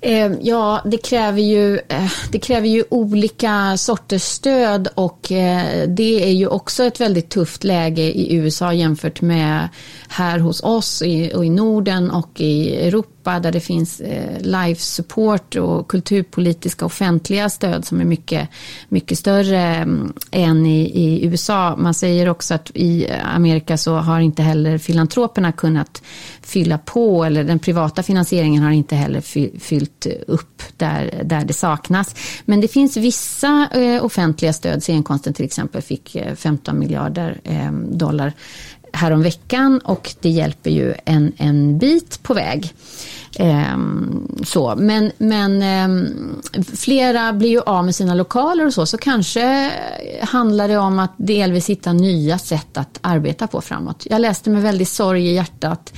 Eh, 0.00 0.32
ja, 0.40 0.82
det 0.84 0.98
kräver, 0.98 1.40
ju, 1.40 1.78
eh, 1.88 2.12
det 2.32 2.38
kräver 2.38 2.68
ju 2.68 2.84
olika 2.90 3.76
sorters 3.76 4.22
stöd 4.22 4.88
och 4.94 5.32
eh, 5.32 5.88
det 5.88 6.24
är 6.24 6.32
ju 6.32 6.46
också 6.46 6.84
ett 6.84 7.00
väldigt 7.00 7.28
tufft 7.28 7.64
läge 7.64 8.02
i 8.02 8.34
USA 8.34 8.72
jämfört 8.72 9.20
med 9.20 9.68
här 10.08 10.38
hos 10.38 10.62
oss 10.62 11.00
och 11.34 11.44
i 11.44 11.50
Norden 11.50 12.10
och 12.10 12.40
i 12.40 12.76
Europa 12.86 13.21
där 13.24 13.52
det 13.52 13.60
finns 13.60 14.00
eh, 14.00 14.40
live 14.40 14.74
support 14.74 15.56
och 15.56 15.88
kulturpolitiska 15.88 16.84
offentliga 16.84 17.50
stöd 17.50 17.84
som 17.84 18.00
är 18.00 18.04
mycket, 18.04 18.48
mycket 18.88 19.18
större 19.18 19.58
mm, 19.58 20.12
än 20.30 20.66
i, 20.66 20.80
i 20.80 21.26
USA. 21.26 21.76
Man 21.76 21.94
säger 21.94 22.28
också 22.28 22.54
att 22.54 22.70
i 22.74 23.10
Amerika 23.10 23.76
så 23.76 23.94
har 23.94 24.20
inte 24.20 24.42
heller 24.42 24.78
filantroperna 24.78 25.52
kunnat 25.52 26.02
fylla 26.42 26.78
på 26.78 27.24
eller 27.24 27.44
den 27.44 27.58
privata 27.58 28.02
finansieringen 28.02 28.62
har 28.62 28.70
inte 28.70 28.96
heller 28.96 29.20
fyllt 29.58 30.06
upp 30.26 30.62
där, 30.76 31.22
där 31.24 31.44
det 31.44 31.52
saknas. 31.52 32.14
Men 32.44 32.60
det 32.60 32.68
finns 32.68 32.96
vissa 32.96 33.68
eh, 33.72 34.04
offentliga 34.04 34.52
stöd, 34.52 34.82
scenkonsten 34.82 35.34
till 35.34 35.44
exempel 35.44 35.82
fick 35.82 36.16
15 36.36 36.74
eh, 36.74 36.78
miljarder 36.78 37.40
eh, 37.44 37.72
dollar 37.72 38.32
häromveckan 38.92 39.78
och 39.78 40.14
det 40.20 40.28
hjälper 40.28 40.70
ju 40.70 40.94
en, 41.04 41.32
en 41.36 41.78
bit 41.78 42.22
på 42.22 42.34
väg. 42.34 42.74
Um, 43.38 44.42
så. 44.44 44.74
Men, 44.76 45.12
men 45.18 45.62
um, 45.90 46.42
flera 46.76 47.32
blir 47.32 47.50
ju 47.50 47.60
av 47.60 47.84
med 47.84 47.94
sina 47.94 48.14
lokaler 48.14 48.66
och 48.66 48.74
så, 48.74 48.86
så 48.86 48.98
kanske 48.98 49.70
handlar 50.20 50.68
det 50.68 50.78
om 50.78 50.98
att 50.98 51.12
delvis 51.16 51.70
hitta 51.70 51.92
nya 51.92 52.38
sätt 52.38 52.76
att 52.76 52.98
arbeta 53.00 53.46
på 53.46 53.60
framåt. 53.60 54.06
Jag 54.10 54.20
läste 54.20 54.50
med 54.50 54.62
väldigt 54.62 54.88
sorg 54.88 55.26
i 55.26 55.34
hjärtat 55.34 55.92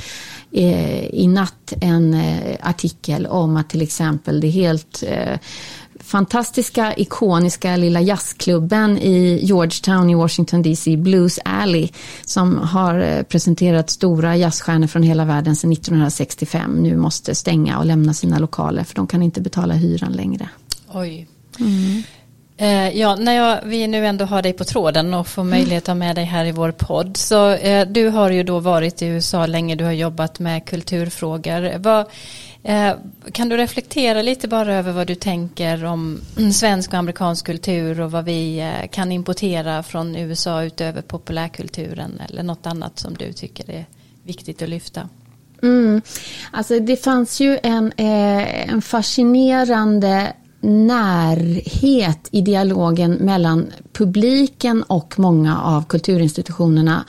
eh, 0.52 1.04
i 1.04 1.26
natt 1.26 1.72
en 1.80 2.14
eh, 2.14 2.56
artikel 2.62 3.26
om 3.26 3.56
att 3.56 3.70
till 3.70 3.82
exempel 3.82 4.40
det 4.40 4.48
helt 4.48 5.02
eh, 5.06 5.38
fantastiska, 6.04 6.94
ikoniska 6.96 7.76
lilla 7.76 8.00
jazzklubben 8.00 8.98
i 8.98 9.38
Georgetown 9.42 10.10
i 10.10 10.14
Washington 10.14 10.62
DC, 10.62 10.96
Blues 10.96 11.38
Alley, 11.44 11.88
som 12.24 12.58
har 12.58 12.98
eh, 13.00 13.22
presenterat 13.22 13.90
stora 13.90 14.36
jazzstjärnor 14.36 14.86
från 14.86 15.02
hela 15.02 15.24
världen 15.24 15.56
sedan 15.56 15.72
1965, 15.72 16.82
nu 16.82 16.96
måste 16.96 17.34
stänga 17.34 17.78
och 17.78 17.86
lämna 17.86 18.14
sina 18.14 18.38
lokaler 18.38 18.84
för 18.84 18.94
de 18.94 19.06
kan 19.06 19.22
inte 19.22 19.40
betala 19.40 19.74
hyran 19.74 20.12
längre. 20.12 20.48
Oj. 20.92 21.28
Mm. 21.60 22.02
Eh, 22.56 22.98
ja, 22.98 23.16
när 23.16 23.32
jag, 23.32 23.60
vi 23.64 23.86
nu 23.86 24.06
ändå 24.06 24.24
har 24.24 24.42
dig 24.42 24.52
på 24.52 24.64
tråden 24.64 25.14
och 25.14 25.26
får 25.26 25.44
möjlighet 25.44 25.82
att 25.82 25.86
ha 25.86 25.94
med 25.94 26.16
dig 26.16 26.24
här 26.24 26.44
i 26.44 26.52
vår 26.52 26.70
podd. 26.72 27.16
Så 27.16 27.50
eh, 27.50 27.86
du 27.88 28.08
har 28.08 28.30
ju 28.30 28.42
då 28.42 28.60
varit 28.60 29.02
i 29.02 29.06
USA 29.06 29.46
länge, 29.46 29.74
du 29.74 29.84
har 29.84 29.92
jobbat 29.92 30.38
med 30.38 30.64
kulturfrågor. 30.64 31.78
Vad, 31.78 32.06
Eh, 32.66 32.92
kan 33.32 33.48
du 33.48 33.56
reflektera 33.56 34.22
lite 34.22 34.48
bara 34.48 34.74
över 34.74 34.92
vad 34.92 35.06
du 35.06 35.14
tänker 35.14 35.84
om 35.84 36.20
svensk 36.52 36.92
och 36.92 36.98
amerikansk 36.98 37.46
kultur 37.46 38.00
och 38.00 38.10
vad 38.10 38.24
vi 38.24 38.58
eh, 38.58 38.88
kan 38.90 39.12
importera 39.12 39.82
från 39.82 40.16
USA 40.16 40.62
utöver 40.62 41.02
populärkulturen 41.02 42.20
eller 42.28 42.42
något 42.42 42.66
annat 42.66 42.98
som 42.98 43.14
du 43.14 43.32
tycker 43.32 43.70
är 43.70 43.86
viktigt 44.22 44.62
att 44.62 44.68
lyfta? 44.68 45.08
Mm. 45.62 46.02
Alltså 46.50 46.80
det 46.80 46.96
fanns 46.96 47.40
ju 47.40 47.58
en, 47.62 47.92
eh, 47.96 48.70
en 48.70 48.82
fascinerande 48.82 50.32
närhet 50.60 52.28
i 52.30 52.40
dialogen 52.40 53.12
mellan 53.12 53.72
publiken 53.92 54.82
och 54.82 55.18
många 55.18 55.60
av 55.60 55.84
kulturinstitutionerna 55.84 57.04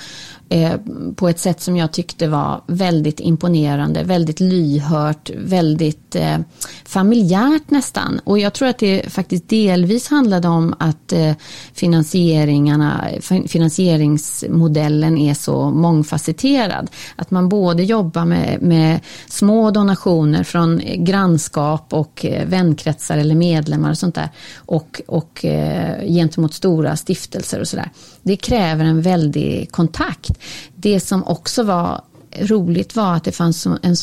Eh, 0.50 0.74
på 1.16 1.30
ett 1.30 1.40
sätt 1.40 1.62
som 1.62 1.78
jag 1.78 1.92
tyckte 1.92 2.28
var 2.28 2.62
väldigt 2.68 3.20
imponerande, 3.20 4.04
väldigt 4.04 4.40
lyhört, 4.40 5.30
väldigt 5.38 6.16
eh, 6.16 6.38
familjärt 6.86 7.70
nästan. 7.72 8.20
Och 8.24 8.40
jag 8.40 8.54
tror 8.54 8.68
att 8.68 8.78
det 8.78 9.14
faktiskt 9.14 9.50
delvis 9.50 10.08
handlade 10.08 10.48
om 10.48 10.76
att 10.80 11.14
eh, 11.14 11.34
finansieringarna, 11.74 13.08
finansieringsmodellen 13.48 15.18
är 15.18 15.34
så 15.34 15.70
mångfacetterad. 15.70 16.90
Att 17.16 17.32
man 17.32 17.50
både 17.50 17.84
jobbar 17.84 18.26
med, 18.26 18.62
med 18.62 19.00
små 19.30 19.72
donationer 19.72 20.44
från 20.44 20.82
grannskap 20.98 21.94
och 21.94 22.26
eh, 22.26 22.48
vänkretsar 22.48 23.18
eller 23.18 23.36
medlemmar 23.36 23.90
och 23.90 23.98
sånt 23.98 24.16
där 24.16 24.30
och, 24.56 25.02
och 25.08 25.46
eh, 25.46 26.08
gentemot 26.08 26.54
stora 26.54 26.96
stiftelser 26.96 27.60
och 27.60 27.68
sådär. 27.68 27.90
Det 28.22 28.36
kräver 28.36 28.86
en 28.86 29.02
väldig 29.02 29.72
kontakt. 29.72 30.35
Det 30.76 31.00
som 31.00 31.24
också 31.24 31.64
var 31.64 32.02
roligt 32.40 32.96
var 32.96 33.16
att 33.16 33.24
det 33.24 33.32
fanns 33.32 33.66
en, 33.66 33.80
en, 33.82 33.96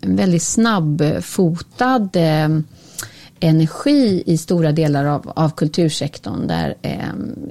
en 0.00 0.16
väldigt 0.16 0.42
snabbfotad 0.42 2.08
eh, 2.12 2.48
energi 3.40 4.22
i 4.26 4.38
stora 4.38 4.72
delar 4.72 5.04
av, 5.04 5.32
av 5.36 5.50
kultursektorn 5.50 6.46
där 6.46 6.74
eh, 6.82 7.08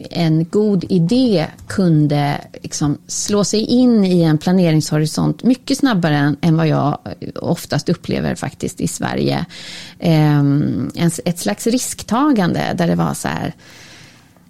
en 0.09 0.45
god 0.45 0.85
idé 0.89 1.47
kunde 1.67 2.41
liksom 2.63 2.97
slå 3.07 3.43
sig 3.43 3.59
in 3.59 4.05
i 4.05 4.21
en 4.21 4.37
planeringshorisont 4.37 5.43
mycket 5.43 5.77
snabbare 5.77 6.15
än, 6.15 6.37
än 6.41 6.57
vad 6.57 6.67
jag 6.67 6.97
oftast 7.35 7.89
upplever 7.89 8.35
faktiskt 8.35 8.81
i 8.81 8.87
Sverige. 8.87 9.45
Eh, 9.99 10.37
en, 10.37 11.11
ett 11.25 11.39
slags 11.39 11.67
risktagande 11.67 12.73
där 12.75 12.87
det 12.87 12.95
var 12.95 13.13
så 13.13 13.27
här 13.27 13.53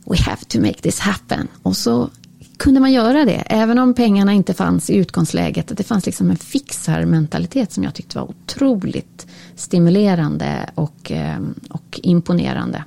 We 0.06 0.18
have 0.18 0.46
to 0.48 0.60
make 0.60 0.82
this 0.82 1.00
happen. 1.00 1.48
Och 1.64 1.78
så 1.78 2.10
kunde 2.58 2.80
man 2.80 2.92
göra 2.92 3.26
det, 3.26 3.44
även 3.46 3.80
om 3.80 3.94
pengarna 3.94 4.34
inte 4.34 4.54
fanns 4.54 4.90
i 4.90 4.96
utgångsläget. 4.96 5.72
Att 5.72 5.78
det 5.78 5.84
fanns 5.84 6.06
liksom 6.06 6.30
en 6.30 6.38
fixarmentalitet 6.38 7.72
som 7.72 7.84
jag 7.84 7.94
tyckte 7.94 8.18
var 8.18 8.30
otroligt 8.30 9.28
stimulerande 9.56 10.70
och, 10.76 11.12
eh, 11.12 11.40
och 11.70 12.00
imponerande. 12.04 12.84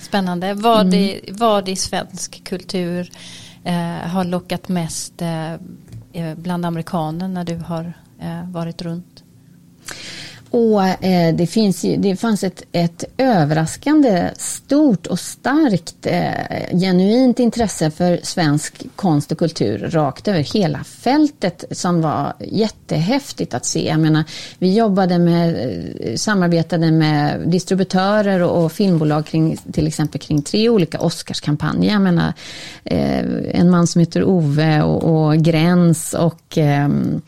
Spännande. 0.00 0.54
Vad, 0.54 0.86
mm. 0.86 0.94
i, 0.94 1.30
vad 1.32 1.68
i 1.68 1.76
svensk 1.76 2.44
kultur 2.44 3.10
eh, 3.64 4.08
har 4.08 4.24
lockat 4.24 4.68
mest 4.68 5.22
eh, 5.22 5.52
eh, 6.12 6.34
bland 6.36 6.66
amerikaner 6.66 7.28
när 7.28 7.44
du 7.44 7.56
har 7.56 7.92
eh, 8.20 8.50
varit 8.50 8.82
runt? 8.82 9.24
Och 10.50 11.04
eh, 11.04 11.34
det, 11.34 11.46
finns 11.46 11.84
ju, 11.84 11.96
det 11.96 12.16
fanns 12.16 12.44
ett, 12.44 12.62
ett 12.72 13.04
överraskande 13.16 14.30
stort 14.36 15.06
och 15.06 15.18
starkt 15.18 16.06
eh, 16.06 16.78
genuint 16.78 17.38
intresse 17.38 17.90
för 17.90 18.20
svensk 18.22 18.86
konst 18.96 19.32
och 19.32 19.38
kultur 19.38 19.78
rakt 19.78 20.28
över 20.28 20.40
hela 20.40 20.84
fältet 20.84 21.64
som 21.70 22.02
var 22.02 22.34
jättehäftigt 22.38 23.54
att 23.54 23.66
se. 23.66 23.88
Jag 23.88 24.00
menar, 24.00 24.24
vi 24.58 24.74
jobbade 24.74 25.18
med, 25.18 25.54
eh, 26.00 26.16
samarbetade 26.16 26.90
med 26.90 27.40
distributörer 27.48 28.42
och, 28.42 28.64
och 28.64 28.72
filmbolag 28.72 29.26
kring 29.26 29.56
till 29.72 29.86
exempel 29.86 30.20
kring 30.20 30.42
tre 30.42 30.68
olika 30.68 31.00
Oscarskampanjer. 31.00 31.92
Jag 31.92 32.02
menar, 32.02 32.32
eh, 32.84 33.24
en 33.50 33.70
man 33.70 33.86
som 33.86 34.00
heter 34.00 34.24
Ove 34.24 34.82
och, 34.82 35.04
och 35.04 35.36
Gräns 35.36 36.14
och 36.14 36.58
ehm, 36.58 37.22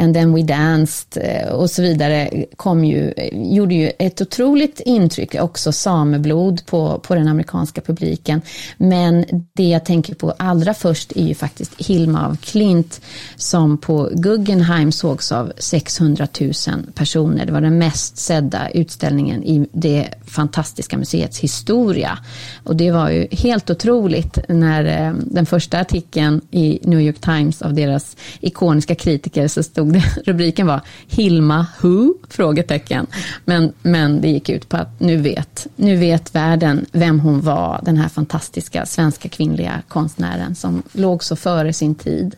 And 0.00 0.14
then 0.14 0.34
we 0.34 0.42
danced 0.42 1.22
eh, 1.24 1.52
och 1.52 1.70
så 1.70 1.82
vidare 1.82 2.44
kom 2.56 2.84
ju, 2.84 3.14
gjorde 3.32 3.74
ju 3.74 3.92
ett 3.98 4.20
otroligt 4.20 4.80
intryck, 4.80 5.34
också 5.34 5.72
sameblod 5.72 6.66
på, 6.66 6.98
på 6.98 7.14
den 7.14 7.28
amerikanska 7.28 7.80
publiken. 7.80 8.42
Men 8.76 9.24
det 9.52 9.68
jag 9.68 9.84
tänker 9.84 10.14
på 10.14 10.34
allra 10.38 10.74
först 10.74 11.12
är 11.16 11.24
ju 11.24 11.34
faktiskt 11.34 11.80
Hilma 11.80 12.26
av 12.26 12.36
Klint 12.36 13.00
som 13.36 13.78
på 13.78 14.10
Guggenheim 14.12 14.92
sågs 14.92 15.32
av 15.32 15.52
600 15.58 16.28
000 16.40 16.52
personer. 16.94 17.46
Det 17.46 17.52
var 17.52 17.60
den 17.60 17.78
mest 17.78 18.16
sedda 18.18 18.70
utställningen 18.70 19.44
i 19.44 19.68
det 19.72 20.08
fantastiska 20.26 20.98
museets 20.98 21.38
historia. 21.38 22.18
Och 22.64 22.76
det 22.76 22.90
var 22.90 23.10
ju 23.10 23.26
helt 23.30 23.70
otroligt 23.70 24.38
när 24.48 24.84
eh, 24.84 25.14
den 25.14 25.46
första 25.46 25.78
artikeln 25.78 26.40
i 26.50 26.78
New 26.82 27.00
York 27.00 27.20
Times 27.20 27.62
av 27.62 27.74
deras 27.74 28.16
ikoniska 28.40 28.94
kritiker 28.94 29.48
så 29.48 29.62
stod 29.62 29.89
det, 29.92 30.04
rubriken 30.26 30.66
var 30.66 30.80
Hilma 31.06 31.66
Who? 31.80 32.14
Frågetecken. 32.28 33.06
Men, 33.44 33.72
men 33.82 34.20
det 34.20 34.28
gick 34.28 34.48
ut 34.48 34.68
på 34.68 34.76
att 34.76 35.00
nu 35.00 35.16
vet, 35.16 35.66
nu 35.76 35.96
vet 35.96 36.34
världen 36.34 36.86
vem 36.92 37.20
hon 37.20 37.40
var, 37.40 37.80
den 37.84 37.96
här 37.96 38.08
fantastiska 38.08 38.86
svenska 38.86 39.28
kvinnliga 39.28 39.82
konstnären 39.88 40.54
som 40.54 40.82
låg 40.92 41.24
så 41.24 41.36
före 41.36 41.72
sin 41.72 41.94
tid. 41.94 42.36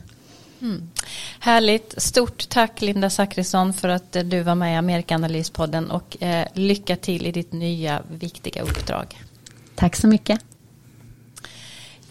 Mm. 0.63 0.91
Härligt. 1.39 1.95
Stort 2.03 2.49
tack 2.49 2.81
Linda 2.81 3.11
Zachrisson 3.11 3.73
för 3.73 3.89
att 3.89 4.17
du 4.25 4.43
var 4.43 4.55
med 4.55 4.75
i 4.75 4.77
Amerikanalyspodden 4.77 5.91
och 5.91 6.23
eh, 6.23 6.47
lycka 6.55 6.97
till 6.97 7.27
i 7.27 7.33
ditt 7.33 7.53
nya 7.53 8.03
viktiga 8.11 8.63
uppdrag. 8.63 9.19
Tack 9.75 9.97
så 9.97 10.07
mycket. 10.07 10.41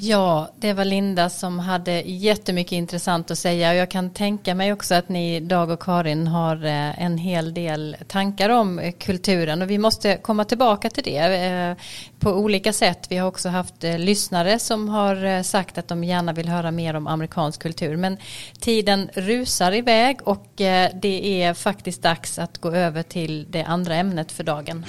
Ja, 0.03 0.49
det 0.59 0.73
var 0.73 0.85
Linda 0.85 1.29
som 1.29 1.59
hade 1.59 2.01
jättemycket 2.01 2.71
intressant 2.71 3.31
att 3.31 3.37
säga 3.37 3.69
och 3.69 3.75
jag 3.75 3.91
kan 3.91 4.09
tänka 4.09 4.55
mig 4.55 4.73
också 4.73 4.95
att 4.95 5.09
ni, 5.09 5.39
Dag 5.39 5.69
och 5.69 5.81
Karin, 5.81 6.27
har 6.27 6.65
eh, 6.65 7.03
en 7.03 7.17
hel 7.17 7.53
del 7.53 7.97
tankar 8.07 8.49
om 8.49 8.91
kulturen 8.99 9.61
och 9.61 9.69
vi 9.69 9.77
måste 9.77 10.17
komma 10.17 10.45
tillbaka 10.45 10.89
till 10.89 11.03
det 11.03 11.17
eh, 11.17 11.75
på 12.19 12.29
olika 12.31 12.73
sätt. 12.73 13.07
Vi 13.09 13.17
har 13.17 13.27
också 13.27 13.49
haft 13.49 13.83
eh, 13.83 13.99
lyssnare 13.99 14.59
som 14.59 14.89
har 14.89 15.43
sagt 15.43 15.77
att 15.77 15.87
de 15.87 16.03
gärna 16.03 16.33
vill 16.33 16.49
höra 16.49 16.71
mer 16.71 16.95
om 16.95 17.07
amerikansk 17.07 17.61
kultur 17.61 17.95
men 17.95 18.17
tiden 18.59 19.09
rusar 19.13 19.71
iväg 19.71 20.19
och 20.23 20.47
det 20.55 21.43
är 21.43 21.53
faktiskt 21.53 22.01
dags 22.01 22.39
att 22.39 22.57
gå 22.57 22.71
över 22.71 23.03
till 23.03 23.45
det 23.49 23.63
andra 23.63 23.95
ämnet 23.95 24.31
för 24.31 24.43
dagen. 24.43 24.85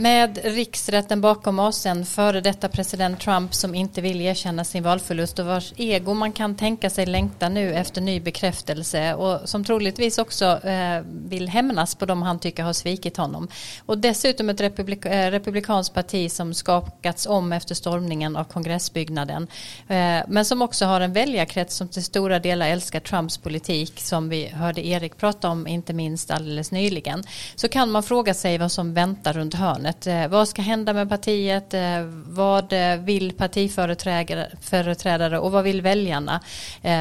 Med 0.00 0.38
riksrätten 0.44 1.20
bakom 1.20 1.58
oss, 1.58 1.86
en 1.86 2.06
före 2.06 2.40
detta 2.40 2.68
president 2.68 3.20
Trump 3.20 3.54
som 3.54 3.74
inte 3.74 4.00
vill 4.00 4.20
erkänna 4.20 4.64
sin 4.64 4.82
valförlust 4.82 5.38
och 5.38 5.46
vars 5.46 5.72
ego 5.76 6.14
man 6.14 6.32
kan 6.32 6.54
tänka 6.54 6.90
sig 6.90 7.06
längta 7.06 7.48
nu 7.48 7.74
efter 7.74 8.00
ny 8.00 8.20
bekräftelse 8.20 9.14
och 9.14 9.48
som 9.48 9.64
troligtvis 9.64 10.18
också 10.18 10.66
eh, 10.66 11.02
vill 11.06 11.48
hämnas 11.48 11.94
på 11.94 12.06
de 12.06 12.22
han 12.22 12.38
tycker 12.38 12.62
har 12.62 12.72
svikit 12.72 13.16
honom. 13.16 13.48
Och 13.86 13.98
dessutom 13.98 14.48
ett 14.48 14.60
republik 14.60 15.04
eh, 15.04 15.30
republikanskt 15.30 15.94
parti 15.94 16.32
som 16.32 16.54
skakats 16.54 17.26
om 17.26 17.52
efter 17.52 17.74
stormningen 17.74 18.36
av 18.36 18.44
kongressbyggnaden. 18.44 19.42
Eh, 19.88 20.20
men 20.28 20.44
som 20.44 20.62
också 20.62 20.84
har 20.84 21.00
en 21.00 21.12
väljarkrets 21.12 21.76
som 21.76 21.88
till 21.88 22.04
stora 22.04 22.38
delar 22.38 22.68
älskar 22.68 23.00
Trumps 23.00 23.38
politik 23.38 24.00
som 24.00 24.28
vi 24.28 24.46
hörde 24.48 24.86
Erik 24.86 25.16
prata 25.16 25.48
om 25.48 25.66
inte 25.66 25.92
minst 25.92 26.30
alldeles 26.30 26.72
nyligen. 26.72 27.24
Så 27.54 27.68
kan 27.68 27.90
man 27.90 28.02
fråga 28.02 28.34
sig 28.34 28.58
vad 28.58 28.72
som 28.72 28.94
väntar 28.94 29.32
runt 29.32 29.54
hörnet 29.54 29.87
ämnet. 29.88 30.06
Eh, 30.06 30.28
vad 30.28 30.48
ska 30.48 30.62
hända 30.62 30.92
med 30.92 31.08
partiet? 31.08 31.74
Eh, 31.74 31.80
vad 32.26 32.72
eh, 32.72 33.00
vill 33.00 33.32
partiföreträdare 33.32 35.38
och 35.38 35.52
vad 35.52 35.64
vill 35.64 35.82
väljarna? 35.82 36.40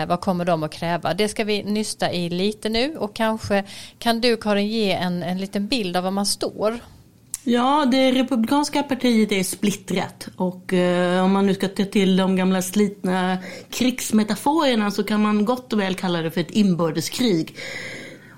Vad 0.07 0.21
kommer 0.21 0.45
de 0.45 0.63
att 0.63 0.71
kräva? 0.71 1.13
Det 1.13 1.27
ska 1.27 1.43
vi 1.43 1.63
nysta 1.63 2.11
i 2.11 2.29
lite 2.29 2.69
nu 2.69 2.97
och 2.97 3.15
kanske 3.15 3.63
kan 3.99 4.21
du 4.21 4.37
Karin 4.37 4.67
ge 4.67 4.91
en, 4.91 5.23
en 5.23 5.37
liten 5.37 5.67
bild 5.67 5.97
av 5.97 6.03
var 6.03 6.11
man 6.11 6.25
står? 6.25 6.79
Ja, 7.43 7.85
det 7.91 8.11
republikanska 8.11 8.83
partiet 8.83 9.31
är 9.31 9.43
splittrat 9.43 10.27
och 10.35 10.73
eh, 10.73 11.23
om 11.23 11.31
man 11.31 11.45
nu 11.45 11.53
ska 11.53 11.67
ta 11.67 11.85
till 11.85 12.17
de 12.17 12.35
gamla 12.35 12.61
slitna 12.61 13.37
krigsmetaforerna 13.69 14.91
så 14.91 15.03
kan 15.03 15.21
man 15.21 15.45
gott 15.45 15.73
och 15.73 15.79
väl 15.79 15.95
kalla 15.95 16.21
det 16.21 16.31
för 16.31 16.41
ett 16.41 16.51
inbördeskrig. 16.51 17.55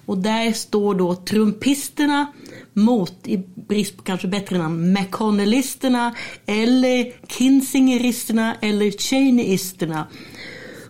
Och 0.10 0.18
där 0.18 0.52
står 0.52 0.96
då 0.96 1.16
trumpisterna 1.16 2.28
mot, 2.74 3.14
i 3.28 3.38
brist 3.56 3.98
på 3.98 4.04
kanske 4.04 4.28
bättre 4.28 4.58
namn, 4.58 4.94
McConnellisterna 4.94 6.16
eller 6.46 7.28
Kinsingeristerna 7.28 8.56
eller 8.62 8.92
Cheneyisterna 8.92 10.08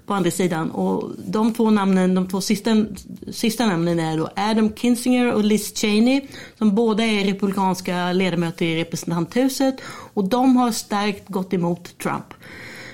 på 0.06 0.14
andra 0.14 0.32
sidan. 0.32 0.72
Och 0.72 1.12
de 1.28 1.54
två 1.54 1.70
namnen, 1.70 2.16
de 2.16 2.28
två 2.28 2.42
sista, 2.42 2.86
sista 3.32 3.66
namnen 3.66 4.00
är 4.00 4.18
då 4.18 4.30
Adam 4.36 4.76
Kinzinger 4.76 5.34
och 5.34 5.44
Liz 5.44 5.74
Cheney 5.76 6.22
som 6.58 6.76
båda 6.76 7.04
är 7.04 7.26
republikanska 7.26 8.14
ledamöter 8.14 8.66
i 8.66 8.76
representanthuset 8.76 9.76
och 10.14 10.30
de 10.30 10.58
har 10.58 10.72
starkt 10.72 11.28
gått 11.28 11.54
emot 11.54 11.98
Trump. 11.98 12.34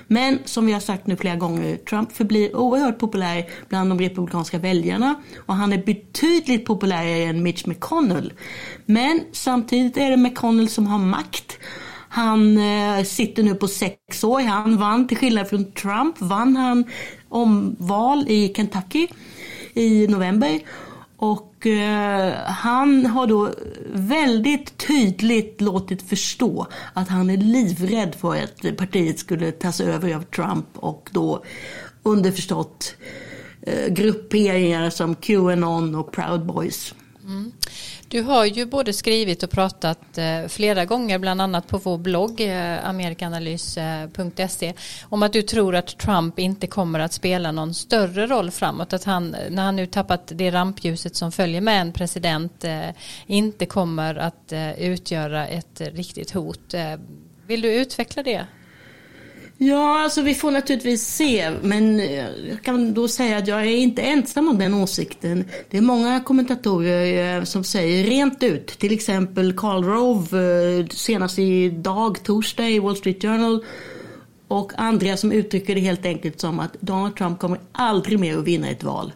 Men 0.06 0.38
som 0.44 0.66
vi 0.66 0.72
har 0.72 0.80
sagt 0.80 1.06
nu 1.06 1.16
flera 1.16 1.36
gånger, 1.36 1.76
Trump 1.76 2.12
förblir 2.12 2.56
oerhört 2.56 2.98
populär 2.98 3.44
bland 3.68 3.90
de 3.90 4.00
republikanska 4.00 4.58
väljarna 4.58 5.14
och 5.46 5.54
han 5.54 5.72
är 5.72 5.84
betydligt 5.84 6.64
populärare 6.64 7.22
än 7.22 7.42
Mitch 7.42 7.66
McConnell. 7.66 8.32
Men 8.86 9.20
samtidigt 9.32 9.96
är 9.96 10.10
det 10.10 10.16
McConnell 10.16 10.68
som 10.68 10.86
har 10.86 10.98
makt. 10.98 11.58
Han 12.08 12.58
eh, 12.58 13.04
sitter 13.04 13.42
nu 13.42 13.54
på 13.54 13.68
sex 13.68 14.24
år. 14.24 14.40
Han 14.40 14.76
vann, 14.76 15.08
till 15.08 15.16
skillnad 15.16 15.48
från 15.48 15.72
Trump, 15.72 16.20
vann 16.20 16.56
han 16.56 16.84
omval 17.28 18.24
i 18.28 18.52
Kentucky 18.56 19.08
i 19.74 20.06
november. 20.06 20.60
Och 21.26 21.66
eh, 21.66 22.34
han 22.44 23.06
har 23.06 23.26
då 23.26 23.50
väldigt 23.92 24.78
tydligt 24.78 25.60
låtit 25.60 26.02
förstå 26.02 26.66
att 26.92 27.08
han 27.08 27.30
är 27.30 27.36
livrädd 27.36 28.14
för 28.14 28.36
att 28.36 28.76
partiet 28.76 29.18
skulle 29.18 29.52
tas 29.52 29.80
över 29.80 30.14
av 30.14 30.22
Trump 30.22 30.66
och 30.74 31.08
då 31.12 31.44
underförstått 32.02 32.94
eh, 33.62 33.92
grupperingar 33.92 34.90
som 34.90 35.14
Qanon 35.14 35.94
och 35.94 36.12
Proud 36.12 36.46
Boys. 36.46 36.94
Mm. 37.24 37.52
Du 38.08 38.22
har 38.22 38.44
ju 38.44 38.66
både 38.66 38.92
skrivit 38.92 39.42
och 39.42 39.50
pratat 39.50 40.18
eh, 40.18 40.46
flera 40.48 40.84
gånger, 40.84 41.18
bland 41.18 41.40
annat 41.40 41.66
på 41.66 41.78
vår 41.78 41.98
blogg 41.98 42.40
eh, 42.40 42.88
amerikanalys.se, 42.88 44.66
eh, 44.66 44.74
om 45.02 45.22
att 45.22 45.32
du 45.32 45.42
tror 45.42 45.74
att 45.74 45.98
Trump 45.98 46.38
inte 46.38 46.66
kommer 46.66 47.00
att 47.00 47.12
spela 47.12 47.52
någon 47.52 47.74
större 47.74 48.26
roll 48.26 48.50
framåt. 48.50 48.92
Att 48.92 49.04
han, 49.04 49.36
när 49.50 49.62
han 49.62 49.76
nu 49.76 49.86
tappat 49.86 50.32
det 50.34 50.50
rampljuset 50.50 51.16
som 51.16 51.32
följer 51.32 51.60
med 51.60 51.80
en 51.80 51.92
president, 51.92 52.64
inte 53.26 53.66
kommer 53.66 54.14
att 54.14 54.52
utgöra 54.78 55.46
ett 55.46 55.80
riktigt 55.80 56.30
hot. 56.30 56.74
Vill 57.46 57.60
du 57.60 57.74
utveckla 57.74 58.22
det? 58.22 58.46
Ja, 59.58 60.02
alltså 60.02 60.22
vi 60.22 60.34
får 60.34 60.50
naturligtvis 60.50 61.06
se, 61.06 61.50
men 61.62 61.98
jag 62.48 62.62
kan 62.62 62.94
då 62.94 63.08
säga 63.08 63.38
att 63.38 63.48
jag 63.48 63.60
är 63.60 63.76
inte 63.76 64.02
ensam 64.02 64.48
om 64.48 64.58
den 64.58 64.74
åsikten. 64.74 65.44
Det 65.70 65.76
är 65.76 65.82
många 65.82 66.20
kommentatorer 66.20 67.36
eh, 67.38 67.44
som 67.44 67.64
säger 67.64 68.04
rent 68.04 68.42
ut, 68.42 68.66
till 68.66 68.92
exempel 68.92 69.52
Karl 69.52 69.84
Rove 69.84 70.78
eh, 70.78 70.86
senast 70.86 71.38
i 71.38 71.68
dag, 71.68 72.22
torsdag 72.22 72.68
i 72.68 72.78
Wall 72.78 72.96
Street 72.96 73.22
Journal 73.22 73.64
och 74.48 74.72
andra 74.76 75.16
som 75.16 75.32
uttrycker 75.32 75.74
det 75.74 75.80
helt 75.80 76.06
enkelt 76.06 76.40
som 76.40 76.60
att 76.60 76.76
Donald 76.80 77.16
Trump 77.16 77.38
kommer 77.38 77.60
aldrig 77.72 78.18
mer 78.18 78.38
att 78.38 78.44
vinna 78.44 78.68
ett 78.68 78.84
val. 78.84 79.12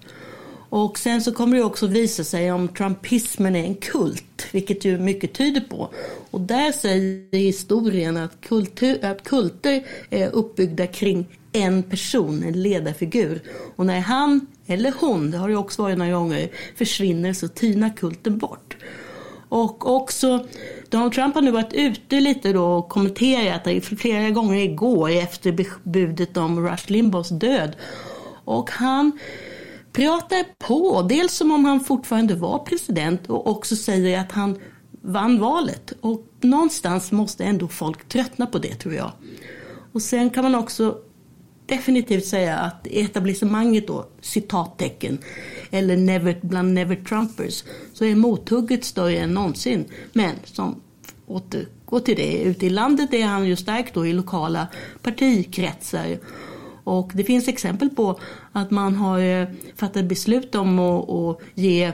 Och 0.71 0.99
sen 0.99 1.23
så 1.23 1.33
kommer 1.33 1.57
det 1.57 1.63
också 1.63 1.87
visa 1.87 2.25
sig 2.25 2.53
om 2.53 2.69
trumpismen 2.69 3.57
är 3.57 3.65
en 3.65 3.75
kult, 3.75 4.47
vilket 4.53 4.85
ju 4.85 4.99
mycket 4.99 5.33
tyder 5.33 5.61
på. 5.61 5.91
Och 6.31 6.41
där 6.41 6.73
säger 6.73 7.39
historien 7.39 8.17
att, 8.17 8.41
kultur, 8.41 9.05
att 9.05 9.25
kulter 9.25 9.85
är 10.11 10.31
uppbyggda 10.31 10.87
kring 10.87 11.27
en 11.53 11.83
person, 11.83 12.43
en 12.43 12.63
ledarfigur. 12.63 13.43
Och 13.77 13.87
när 13.87 14.01
han, 14.01 14.47
eller 14.67 14.95
hon, 15.01 15.31
det 15.31 15.39
har 15.39 15.49
det 15.49 15.57
också 15.57 15.83
varit 15.83 15.99
några 15.99 16.13
gånger, 16.13 16.51
försvinner 16.77 17.33
så 17.33 17.49
tinar 17.49 17.97
kulten 17.97 18.39
bort. 18.39 18.77
Och 19.49 19.97
också 19.97 20.47
Donald 20.89 21.13
Trump 21.13 21.35
har 21.35 21.43
nu 21.43 21.51
varit 21.51 21.73
ute 21.73 22.21
lite 22.21 22.53
då 22.53 22.65
och 22.65 22.89
kommenterat 22.89 23.85
flera 23.99 24.31
gånger 24.31 24.59
igår 24.59 25.11
efter 25.11 25.67
budet 25.83 26.37
om 26.37 26.69
Rush 26.69 26.91
Limbaughs 26.91 27.29
död. 27.29 27.77
Och 28.45 28.71
han 28.71 29.13
pratar 29.93 30.45
på, 30.59 31.03
dels 31.03 31.33
som 31.33 31.51
om 31.51 31.65
han 31.65 31.81
fortfarande 31.81 32.35
var 32.35 32.59
president 32.59 33.31
och 33.31 33.47
också 33.47 33.77
säger 33.77 34.21
att 34.21 34.33
han 34.33 34.59
vann 35.03 35.39
valet. 35.39 35.93
Och 36.01 36.27
någonstans 36.41 37.13
måste 37.13 37.45
ändå 37.45 37.69
folk 37.69 38.09
tröttna 38.09 38.47
på 38.47 38.59
det 38.59 38.75
tror 38.75 38.95
jag. 38.95 39.13
Och 39.93 40.03
sen 40.03 40.31
kan 40.31 40.45
man 40.45 40.55
också 40.55 40.99
definitivt 41.67 42.27
säga 42.27 42.59
att 42.59 42.87
etablissemanget 42.87 43.87
då, 43.87 44.07
citattecken, 44.21 45.19
eller 45.71 45.97
never, 45.97 46.39
bland 46.43 46.75
never 46.75 46.97
Trumpers, 46.97 47.65
så 47.93 48.05
är 48.05 48.15
mothugget 48.15 48.85
större 48.85 49.17
än 49.17 49.35
någonsin. 49.35 49.85
Men 50.13 50.35
som 50.45 50.81
återgår 51.27 52.01
till 52.01 52.17
det, 52.17 52.43
ute 52.43 52.67
i 52.67 52.71
landet 52.71 53.15
är 53.15 53.25
han 53.25 53.47
ju 53.47 53.57
stark 53.57 53.95
då 53.95 54.07
i 54.07 54.13
lokala 54.13 54.67
partikretsar. 55.03 56.19
Och 56.85 57.11
det 57.15 57.25
finns 57.25 57.49
exempel 57.49 57.91
på 57.91 58.21
att 58.53 58.71
man 58.71 58.95
har 58.95 59.21
eh, 59.21 59.49
fattat 59.77 60.05
beslut 60.05 60.55
om 60.55 60.79
att, 60.79 61.41
ge 61.55 61.93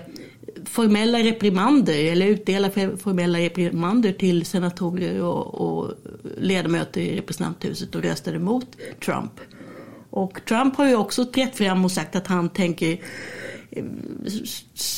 formella 0.65 1.19
reprimander 1.19 2.13
eller 2.13 2.27
utdela 2.27 2.71
formella 2.97 3.39
reprimander 3.39 4.13
till 4.13 4.47
senatorer 4.47 5.23
och, 5.23 5.55
och 5.55 5.93
ledamöter 6.39 7.01
i 7.01 7.17
representanthuset 7.17 7.95
och 7.95 8.03
röstade 8.03 8.37
emot 8.37 8.77
Trump. 9.05 9.33
Och 10.11 10.41
Trump 10.49 10.77
har 10.77 10.89
ju 10.89 10.97
också 10.97 11.25
trätt 11.25 11.57
fram 11.57 11.85
och 11.85 11.93
sagt 11.93 12.17
att 12.17 12.27
han 12.27 12.49
tänker 12.49 13.01
eh, 13.71 13.85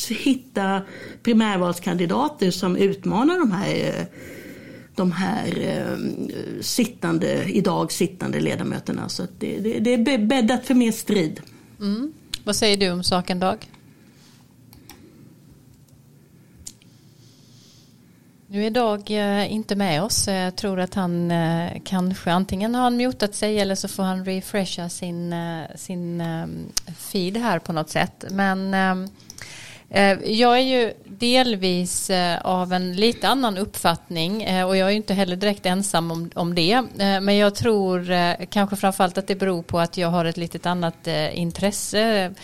hitta 0.09 0.83
primärvalskandidater 1.23 2.51
som 2.51 2.77
utmanar 2.77 3.39
de 3.39 3.53
här 3.53 3.75
eh, 3.75 4.07
de 4.99 5.13
här 5.13 5.61
eh, 5.61 6.61
sittande, 6.61 7.45
idag 7.45 7.93
sittande 7.93 8.41
ledamöterna. 8.41 9.09
Så 9.09 9.27
det, 9.39 9.59
det, 9.59 9.97
det 9.97 10.15
är 10.15 10.19
bäddat 10.19 10.67
för 10.67 10.75
mer 10.75 10.93
strid. 10.93 11.41
Mm. 11.81 12.13
Vad 12.45 12.57
säger 12.57 12.77
du 12.77 12.91
om 12.91 13.03
saken 13.03 13.41
Dag? 13.41 13.71
Nu 18.51 18.67
är 18.67 18.71
Dag 18.71 19.11
eh, 19.11 19.53
inte 19.53 19.77
med 19.77 20.03
oss. 20.03 20.29
Eh, 20.29 20.35
jag 20.35 20.57
tror 20.57 20.81
att 20.81 20.95
han 20.95 21.31
eh, 21.31 21.71
kanske 21.85 22.33
antingen 22.33 22.75
har 22.75 22.83
han 22.83 22.97
mutat 22.97 23.35
sig 23.35 23.61
eller 23.61 23.75
så 23.75 23.89
får 23.89 24.03
han 24.03 24.25
refresha 24.25 24.89
sin, 24.89 25.35
sin 25.75 26.23
feed 26.97 27.37
här 27.37 27.59
på 27.59 27.73
något 27.73 27.91
sätt. 27.91 28.25
Men 28.31 28.75
Eh, 28.75 29.11
Eh, 29.91 30.19
jag 30.25 30.59
är 30.59 30.63
ju 30.63 30.93
delvis 31.05 32.11
eh, 32.11 32.41
av 32.41 32.73
en 32.73 32.97
lite 32.97 33.29
annan 33.29 33.59
uppfattning 33.59 34.43
eh, 34.43 34.67
och 34.67 34.77
jag 34.77 34.89
är 34.89 34.95
inte 34.95 35.15
heller 35.15 35.37
direkt 35.37 35.67
ensam 35.67 36.11
om, 36.11 36.31
om 36.35 36.55
det. 36.55 36.83
Men 36.97 37.37
jag 37.37 37.55
tror 37.55 38.07
kanske 38.47 38.77
framförallt 38.77 39.19
att 39.19 39.27
det 39.27 39.35
beror 39.35 39.63
på 39.63 39.81
att 39.81 39.97
jag 39.97 40.09
har 40.09 40.25
ett 40.25 40.37
litet 40.37 40.67
annat 40.67 41.09
intresse 41.33 42.35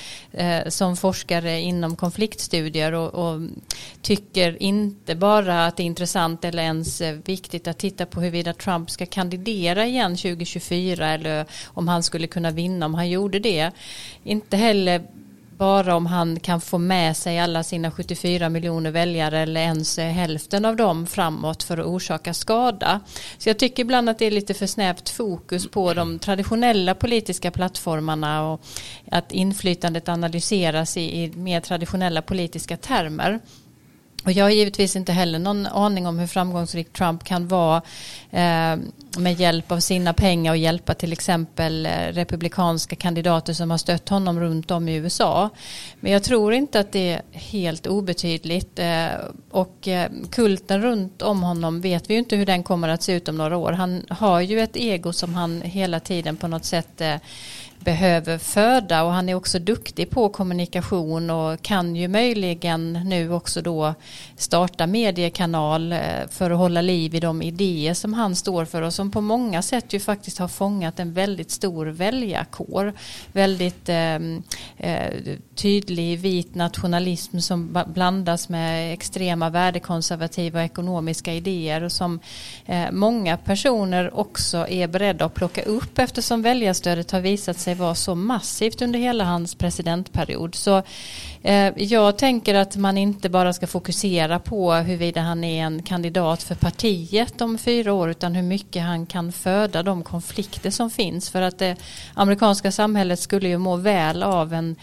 som 0.68 0.96
forskare 0.96 1.60
inom 1.60 1.96
konfliktstudier 1.96 2.92
och, 2.92 3.14
och 3.14 3.40
tycker 4.02 4.62
inte 4.62 5.14
bara 5.14 5.66
att 5.66 5.76
det 5.76 5.82
är 5.82 5.84
intressant 5.84 6.44
eller 6.44 6.62
ens 6.62 7.00
viktigt 7.00 7.68
att 7.68 7.78
titta 7.78 8.06
på 8.06 8.20
huruvida 8.20 8.52
Trump 8.52 8.90
ska 8.90 9.06
kandidera 9.06 9.86
igen 9.86 10.16
2024 10.16 11.08
eller 11.08 11.46
om 11.66 11.88
han 11.88 12.02
skulle 12.02 12.26
kunna 12.26 12.50
vinna 12.50 12.86
om 12.86 12.94
han 12.94 13.10
gjorde 13.10 13.38
det. 13.38 13.70
Inte 14.24 14.56
heller 14.56 15.04
bara 15.58 15.96
om 15.96 16.06
han 16.06 16.40
kan 16.40 16.60
få 16.60 16.78
med 16.78 17.16
sig 17.16 17.38
alla 17.38 17.62
sina 17.62 17.90
74 17.90 18.48
miljoner 18.48 18.90
väljare 18.90 19.40
eller 19.40 19.60
ens 19.60 19.98
hälften 19.98 20.64
av 20.64 20.76
dem 20.76 21.06
framåt 21.06 21.62
för 21.62 21.78
att 21.78 21.86
orsaka 21.86 22.34
skada. 22.34 23.00
Så 23.38 23.48
jag 23.48 23.58
tycker 23.58 23.82
ibland 23.82 24.08
att 24.08 24.18
det 24.18 24.26
är 24.26 24.30
lite 24.30 24.54
för 24.54 24.66
snävt 24.66 25.08
fokus 25.08 25.70
på 25.70 25.94
de 25.94 26.18
traditionella 26.18 26.94
politiska 26.94 27.50
plattformarna 27.50 28.48
och 28.48 28.60
att 29.10 29.32
inflytandet 29.32 30.08
analyseras 30.08 30.96
i, 30.96 31.22
i 31.22 31.32
mer 31.36 31.60
traditionella 31.60 32.22
politiska 32.22 32.76
termer. 32.76 33.40
Och 34.24 34.32
jag 34.32 34.44
har 34.44 34.50
givetvis 34.50 34.96
inte 34.96 35.12
heller 35.12 35.38
någon 35.38 35.66
aning 35.66 36.06
om 36.06 36.18
hur 36.18 36.26
framgångsrik 36.26 36.92
Trump 36.92 37.24
kan 37.24 37.48
vara 37.48 37.82
eh, 38.30 38.76
med 39.18 39.40
hjälp 39.40 39.72
av 39.72 39.80
sina 39.80 40.12
pengar 40.12 40.52
och 40.52 40.56
hjälpa 40.56 40.94
till 40.94 41.12
exempel 41.12 41.86
eh, 41.86 41.90
republikanska 41.90 42.96
kandidater 42.96 43.52
som 43.52 43.70
har 43.70 43.78
stött 43.78 44.08
honom 44.08 44.40
runt 44.40 44.70
om 44.70 44.88
i 44.88 44.94
USA. 44.94 45.50
Men 46.00 46.12
jag 46.12 46.22
tror 46.22 46.54
inte 46.54 46.80
att 46.80 46.92
det 46.92 47.12
är 47.12 47.22
helt 47.32 47.86
obetydligt 47.86 48.78
eh, 48.78 49.06
och 49.50 49.88
eh, 49.88 50.10
kulten 50.30 50.82
runt 50.82 51.22
om 51.22 51.42
honom 51.42 51.80
vet 51.80 52.10
vi 52.10 52.14
ju 52.14 52.18
inte 52.18 52.36
hur 52.36 52.46
den 52.46 52.62
kommer 52.62 52.88
att 52.88 53.02
se 53.02 53.12
ut 53.12 53.28
om 53.28 53.36
några 53.36 53.56
år. 53.56 53.72
Han 53.72 54.06
har 54.08 54.40
ju 54.40 54.60
ett 54.60 54.76
ego 54.76 55.12
som 55.12 55.34
han 55.34 55.62
hela 55.62 56.00
tiden 56.00 56.36
på 56.36 56.48
något 56.48 56.64
sätt 56.64 57.00
eh, 57.00 57.16
behöver 57.84 58.38
föda 58.38 59.04
och 59.04 59.12
han 59.12 59.28
är 59.28 59.34
också 59.34 59.58
duktig 59.58 60.10
på 60.10 60.28
kommunikation 60.28 61.30
och 61.30 61.62
kan 61.62 61.96
ju 61.96 62.08
möjligen 62.08 62.92
nu 62.92 63.32
också 63.32 63.62
då 63.62 63.94
starta 64.36 64.86
mediekanal 64.86 65.92
eh, 65.92 65.98
för 66.30 66.50
att 66.50 66.58
hålla 66.58 66.80
liv 66.80 67.14
i 67.14 67.20
de 67.20 67.42
idéer 67.42 67.94
som 67.94 68.14
han 68.14 68.36
står 68.36 68.64
för 68.64 68.82
och 68.82 68.94
som 68.94 69.10
på 69.10 69.20
många 69.20 69.62
sätt 69.62 69.92
ju 69.92 70.00
faktiskt 70.00 70.38
har 70.38 70.48
fångat 70.48 71.00
en 71.00 71.12
väldigt 71.12 71.50
stor 71.50 71.86
väljarkår. 71.86 72.92
Väldigt 73.32 73.88
ehm, 73.88 74.42
eh, 74.76 75.10
tydlig 75.54 76.18
vit 76.18 76.54
nationalism 76.54 77.38
som 77.38 77.84
blandas 77.86 78.48
med 78.48 78.92
extrema 78.92 79.50
värdekonservativa 79.50 80.58
och 80.58 80.64
ekonomiska 80.64 81.32
idéer 81.32 81.82
och 81.82 81.92
som 81.92 82.20
eh, 82.66 82.90
många 82.92 83.36
personer 83.36 84.18
också 84.18 84.68
är 84.68 84.86
beredda 84.86 85.24
att 85.24 85.34
plocka 85.34 85.62
upp 85.62 85.98
eftersom 85.98 86.42
väljarstödet 86.42 87.10
har 87.10 87.20
visat 87.20 87.58
sig 87.58 87.73
var 87.74 87.94
så 87.94 88.14
massivt 88.14 88.82
under 88.82 88.98
hela 88.98 89.24
hans 89.24 89.54
presidentperiod. 89.54 90.54
Så 90.54 90.82
eh, 91.42 91.72
jag 91.76 92.18
tänker 92.18 92.54
att 92.54 92.76
man 92.76 92.98
inte 92.98 93.28
bara 93.28 93.52
ska 93.52 93.66
fokusera 93.66 94.38
på 94.38 94.72
huruvida 94.72 95.20
han 95.20 95.44
är 95.44 95.64
en 95.64 95.82
kandidat 95.82 96.42
för 96.42 96.54
partiet 96.54 97.40
om 97.40 97.58
fyra 97.58 97.92
år 97.92 98.10
utan 98.10 98.34
hur 98.34 98.42
mycket 98.42 98.82
han 98.82 99.06
kan 99.06 99.32
föda 99.32 99.82
de 99.82 100.02
konflikter 100.02 100.70
som 100.70 100.90
finns. 100.90 101.30
För 101.30 101.42
att 101.42 101.58
det 101.58 101.76
amerikanska 102.14 102.72
samhället 102.72 103.20
skulle 103.20 103.48
ju 103.48 103.58
må 103.58 103.76
väl 103.76 104.22
av 104.22 104.52
en 104.52 104.76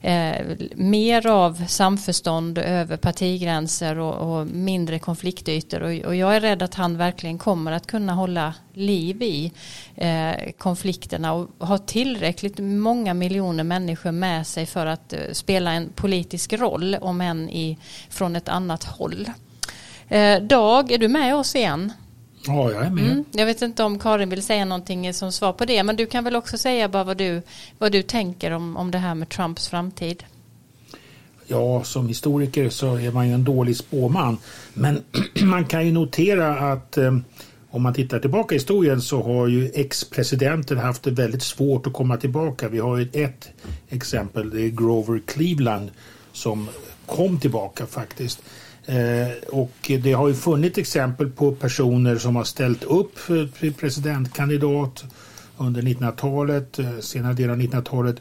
Eh, 0.00 0.56
mer 0.74 1.26
av 1.26 1.66
samförstånd 1.66 2.58
över 2.58 2.96
partigränser 2.96 3.98
och, 3.98 4.40
och 4.40 4.46
mindre 4.46 4.98
konfliktytor 4.98 5.82
och, 5.82 6.04
och, 6.04 6.16
jag 6.16 6.36
är 6.36 6.40
rädd 6.40 6.62
att 6.62 6.74
han 6.74 6.96
verkligen 6.96 7.38
kommer 7.38 7.72
att 7.72 7.86
kunna 7.86 8.12
hålla 8.12 8.54
liv 8.72 9.22
i 9.22 9.52
eh, 9.96 10.52
konflikterna 10.58 11.32
och 11.32 11.66
ha 11.66 11.78
tillräckligt 11.78 12.58
många 12.58 13.14
miljoner 13.14 13.64
människor 13.64 14.12
med 14.12 14.46
sig 14.46 14.66
för 14.66 14.86
att 14.86 15.12
eh, 15.12 15.18
spela 15.32 15.72
en 15.72 15.90
politisk 15.94 16.52
roll 16.52 16.96
om 17.00 17.20
än 17.20 17.50
i, 17.50 17.78
från 18.08 18.36
ett 18.36 18.48
annat 18.48 18.84
håll. 18.84 19.30
Eh, 20.08 20.42
Dag, 20.42 20.90
är 20.90 20.98
du 20.98 21.08
med 21.08 21.36
oss 21.36 21.56
igen? 21.56 21.92
Ja, 22.46 22.72
jag 22.72 22.86
är 22.86 22.90
med. 22.90 23.04
Mm. 23.04 23.24
Jag 23.32 23.46
vet 23.46 23.62
inte 23.62 23.82
om 23.82 23.98
Karin 23.98 24.28
vill 24.28 24.42
säga 24.42 24.64
någonting 24.64 25.14
som 25.14 25.32
svar 25.32 25.52
på 25.52 25.64
det, 25.64 25.82
men 25.82 25.96
du 25.96 26.06
kan 26.06 26.24
väl 26.24 26.36
också 26.36 26.58
säga 26.58 26.88
bara 26.88 27.04
vad 27.04 27.16
du, 27.16 27.42
vad 27.78 27.92
du 27.92 28.02
tänker 28.02 28.50
om, 28.50 28.76
om 28.76 28.90
det 28.90 28.98
här 28.98 29.14
med 29.14 29.28
Trumps 29.28 29.68
framtid. 29.68 30.24
Ja, 31.46 31.84
som 31.84 32.08
historiker 32.08 32.68
så 32.70 32.94
är 32.94 33.10
man 33.10 33.28
ju 33.28 33.34
en 33.34 33.44
dålig 33.44 33.76
spåman. 33.76 34.38
Men 34.74 35.02
man 35.42 35.64
kan 35.64 35.86
ju 35.86 35.92
notera 35.92 36.72
att 36.72 36.98
eh, 36.98 37.18
om 37.70 37.82
man 37.82 37.94
tittar 37.94 38.18
tillbaka 38.18 38.54
i 38.54 38.58
historien 38.58 39.00
så 39.00 39.22
har 39.22 39.46
ju 39.46 39.70
ex-presidenter 39.74 40.76
haft 40.76 41.02
det 41.02 41.10
väldigt 41.10 41.42
svårt 41.42 41.86
att 41.86 41.92
komma 41.92 42.16
tillbaka. 42.16 42.68
Vi 42.68 42.78
har 42.78 42.96
ju 42.96 43.08
ett 43.12 43.48
exempel, 43.88 44.50
det 44.50 44.62
är 44.62 44.68
Grover 44.68 45.20
Cleveland 45.26 45.90
som 46.32 46.68
kom 47.06 47.40
tillbaka 47.40 47.86
faktiskt. 47.86 48.42
Eh, 48.88 49.32
och 49.48 49.90
det 50.02 50.12
har 50.12 50.28
ju 50.28 50.34
funnits 50.34 50.78
exempel 50.78 51.30
på 51.30 51.52
personer 51.52 52.18
som 52.18 52.36
har 52.36 52.44
ställt 52.44 52.84
upp 52.84 53.18
för 53.18 53.70
presidentkandidat 53.70 55.04
under 55.58 55.82
1900-talet, 55.82 56.78
eh, 56.78 56.98
senare 57.00 57.34
delen 57.34 57.50
av 57.50 57.58
1900-talet 57.58 58.16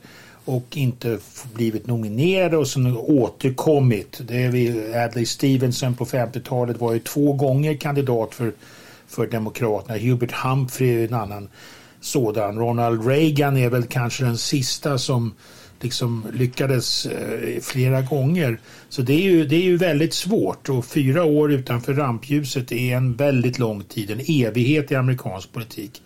och 0.46 0.78
inte 0.78 1.20
blivit 1.54 1.88
nominerade 1.88 2.58
och 2.58 2.68
sen 2.68 2.98
återkommit. 2.98 4.22
Det 4.28 4.44
är 4.44 4.52
vi, 4.52 4.96
Adlai 4.96 5.26
Stevenson 5.26 5.96
på 5.96 6.06
50-talet 6.06 6.80
var 6.80 6.94
ju 6.94 7.00
två 7.00 7.34
gånger 7.34 7.76
kandidat 7.76 8.36
för, 8.36 8.52
för 9.08 9.28
Demokraterna. 9.28 10.00
Hubert 10.00 10.32
Humphrey 10.32 10.90
är 10.90 11.08
en 11.08 11.14
annan 11.14 11.50
sådan. 12.02 12.60
Ronald 12.60 13.08
Reagan 13.08 13.58
är 13.58 13.70
väl 13.70 13.84
kanske 13.84 14.24
den 14.24 14.38
sista 14.38 14.98
som 14.98 15.34
liksom 15.84 16.26
lyckades 16.34 17.06
eh, 17.06 17.62
flera 17.62 18.02
gånger. 18.02 18.60
Så 18.90 19.02
det 19.02 19.14
är, 19.14 19.22
ju, 19.22 19.46
det 19.46 19.56
är 19.56 19.64
ju 19.64 19.78
väldigt 19.78 20.14
svårt 20.14 20.70
och 20.70 20.86
fyra 20.86 21.24
år 21.24 21.52
utanför 21.52 21.94
rampljuset 21.94 22.72
är 22.72 22.96
en 22.96 23.16
väldigt 23.16 23.60
lång 23.60 23.84
tid, 23.84 24.12
en 24.12 24.20
evighet 24.48 24.92
i 24.92 24.96
amerikansk 24.96 25.54
politik. 25.54 26.02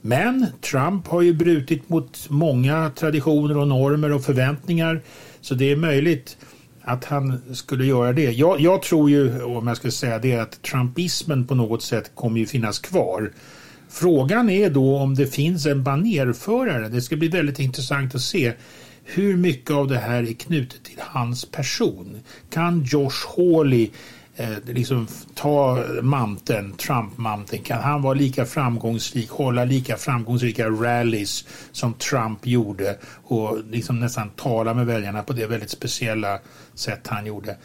Men 0.00 0.46
Trump 0.60 1.06
har 1.06 1.22
ju 1.22 1.32
brutit 1.32 1.88
mot 1.88 2.26
många 2.30 2.90
traditioner 2.90 3.56
och 3.56 3.68
normer 3.68 4.12
och 4.12 4.24
förväntningar 4.24 5.00
så 5.40 5.54
det 5.54 5.72
är 5.72 5.76
möjligt 5.76 6.36
att 6.82 7.04
han 7.04 7.40
skulle 7.54 7.86
göra 7.86 8.12
det. 8.12 8.32
Jag, 8.32 8.60
jag 8.60 8.82
tror 8.82 9.10
ju, 9.10 9.42
om 9.42 9.66
jag 9.66 9.76
ska 9.76 9.90
säga 9.90 10.18
det, 10.18 10.36
att 10.36 10.62
trumpismen 10.62 11.46
på 11.46 11.54
något 11.54 11.82
sätt 11.82 12.10
kommer 12.14 12.40
ju 12.40 12.46
finnas 12.46 12.78
kvar. 12.78 13.32
Frågan 13.88 14.50
är 14.50 14.70
då 14.70 14.96
om 14.96 15.14
det 15.14 15.26
finns 15.26 15.66
en 15.66 15.84
banerförare. 15.84 16.88
Det 16.88 17.02
ska 17.02 17.16
bli 17.16 17.28
väldigt 17.28 17.58
intressant 17.58 18.14
att 18.14 18.20
se 18.20 18.52
hur 19.10 19.36
mycket 19.36 19.70
av 19.70 19.88
det 19.88 19.98
här 19.98 20.22
är 20.22 20.32
knutet 20.32 20.84
till 20.84 21.00
hans 21.00 21.44
person. 21.44 22.20
Kan 22.50 22.84
Josh 22.84 23.36
Hawley 23.36 23.90
eh, 24.36 24.58
liksom 24.66 25.06
ta 25.34 25.84
manteln, 26.02 26.72
Trump-manteln, 26.72 27.62
kan 27.62 27.82
han 27.82 28.02
vara 28.02 28.14
lika 28.14 28.46
framgångsrik, 28.46 29.30
hålla 29.30 29.64
lika 29.64 29.96
framgångsrika 29.96 30.68
rallies 30.68 31.44
som 31.72 31.94
Trump 31.94 32.46
gjorde 32.46 32.98
och 33.24 33.58
liksom 33.70 34.00
nästan 34.00 34.30
tala 34.30 34.74
med 34.74 34.86
väljarna 34.86 35.22
på 35.22 35.32
det 35.32 35.46
väldigt 35.46 35.70
speciella 35.70 36.38
sätt 36.74 37.06
han 37.06 37.26
gjorde. 37.26 37.56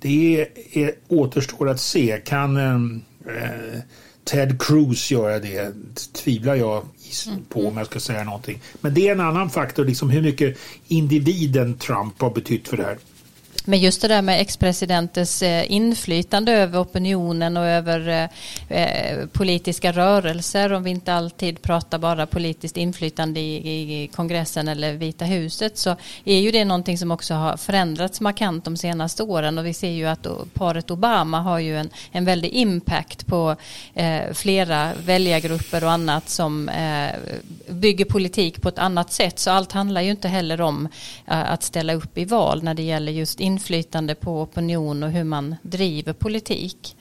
Det 0.00 0.48
är, 0.72 0.92
återstår 1.08 1.68
att 1.68 1.80
se. 1.80 2.20
Kan 2.24 2.56
eh, 2.56 2.74
eh 3.36 3.80
Ted 4.24 4.62
Cruz 4.62 5.10
göra 5.10 5.38
det? 5.38 5.74
Tvivlar 6.12 6.54
jag 6.54 6.84
på 7.48 7.68
om 7.68 7.76
jag 7.76 7.86
ska 7.86 8.00
säga 8.00 8.24
någonting. 8.24 8.60
Men 8.80 8.94
det 8.94 9.08
är 9.08 9.12
en 9.12 9.20
annan 9.20 9.50
faktor, 9.50 9.84
liksom 9.84 10.10
hur 10.10 10.22
mycket 10.22 10.58
individen 10.88 11.78
Trump 11.78 12.20
har 12.20 12.30
betytt 12.30 12.68
för 12.68 12.76
det 12.76 12.82
här. 12.82 12.98
Men 13.64 13.78
just 13.78 14.02
det 14.02 14.08
där 14.08 14.22
med 14.22 14.40
ex-presidentens 14.40 15.42
eh, 15.42 15.72
inflytande 15.72 16.52
över 16.52 16.82
opinionen 16.82 17.56
och 17.56 17.66
över 17.66 18.08
eh, 18.68 18.82
eh, 18.82 19.26
politiska 19.26 19.92
rörelser, 19.92 20.72
om 20.72 20.82
vi 20.82 20.90
inte 20.90 21.14
alltid 21.14 21.62
pratar 21.62 21.98
bara 21.98 22.26
politiskt 22.26 22.76
inflytande 22.76 23.40
i, 23.40 24.10
kongressen 24.14 24.68
eller 24.68 24.92
Vita 24.92 25.24
huset, 25.24 25.78
så 25.78 25.96
är 26.24 26.38
ju 26.38 26.50
det 26.50 26.64
någonting 26.64 26.98
som 26.98 27.10
också 27.10 27.34
har 27.34 27.56
förändrats 27.56 28.20
markant 28.20 28.64
de 28.64 28.76
senaste 28.76 29.22
åren 29.22 29.58
och 29.58 29.66
vi 29.66 29.74
ser 29.74 29.90
ju 29.90 30.06
att 30.06 30.26
paret 30.54 30.90
Obama 30.90 31.40
har 31.40 31.58
ju 31.58 31.78
en, 31.78 31.90
en 32.12 32.24
väldig 32.24 32.48
impact 32.48 33.26
på 33.26 33.56
flera 34.32 34.90
väljargrupper 35.04 35.84
och 35.84 35.90
annat 35.90 36.28
som 36.28 36.70
bygger 37.68 38.04
politik 38.04 38.62
på 38.62 38.68
ett 38.68 38.78
annat 38.78 39.12
sätt. 39.12 39.38
Så 39.38 39.50
allt 39.50 39.72
handlar 39.72 40.00
ju 40.00 40.10
inte 40.10 40.28
heller 40.28 40.60
om 40.60 40.88
att 41.26 41.62
ställa 41.62 41.94
upp 41.94 42.18
i 42.18 42.24
val 42.24 42.62
när 42.62 42.74
det 42.74 42.82
gäller 42.82 43.12
just 43.12 43.40
inflytande 43.52 44.14
på 44.14 44.42
opinion 44.42 45.02
och 45.02 45.10
hur 45.10 45.24
man 45.24 45.56
driver 45.62 46.12
politik. 46.12 46.96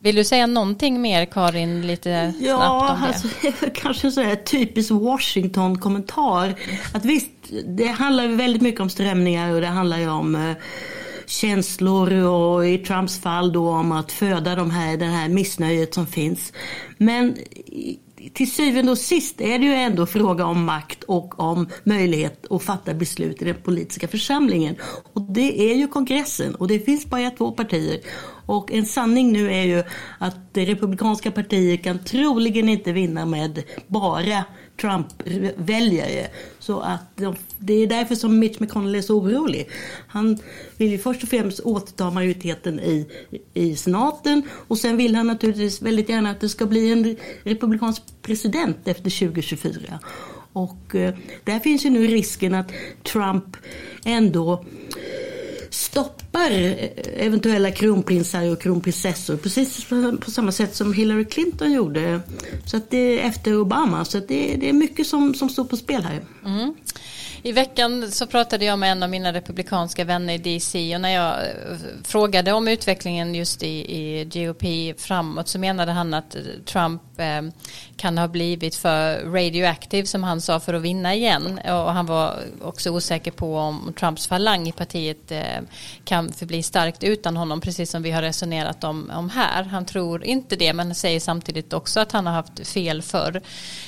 Vill 0.00 0.14
du 0.14 0.24
säga 0.24 0.46
någonting 0.46 1.00
mer 1.00 1.24
Karin, 1.24 1.86
lite 1.86 2.34
ja, 2.40 2.56
snabbt 2.56 2.90
om 2.90 3.00
det? 3.00 3.06
Alltså, 3.06 3.66
kanske 3.74 4.10
sån 4.10 4.24
här 4.24 4.36
typisk 4.36 4.90
Washington-kommentar. 4.90 6.54
Att 6.94 7.04
visst, 7.04 7.30
det 7.66 7.86
handlar 7.86 8.28
väldigt 8.28 8.62
mycket 8.62 8.80
om 8.80 8.90
strömningar 8.90 9.52
och 9.52 9.60
det 9.60 9.66
handlar 9.66 9.98
ju 9.98 10.08
om 10.08 10.34
eh, 10.34 10.56
känslor 11.26 12.12
och 12.12 12.68
i 12.68 12.78
Trumps 12.78 13.20
fall 13.20 13.52
då 13.52 13.70
om 13.70 13.92
att 13.92 14.12
föda 14.12 14.54
de 14.54 14.70
här, 14.70 14.96
det 14.96 15.06
här 15.06 15.28
missnöjet 15.28 15.94
som 15.94 16.06
finns. 16.06 16.52
Men 16.98 17.36
till 18.34 18.50
syvende 18.50 18.92
och 18.92 18.98
sist 18.98 19.40
är 19.40 19.58
det 19.58 19.64
ju 19.64 19.74
ändå 19.74 20.06
fråga 20.06 20.44
om 20.44 20.64
makt 20.64 21.04
och 21.04 21.40
om 21.40 21.68
möjlighet 21.84 22.46
att 22.50 22.62
fatta 22.62 22.94
beslut 22.94 23.42
i 23.42 23.44
den 23.44 23.54
politiska 23.54 24.08
församlingen. 24.08 24.76
Och 25.12 25.22
det 25.22 25.70
är 25.70 25.74
ju 25.74 25.88
kongressen 25.88 26.54
och 26.54 26.68
det 26.68 26.78
finns 26.78 27.06
bara 27.06 27.30
två 27.30 27.52
partier. 27.52 28.00
Och 28.46 28.72
en 28.72 28.86
sanning 28.86 29.32
nu 29.32 29.52
är 29.52 29.62
ju 29.62 29.82
att 30.18 30.54
det 30.54 30.64
republikanska 30.64 31.30
partiet 31.30 31.84
kan 31.84 32.04
troligen 32.04 32.68
inte 32.68 32.92
vinna 32.92 33.26
med 33.26 33.62
bara 33.86 34.44
Trump-väljare. 34.80 36.26
Så 36.58 36.80
att 36.80 37.16
de, 37.16 37.34
det 37.58 37.72
är 37.72 37.86
därför 37.86 38.14
som 38.14 38.38
Mitch 38.38 38.60
McConnell 38.60 38.94
är 38.94 39.02
så 39.02 39.18
orolig. 39.18 39.68
Han 40.08 40.38
vill 40.76 40.90
ju 40.90 40.98
först 40.98 41.22
och 41.22 41.28
främst 41.28 41.60
återta 41.60 42.10
majoriteten 42.10 42.80
i, 42.80 43.06
i 43.54 43.76
senaten 43.76 44.42
och 44.68 44.78
sen 44.78 44.96
vill 44.96 45.14
han 45.14 45.26
naturligtvis 45.26 45.82
väldigt 45.82 46.08
gärna 46.08 46.30
att 46.30 46.40
det 46.40 46.48
ska 46.48 46.66
bli 46.66 46.92
en 46.92 47.16
republikansk 47.42 48.02
president 48.22 48.88
efter 48.88 49.28
2024. 49.28 49.98
Och 50.52 50.94
eh, 50.94 51.14
där 51.44 51.58
finns 51.58 51.86
ju 51.86 51.90
nu 51.90 52.06
risken 52.06 52.54
att 52.54 52.72
Trump 53.12 53.56
ändå 54.04 54.64
stoppar 55.70 56.50
eh, 56.50 56.74
eventuella 57.16 57.70
kronprinsar 57.70 58.52
och 58.52 58.62
kronprinsessor 58.62 59.36
precis 59.36 59.86
på 60.20 60.30
samma 60.30 60.52
sätt 60.52 60.76
som 60.76 60.92
Hillary 60.92 61.24
Clinton 61.24 61.72
gjorde 61.72 62.20
så 62.66 62.76
att 62.76 62.90
det, 62.90 63.20
efter 63.20 63.60
Obama. 63.60 64.04
Så 64.04 64.18
det, 64.18 64.56
det, 64.56 64.68
är 64.68 64.72
mycket 64.72 65.06
som, 65.06 65.34
som 65.34 65.48
står 65.48 65.64
på 65.64 65.76
spel 65.76 66.02
här. 66.02 66.20
Mm. 66.44 66.74
I 67.42 67.52
veckan 67.52 68.10
så 68.10 68.26
pratade 68.26 68.64
jag 68.64 68.78
med 68.78 68.92
en 68.92 69.02
av 69.02 69.10
mina 69.10 69.32
republikanska 69.32 70.04
vänner 70.04 70.34
i 70.34 70.38
DC 70.38 70.94
och 70.94 71.00
när 71.00 71.14
jag 71.14 71.34
eh, 71.34 71.76
frågade 72.04 72.52
om 72.52 72.68
utvecklingen 72.68 73.34
just 73.34 73.62
i, 73.62 73.68
i 73.68 74.24
GOP 74.24 74.64
framåt 75.00 75.48
så 75.48 75.58
menade 75.58 75.92
han 75.92 76.14
att 76.14 76.34
eh, 76.34 76.42
Trump 76.64 77.02
Eh, 77.20 77.42
kan 77.96 78.18
ha 78.18 78.28
blivit 78.28 78.74
för 78.74 79.20
radioactive 79.24 80.06
som 80.06 80.24
han 80.24 80.40
sa 80.40 80.60
för 80.60 80.74
att 80.74 80.82
vinna 80.82 81.14
igen 81.14 81.60
och 81.64 81.92
han 81.92 82.06
var 82.06 82.38
också 82.62 82.90
osäker 82.90 83.30
på 83.30 83.56
om 83.56 83.92
Trumps 83.98 84.26
falang 84.26 84.68
i 84.68 84.72
partiet 84.72 85.32
eh, 85.32 85.60
kan 86.04 86.32
förbli 86.32 86.62
starkt 86.62 87.04
utan 87.04 87.36
honom 87.36 87.60
precis 87.60 87.90
som 87.90 88.02
vi 88.02 88.10
har 88.10 88.22
resonerat 88.22 88.84
om, 88.84 89.10
om 89.14 89.30
här. 89.30 89.62
Han 89.62 89.84
tror 89.84 90.24
inte 90.24 90.56
det 90.56 90.72
men 90.72 90.94
säger 90.94 91.20
samtidigt 91.20 91.72
också 91.72 92.00
att 92.00 92.12
han 92.12 92.26
har 92.26 92.32
haft 92.32 92.68
fel 92.68 93.02
förr. 93.02 93.40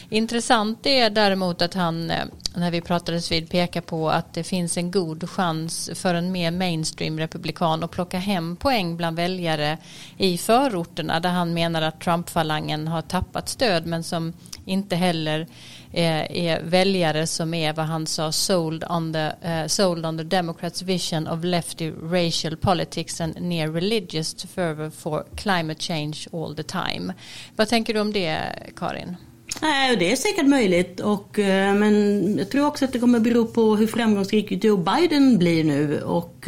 Intressant 0.08 0.86
är 0.86 1.10
däremot 1.10 1.62
att 1.62 1.74
han 1.74 2.10
eh, 2.10 2.24
när 2.54 2.70
vi 2.70 2.80
pratades 2.80 3.32
vid 3.32 3.50
pekar 3.50 3.80
på 3.80 4.10
att 4.10 4.34
det 4.34 4.44
finns 4.44 4.76
en 4.76 4.90
god 4.90 5.30
chans 5.30 5.90
för 5.94 6.14
en 6.14 6.32
mer 6.32 6.50
mainstream 6.50 7.18
republikan 7.18 7.84
att 7.84 7.90
plocka 7.90 8.18
hem 8.18 8.56
poäng 8.56 8.96
bland 8.96 9.16
väljare 9.16 9.78
i 10.18 10.38
förorterna 10.38 11.20
där 11.20 11.30
han 11.30 11.54
menar 11.54 11.82
att 11.82 12.00
Trump-falangen 12.00 12.88
har 12.88 13.02
tappat 13.02 13.19
stöd 13.48 13.86
men 13.86 14.02
som 14.04 14.32
inte 14.64 14.96
heller 14.96 15.46
är, 15.92 16.32
är 16.32 16.62
väljare 16.62 17.26
som 17.26 17.54
är 17.54 17.72
vad 17.72 17.86
han 17.86 18.06
sa 18.06 18.32
sold 18.32 18.84
on 18.90 19.12
the, 19.12 19.30
uh, 19.48 19.66
sold 19.66 20.06
on 20.06 20.18
the 20.18 20.24
Democrats 20.24 20.82
vision 20.82 21.28
of 21.28 21.44
lefty 21.44 21.90
racial 21.90 22.56
politics 22.56 23.20
and 23.20 23.40
near 23.40 23.68
religious 23.68 24.46
fervor 24.54 24.90
for 24.90 25.24
climate 25.36 25.80
change 25.80 26.26
all 26.32 26.56
the 26.56 26.62
time. 26.62 27.14
Vad 27.56 27.68
tänker 27.68 27.94
du 27.94 28.00
om 28.00 28.12
det 28.12 28.38
Karin? 28.76 29.16
Nej, 29.62 29.96
det 29.96 30.12
är 30.12 30.16
säkert 30.16 30.46
möjligt. 30.46 31.00
Och, 31.00 31.38
eh, 31.38 31.74
men 31.74 32.38
jag 32.38 32.50
tror 32.50 32.66
också 32.66 32.84
att 32.84 32.92
det 32.92 32.98
kommer 32.98 33.20
bero 33.20 33.46
på 33.46 33.76
hur 33.76 33.86
framgångsrik 33.86 34.64
Joe 34.64 34.76
Biden 34.76 35.38
blir 35.38 35.64
nu. 35.64 36.02
Och 36.02 36.44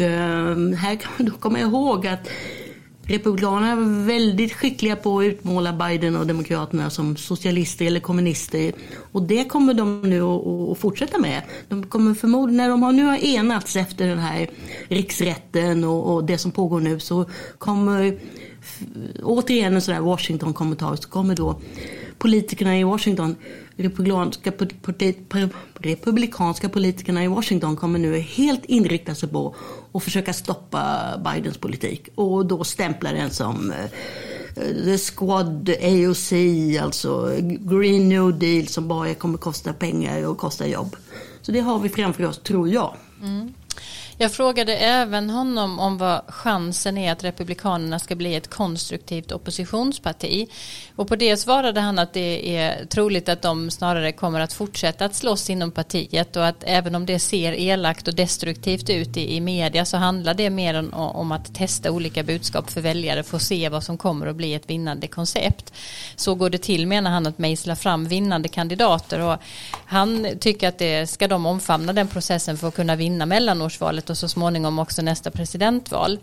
här 0.78 0.96
kan 0.96 1.12
man 1.18 1.26
då 1.30 1.32
komma 1.32 1.60
ihåg 1.60 2.06
att 2.06 2.28
Republikanerna 3.06 3.72
är 3.72 4.06
väldigt 4.06 4.52
skickliga 4.52 4.96
på 4.96 5.18
att 5.18 5.24
utmåla 5.24 5.72
Biden 5.72 6.16
och 6.16 6.26
Demokraterna 6.26 6.90
som 6.90 7.16
socialister 7.16 7.86
eller 7.86 8.00
kommunister. 8.00 8.72
Och 9.12 9.22
det 9.22 9.44
kommer 9.44 9.74
de 9.74 10.02
nu 10.02 10.22
att 10.22 10.78
fortsätta 10.78 11.18
med. 11.18 11.42
De 11.68 11.86
kommer 11.86 12.14
förmodligen, 12.14 12.56
när 12.56 12.68
de 12.68 12.96
nu 12.96 13.04
har 13.04 13.16
enats 13.16 13.76
efter 13.76 14.06
den 14.06 14.18
här 14.18 14.50
riksrätten 14.88 15.84
och, 15.84 16.14
och 16.14 16.24
det 16.24 16.38
som 16.38 16.50
pågår 16.50 16.80
nu 16.80 17.00
så 17.00 17.24
kommer 17.58 18.18
återigen 19.22 19.74
en 19.74 19.82
sån 19.82 19.94
här 19.94 20.02
Washington-kommentar 20.02 20.96
så 20.96 21.08
kommer 21.08 21.34
då 21.34 21.60
politikerna 22.18 22.78
i 22.78 22.84
Washington, 22.84 23.36
republikanska, 23.76 24.52
republikanska 25.78 26.68
politikerna 26.68 27.24
i 27.24 27.28
Washington 27.28 27.76
kommer 27.76 27.98
nu 27.98 28.18
helt 28.18 28.64
inrikta 28.64 29.14
sig 29.14 29.28
på 29.28 29.54
och 29.92 30.02
försöka 30.02 30.32
stoppa 30.32 31.12
Bidens 31.18 31.58
politik 31.58 32.08
och 32.14 32.46
då 32.46 32.64
stämpla 32.64 33.12
den 33.12 33.30
som 33.30 33.72
The 34.54 34.98
Squad 34.98 35.70
AOC, 35.82 36.32
alltså 36.82 37.30
Green 37.40 38.08
New 38.08 38.38
Deal 38.38 38.66
som 38.66 38.88
bara 38.88 39.14
kommer 39.14 39.38
kosta 39.38 39.72
pengar 39.72 40.26
och 40.26 40.38
kosta 40.38 40.66
jobb. 40.66 40.96
Så 41.42 41.52
det 41.52 41.60
har 41.60 41.78
vi 41.78 41.88
framför 41.88 42.26
oss, 42.26 42.38
tror 42.38 42.68
jag. 42.68 42.96
Mm. 43.22 43.54
Jag 44.16 44.32
frågade 44.32 44.76
även 44.76 45.30
honom 45.30 45.78
om 45.78 45.98
vad 45.98 46.22
chansen 46.28 46.98
är 46.98 47.12
att 47.12 47.24
Republikanerna 47.24 47.98
ska 47.98 48.14
bli 48.14 48.34
ett 48.34 48.50
konstruktivt 48.50 49.32
oppositionsparti. 49.32 50.48
Och 50.96 51.08
på 51.08 51.16
det 51.16 51.36
svarade 51.36 51.80
han 51.80 51.98
att 51.98 52.12
det 52.12 52.56
är 52.56 52.84
troligt 52.84 53.28
att 53.28 53.42
de 53.42 53.70
snarare 53.70 54.12
kommer 54.12 54.40
att 54.40 54.52
fortsätta 54.52 55.04
att 55.04 55.14
slåss 55.14 55.50
inom 55.50 55.70
partiet 55.70 56.36
och 56.36 56.46
att 56.46 56.64
även 56.66 56.94
om 56.94 57.06
det 57.06 57.18
ser 57.18 57.52
elakt 57.52 58.08
och 58.08 58.14
destruktivt 58.14 58.90
ut 58.90 59.16
i, 59.16 59.36
i 59.36 59.40
media 59.40 59.84
så 59.84 59.96
handlar 59.96 60.34
det 60.34 60.50
mer 60.50 60.78
om, 60.78 60.94
om 60.94 61.32
att 61.32 61.54
testa 61.54 61.90
olika 61.90 62.22
budskap 62.22 62.70
för 62.70 62.80
väljare 62.80 63.22
för 63.22 63.36
att 63.36 63.42
se 63.42 63.68
vad 63.68 63.84
som 63.84 63.98
kommer 63.98 64.26
att 64.26 64.36
bli 64.36 64.54
ett 64.54 64.70
vinnande 64.70 65.06
koncept. 65.06 65.72
Så 66.16 66.34
går 66.34 66.50
det 66.50 66.58
till 66.58 66.86
menar 66.86 67.10
han 67.10 67.26
att 67.26 67.38
mejsla 67.38 67.76
fram 67.76 68.04
vinnande 68.04 68.48
kandidater 68.48 69.20
och 69.20 69.36
han 69.86 70.26
tycker 70.40 70.68
att 70.68 70.78
det 70.78 71.06
ska 71.06 71.28
de 71.28 71.46
omfamna 71.46 71.92
den 71.92 72.08
processen 72.08 72.58
för 72.58 72.68
att 72.68 72.74
kunna 72.74 72.96
vinna 72.96 73.26
mellanårsvalet 73.26 74.10
och 74.10 74.18
så 74.18 74.28
småningom 74.28 74.78
också 74.78 75.02
nästa 75.02 75.30
presidentval. 75.30 76.18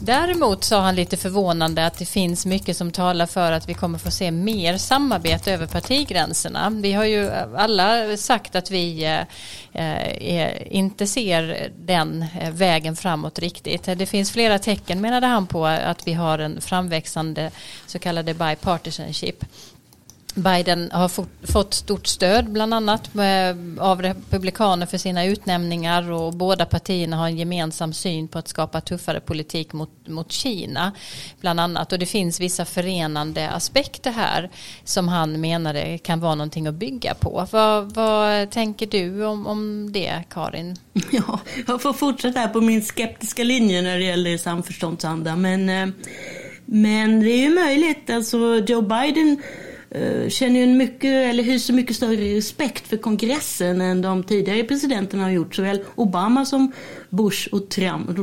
Däremot 0.00 0.64
sa 0.64 0.80
han 0.80 0.94
lite 0.94 1.16
förvånande 1.16 1.86
att 1.86 1.98
det 1.98 2.06
finns 2.06 2.46
mycket 2.46 2.76
som 2.76 2.90
talar 2.90 3.26
för 3.26 3.52
att 3.52 3.68
vi 3.68 3.74
kommer 3.74 3.98
få 3.98 4.10
se 4.20 4.30
mer 4.30 4.76
samarbete 4.76 5.52
över 5.52 5.66
partigränserna. 5.66 6.70
Vi 6.70 6.92
har 6.92 7.04
ju 7.04 7.30
alla 7.56 8.16
sagt 8.16 8.54
att 8.54 8.70
vi 8.70 9.04
eh, 9.72 10.00
eh 10.02 10.76
inte 10.76 11.06
ser 11.06 11.70
den 11.76 12.24
eh, 12.40 12.50
vägen 12.50 12.96
framåt 12.96 13.38
riktigt. 13.38 13.84
Det 13.84 14.06
finns 14.06 14.32
flera 14.32 14.58
tecken 14.58 15.00
menade 15.00 15.26
han 15.26 15.46
på 15.46 15.66
att 15.66 16.06
vi 16.06 16.12
har 16.12 16.38
en 16.38 16.60
framväxande 16.60 17.50
så 17.86 17.98
kallade 17.98 18.34
bipartisanship. 18.34 19.44
Biden 20.34 20.90
har 20.92 21.10
fått 21.52 21.74
stort 21.74 22.06
stöd 22.06 22.50
bland 22.50 22.74
annat 22.74 23.10
eh, 23.14 23.84
av 23.84 24.02
republikaner 24.02 24.86
för 24.86 24.98
sina 24.98 25.24
utnämningar 25.24 26.12
och 26.12 26.34
båda 26.34 26.66
partierna 26.66 27.16
har 27.16 27.26
en 27.26 27.38
gemensam 27.38 27.92
syn 27.92 28.28
på 28.28 28.38
att 28.38 28.48
skapa 28.48 28.80
tuffare 28.80 29.20
politik 29.20 29.72
mot, 29.72 29.90
mot 30.08 30.32
Kina 30.32 30.92
bland 31.40 31.60
annat 31.60 31.92
och 31.92 31.98
det 31.98 32.06
finns 32.06 32.40
vissa 32.40 32.64
förenande 32.64 33.50
aspekter 33.50 34.10
här 34.10 34.50
som 34.84 35.08
han 35.08 35.40
menade 35.40 35.98
kan 35.98 36.20
vara 36.20 36.34
någonting 36.34 36.66
att 36.66 36.74
bygga 36.74 37.14
på. 37.14 37.46
Vad, 37.50 37.94
vad 37.94 38.50
tänker 38.50 38.86
du 38.86 39.24
om, 39.24 39.46
om 39.46 39.92
det 39.92 40.22
Karin? 40.30 40.76
Ja, 41.10 41.40
jag 41.66 41.82
får 41.82 41.92
fortsätta 41.92 42.40
här 42.40 42.48
på 42.48 42.60
min 42.60 42.82
skeptiska 42.82 43.44
linje 43.44 43.82
när 43.82 43.98
det 43.98 44.04
gäller 44.04 44.38
samförståndsanda 44.38 45.36
men, 45.36 45.68
eh, 45.68 45.88
men 46.64 47.20
det 47.20 47.30
är 47.30 47.38
ju 47.38 47.54
möjligt, 47.54 48.10
alltså 48.10 48.64
Joe 48.66 48.82
Biden 48.82 49.42
känner 50.28 50.56
ju 50.56 50.62
en 50.62 50.76
mycket, 50.76 51.30
eller 51.30 51.42
hyser 51.42 51.74
mycket 51.74 51.96
större 51.96 52.36
respekt 52.36 52.88
för 52.88 52.96
kongressen 52.96 53.80
än 53.80 54.02
de 54.02 54.22
tidigare 54.24 54.64
presidenterna 54.64 55.22
har 55.22 55.30
gjort. 55.30 55.54
Såväl 55.54 55.84
Obama 55.94 56.44
som 56.44 56.72
Bush 57.08 57.48
och 57.52 57.68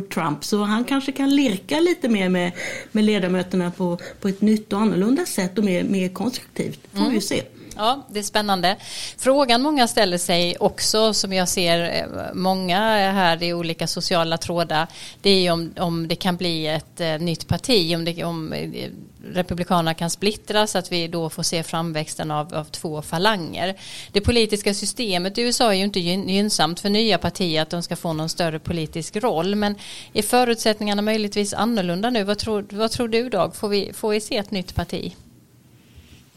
Trump. 0.09 0.45
Så 0.45 0.63
han 0.63 0.83
kanske 0.83 1.11
kan 1.11 1.35
lirka 1.35 1.79
lite 1.79 2.09
mer 2.09 2.29
med, 2.29 2.51
med 2.91 3.03
ledamöterna 3.03 3.71
på, 3.71 3.97
på 4.21 4.27
ett 4.27 4.41
nytt 4.41 4.73
och 4.73 4.79
annorlunda 4.79 5.25
sätt 5.25 5.57
och 5.57 5.63
mer, 5.63 5.83
mer 5.83 6.09
konstruktivt. 6.09 6.79
får 6.91 6.99
mm. 6.99 7.13
vi 7.13 7.21
se. 7.21 7.43
Ja, 7.77 8.05
det 8.09 8.19
är 8.19 8.23
spännande. 8.23 8.75
Frågan 9.17 9.61
många 9.61 9.87
ställer 9.87 10.17
sig 10.17 10.57
också, 10.57 11.13
som 11.13 11.33
jag 11.33 11.49
ser 11.49 11.79
eh, 11.81 12.33
många 12.33 12.79
här 13.11 13.43
i 13.43 13.53
olika 13.53 13.87
sociala 13.87 14.37
trådar, 14.37 14.87
det 15.21 15.29
är 15.29 15.51
om, 15.51 15.73
om 15.79 16.07
det 16.07 16.15
kan 16.15 16.35
bli 16.35 16.67
ett 16.67 17.01
eh, 17.01 17.19
nytt 17.19 17.47
parti, 17.47 17.95
om, 17.95 18.05
det, 18.05 18.23
om 18.23 18.53
eh, 18.53 18.89
Republikanerna 19.33 19.93
kan 19.93 20.09
splittras, 20.09 20.75
att 20.75 20.91
vi 20.91 21.07
då 21.07 21.29
får 21.29 21.43
se 21.43 21.63
framväxten 21.63 22.31
av, 22.31 22.55
av 22.55 22.63
två 22.63 23.01
falanger. 23.01 23.75
Det 24.11 24.21
politiska 24.21 24.73
systemet 24.73 25.37
i 25.37 25.41
USA 25.41 25.73
är 25.73 25.77
ju 25.77 25.83
inte 25.83 25.99
gynnsamt 25.99 26.79
för 26.79 26.89
nya 26.89 27.17
partier 27.17 27.61
att 27.61 27.69
de 27.69 27.83
ska 27.83 27.95
få 27.95 28.13
någon 28.13 28.29
större 28.29 28.59
politisk 28.59 29.15
roll, 29.15 29.55
men 29.55 29.75
är 30.13 30.21
förutsättningarna 30.21 31.01
möjligtvis 31.01 31.53
annorlunda 31.53 32.09
nu? 32.09 32.23
Vad 32.23 32.37
tror, 32.37 32.65
vad 32.69 32.91
tror 32.91 33.07
du 33.07 33.29
Dag? 33.29 33.55
Får 33.55 33.69
vi, 33.69 33.93
får 33.93 34.09
vi 34.09 34.21
se 34.21 34.37
ett 34.37 34.51
nytt 34.51 34.75
parti? 34.75 35.13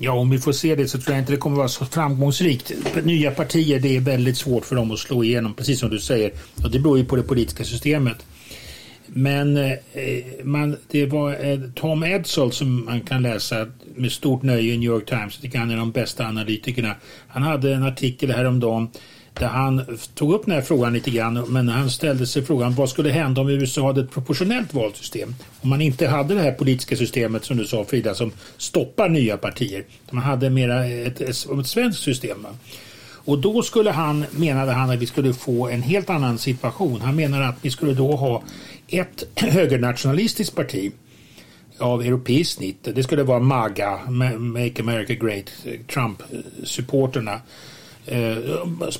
Ja, 0.03 0.13
om 0.13 0.31
vi 0.31 0.39
får 0.39 0.53
se 0.53 0.75
det 0.75 0.89
så 0.89 0.99
tror 0.99 1.15
jag 1.15 1.23
inte 1.23 1.33
det 1.33 1.39
kommer 1.39 1.57
vara 1.57 1.69
så 1.69 1.85
framgångsrikt. 1.85 2.73
Nya 3.05 3.31
partier, 3.31 3.81
det 3.81 3.97
är 3.97 4.01
väldigt 4.01 4.37
svårt 4.37 4.65
för 4.65 4.77
dem 4.77 4.91
att 4.91 4.99
slå 4.99 5.25
igenom, 5.25 5.55
precis 5.55 5.81
som 5.81 5.91
du 5.91 5.99
säger. 5.99 6.33
Och 6.65 6.71
det 6.71 6.79
beror 6.79 6.99
ju 6.99 7.05
på 7.05 7.17
det 7.17 7.23
politiska 7.23 7.65
systemet. 7.65 8.27
Men 9.07 9.57
eh, 9.57 9.73
man, 10.43 10.77
det 10.91 11.07
var 11.07 11.45
eh, 11.45 11.61
Tom 11.75 12.05
Edsel 12.05 12.53
som 12.53 12.85
man 12.85 13.01
kan 13.01 13.23
läsa 13.23 13.67
med 13.95 14.13
stort 14.13 14.43
nöje 14.43 14.73
i 14.73 14.79
New 14.79 14.91
York 14.91 15.07
Times. 15.07 15.35
jag 15.35 15.43
tycker 15.43 15.59
han 15.59 15.71
är 15.71 15.77
de 15.77 15.91
bästa 15.91 16.27
analytikerna. 16.27 16.95
Han 17.29 17.43
hade 17.43 17.75
en 17.75 17.83
artikel 17.83 18.31
häromdagen 18.31 18.89
där 19.35 19.47
han 19.47 19.99
tog 20.15 20.33
upp 20.33 20.45
den 20.45 20.55
här 20.55 20.63
frågan 20.63 20.93
lite 20.93 21.11
grann 21.11 21.45
men 21.49 21.69
han 21.69 21.91
ställde 21.91 22.27
sig 22.27 22.45
frågan 22.45 22.75
vad 22.75 22.91
skulle 22.91 23.11
hända 23.11 23.41
om 23.41 23.49
USA 23.49 23.87
hade 23.87 24.01
ett 24.01 24.11
proportionellt 24.11 24.75
valsystem? 24.75 25.35
Om 25.61 25.69
man 25.69 25.81
inte 25.81 26.09
hade 26.09 26.35
det 26.35 26.41
här 26.41 26.53
politiska 26.53 26.97
systemet 26.97 27.45
som 27.45 27.57
du 27.57 27.65
sa 27.65 27.85
Frida 27.85 28.15
som 28.15 28.33
stoppar 28.57 29.09
nya 29.09 29.37
partier. 29.37 29.85
Man 30.11 30.23
hade 30.23 30.51
mera 30.51 30.87
ett, 30.87 31.21
ett, 31.21 31.47
ett 31.59 31.67
svenskt 31.67 32.03
system. 32.03 32.47
Och 33.25 33.39
då 33.39 33.63
skulle 33.63 33.91
han, 33.91 34.25
menade 34.31 34.73
han, 34.73 34.91
att 34.91 34.99
vi 34.99 35.07
skulle 35.07 35.35
få 35.35 35.69
en 35.69 35.83
helt 35.83 36.11
annan 36.11 36.39
situation. 36.39 37.01
Han 37.01 37.17
menar 37.17 37.43
att 37.43 37.57
vi 37.63 37.71
skulle 37.71 37.95
då 37.95 38.17
ha 38.17 38.43
ett 38.89 39.25
högernationalistiskt 39.35 40.57
parti 40.57 40.93
av 41.79 42.03
europeiskt 42.03 42.55
snitt. 42.55 42.89
Det 42.95 43.03
skulle 43.03 43.23
vara 43.23 43.39
MAGA, 43.39 43.99
Make 44.39 44.83
America 44.83 45.15
Great, 45.15 45.45
eh, 45.65 45.81
Trump-supporterna. 45.87 47.35
Eh, 47.35 47.41
Eh, 48.07 48.37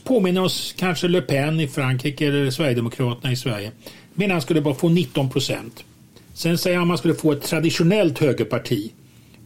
påminner 0.05 0.43
oss 0.43 0.75
kanske 0.79 1.09
Le 1.09 1.21
Pen 1.21 1.61
i 1.61 1.69
Frankrike 1.69 2.27
eller 2.27 2.51
Sverigedemokraterna 2.51 3.33
i 3.33 3.37
Sverige. 3.37 3.73
Men 4.15 4.31
han 4.31 4.41
skulle 4.41 4.61
bara 4.61 4.75
få 4.75 4.89
19 4.89 5.31
procent. 5.31 5.85
Sen 6.35 6.59
säger 6.59 6.77
han 6.77 6.83
att 6.85 6.89
man 6.89 6.99
skulle 6.99 7.15
få 7.15 7.33
ett 7.33 7.43
traditionellt 7.43 8.19
högerparti 8.19 8.93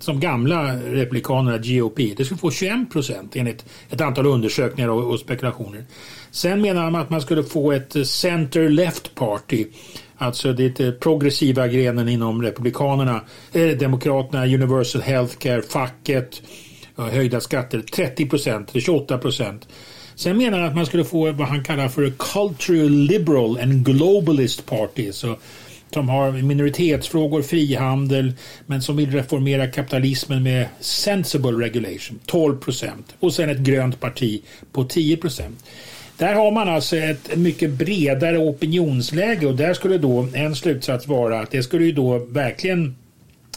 som 0.01 0.21
gamla 0.21 0.77
republikanerna 0.77 1.59
GOP. 1.59 1.97
Det 2.17 2.25
skulle 2.25 2.39
få 2.39 2.51
21 2.51 2.91
procent 2.93 3.37
enligt 3.37 3.65
ett 3.91 4.01
antal 4.01 4.27
undersökningar 4.27 4.89
och, 4.89 5.11
och 5.11 5.21
spekulationer. 5.21 5.85
Sen 6.31 6.61
menar 6.61 6.83
han 6.83 6.97
att 6.97 7.11
man 7.11 7.21
skulle 7.21 7.43
få 7.43 7.73
ett 7.73 8.07
center 8.07 8.69
left 8.69 9.15
party 9.15 9.67
Alltså 10.17 10.53
det 10.53 11.01
progressiva 11.01 11.69
grenen 11.69 12.09
inom 12.09 12.43
Republikanerna, 12.43 13.21
eh, 13.53 13.69
Demokraterna, 13.69 14.47
Universal 14.47 15.03
Healthcare, 15.03 15.63
facket, 15.63 16.43
höjda 16.97 17.41
skatter 17.41 17.81
30 17.81 18.27
procent, 18.27 18.71
28 18.75 19.19
procent. 19.19 19.69
Sen 20.15 20.37
menar 20.37 20.59
han 20.59 20.69
att 20.69 20.77
man 20.77 20.87
skulle 20.87 21.05
få 21.05 21.33
vad 21.33 21.49
han 21.49 21.65
kallar 21.65 21.89
för 21.89 22.07
a 22.07 22.13
cultural 22.19 22.91
liberal 22.91 23.59
and 23.61 23.87
globalist 23.87 24.67
party. 24.67 25.13
Så, 25.13 25.37
som 25.95 26.09
har 26.09 26.33
minoritetsfrågor, 26.33 27.43
frihandel, 27.43 28.33
men 28.67 28.83
som 28.83 28.97
vill 28.97 29.11
reformera 29.13 29.67
kapitalismen 29.67 30.43
med 30.43 30.67
sensible 30.81 31.51
regulation, 31.51 32.21
12 32.27 32.57
procent. 32.57 33.15
Och 33.21 33.35
sen 33.35 33.51
ett 33.51 33.59
grönt 33.59 34.01
parti 34.01 34.43
på 34.73 34.85
10 34.85 35.17
procent. 35.17 35.65
Där 36.17 36.35
har 36.35 36.51
man 36.51 36.69
alltså 36.69 36.97
ett 36.97 37.37
mycket 37.37 37.71
bredare 37.71 38.39
opinionsläge 38.39 39.47
och 39.47 39.55
där 39.55 39.75
skulle 39.75 39.99
då 39.99 40.29
en 40.35 40.57
slutsats 40.57 41.07
vara 41.07 41.41
att 41.41 41.51
det 41.51 41.63
skulle 41.63 41.85
ju 41.85 41.93
då 41.93 42.19
verkligen 42.19 42.97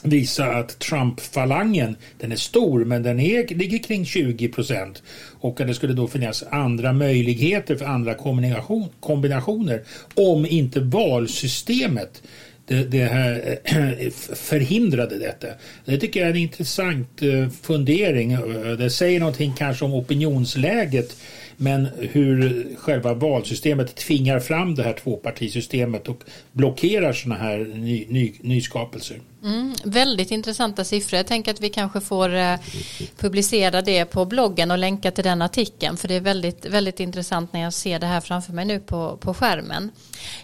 visa 0.03 0.45
att 0.45 0.79
Trump-falangen, 0.79 1.95
den 2.19 2.31
är 2.31 2.35
stor 2.35 2.85
men 2.85 3.03
den 3.03 3.19
är, 3.19 3.55
ligger 3.55 3.77
kring 3.77 4.05
20 4.05 4.47
procent 4.47 5.03
och 5.39 5.61
att 5.61 5.67
det 5.67 5.73
skulle 5.73 5.93
då 5.93 6.07
finnas 6.07 6.43
andra 6.49 6.93
möjligheter 6.93 7.75
för 7.75 7.85
andra 7.85 8.13
kombination, 8.13 8.89
kombinationer 8.99 9.83
om 10.15 10.45
inte 10.45 10.79
valsystemet 10.79 12.21
det, 12.67 12.83
det 12.83 13.05
här 13.05 13.59
eh, 13.63 14.09
förhindrade 14.35 15.17
detta. 15.17 15.47
Det 15.85 15.97
tycker 15.97 16.19
jag 16.19 16.27
är 16.27 16.33
en 16.33 16.39
intressant 16.39 17.21
eh, 17.21 17.49
fundering. 17.49 18.31
Eh, 18.31 18.41
det 18.77 18.89
säger 18.89 19.19
någonting 19.19 19.53
kanske 19.57 19.85
om 19.85 19.93
opinionsläget 19.93 21.17
men 21.57 21.87
hur 21.99 22.65
själva 22.77 23.13
valsystemet 23.13 23.95
tvingar 23.95 24.39
fram 24.39 24.75
det 24.75 24.83
här 24.83 24.93
tvåpartisystemet 24.93 26.07
och 26.07 26.23
blockerar 26.51 27.13
sådana 27.13 27.41
här 27.41 27.57
ny, 27.75 28.05
ny, 28.09 28.33
nyskapelser. 28.41 29.17
Mm, 29.47 29.73
väldigt 29.83 30.31
intressanta 30.31 30.83
siffror. 30.83 31.17
Jag 31.17 31.27
tänker 31.27 31.51
att 31.51 31.61
vi 31.61 31.69
kanske 31.69 32.01
får 32.01 32.35
eh, 32.35 32.55
publicera 33.17 33.81
det 33.81 34.05
på 34.05 34.25
bloggen 34.25 34.71
och 34.71 34.77
länka 34.77 35.11
till 35.11 35.23
den 35.23 35.41
artikeln. 35.41 35.97
För 35.97 36.07
det 36.07 36.13
är 36.13 36.21
väldigt, 36.21 36.65
väldigt 36.65 36.99
intressant 36.99 37.53
när 37.53 37.61
jag 37.61 37.73
ser 37.73 37.99
det 37.99 38.07
här 38.07 38.21
framför 38.21 38.53
mig 38.53 38.65
nu 38.65 38.79
på, 38.79 39.17
på 39.17 39.33
skärmen. 39.33 39.91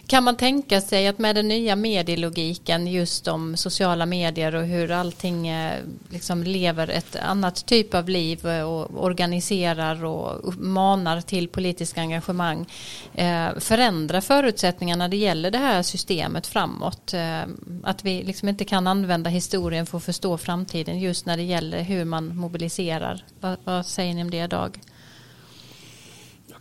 Kan 0.06 0.24
man 0.24 0.36
tänka 0.36 0.80
sig 0.80 1.06
att 1.06 1.18
med 1.18 1.36
den 1.36 1.48
nya 1.48 1.76
medielogiken 1.76 2.86
just 2.86 3.28
om 3.28 3.56
sociala 3.56 4.06
medier 4.06 4.54
och 4.54 4.64
hur 4.64 4.90
allting 4.90 5.48
eh, 5.48 5.78
liksom 6.10 6.42
lever 6.42 6.88
ett 6.88 7.16
annat 7.16 7.66
typ 7.66 7.94
av 7.94 8.08
liv 8.08 8.46
och 8.46 9.04
organiserar 9.04 10.04
och 10.04 10.54
manar 10.54 11.20
till 11.20 11.48
politiskt 11.48 11.98
engagemang 11.98 12.66
eh, 13.14 13.48
förändra 13.58 14.20
förutsättningarna 14.20 15.04
när 15.04 15.08
det 15.08 15.16
gäller 15.16 15.50
det 15.50 15.58
här 15.58 15.82
systemet 15.82 16.46
framåt. 16.46 17.14
Eh, 17.14 17.42
att 17.82 18.04
vi 18.04 18.22
liksom 18.22 18.48
inte 18.48 18.64
kan 18.64 18.86
använda 18.94 19.30
historien 19.30 19.86
för 19.86 19.98
att 19.98 20.04
förstå 20.04 20.38
framtiden 20.38 20.98
just 20.98 21.26
när 21.26 21.36
det 21.36 21.42
gäller 21.42 21.82
hur 21.82 22.04
man 22.04 22.36
mobiliserar. 22.36 23.24
Vad, 23.40 23.56
vad 23.64 23.86
säger 23.86 24.14
ni 24.14 24.22
om 24.22 24.30
det 24.30 24.46
Dag? 24.46 24.78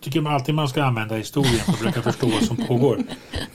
tycker 0.03 0.21
man 0.21 0.33
alltid 0.33 0.55
man 0.55 0.67
ska 0.67 0.83
använda 0.83 1.15
historien 1.15 1.53
för 1.53 1.71
att 1.71 1.77
försöka 1.77 2.01
förstå 2.01 2.27
vad 2.27 2.43
som 2.43 2.57
pågår. 2.57 3.03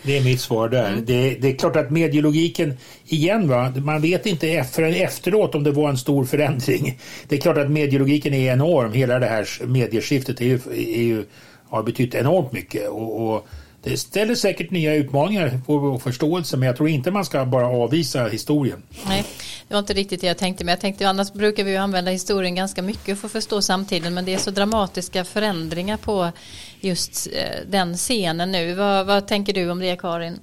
Det 0.02 0.18
är 0.18 0.24
mitt 0.24 0.40
svar 0.40 0.68
där. 0.68 0.88
Mm. 0.88 1.04
Det, 1.04 1.34
det, 1.34 1.48
är 1.48 1.56
klart 1.56 1.76
att 1.76 1.90
medielogiken, 1.90 2.76
igen 3.04 3.48
va, 3.48 3.72
man 3.76 4.00
vet 4.00 4.26
inte 4.26 4.64
förrän 4.72 4.94
efteråt 4.94 5.54
om 5.54 5.64
det 5.64 5.70
var 5.70 5.88
en 5.88 5.98
stor 5.98 6.24
förändring. 6.24 6.98
Det 7.28 7.36
är 7.36 7.40
klart 7.40 7.58
att 7.58 7.70
medielogiken 7.70 8.34
är 8.34 8.52
enorm. 8.52 8.92
Hela 8.92 9.18
det 9.18 9.26
här 9.26 9.66
medieskiftet 9.66 10.40
är 10.40 10.44
ju, 10.44 10.60
är 10.72 11.02
ju, 11.02 11.24
har 11.68 11.82
betytt 11.82 12.14
enormt 12.14 12.52
mycket. 12.52 12.88
och, 12.88 13.34
och 13.34 13.48
det 13.82 13.96
ställer 13.96 14.34
säkert 14.34 14.70
nya 14.70 14.94
utmaningar 14.94 15.60
på 15.66 15.78
vår 15.78 15.98
förståelse 15.98 16.56
men 16.56 16.66
jag 16.66 16.76
tror 16.76 16.88
inte 16.88 17.10
man 17.10 17.24
ska 17.24 17.44
bara 17.44 17.66
avvisa 17.66 18.28
historien. 18.28 18.82
Nej, 19.06 19.24
det 19.68 19.74
var 19.74 19.78
inte 19.78 19.94
riktigt 19.94 20.20
det 20.20 20.26
jag 20.26 20.38
tänkte 20.38 20.64
men 20.64 20.72
jag 20.72 20.80
tänkte 20.80 21.08
annars 21.08 21.32
brukar 21.32 21.64
vi 21.64 21.76
använda 21.76 22.10
historien 22.10 22.54
ganska 22.54 22.82
mycket 22.82 23.18
för 23.18 23.26
att 23.26 23.32
förstå 23.32 23.62
samtiden 23.62 24.14
men 24.14 24.24
det 24.24 24.34
är 24.34 24.38
så 24.38 24.50
dramatiska 24.50 25.24
förändringar 25.24 25.96
på 25.96 26.32
just 26.80 27.26
eh, 27.26 27.70
den 27.70 27.96
scenen 27.96 28.52
nu. 28.52 28.74
Vad, 28.74 29.06
vad 29.06 29.26
tänker 29.26 29.52
du 29.52 29.70
om 29.70 29.78
det 29.78 29.96
Karin? 29.96 30.38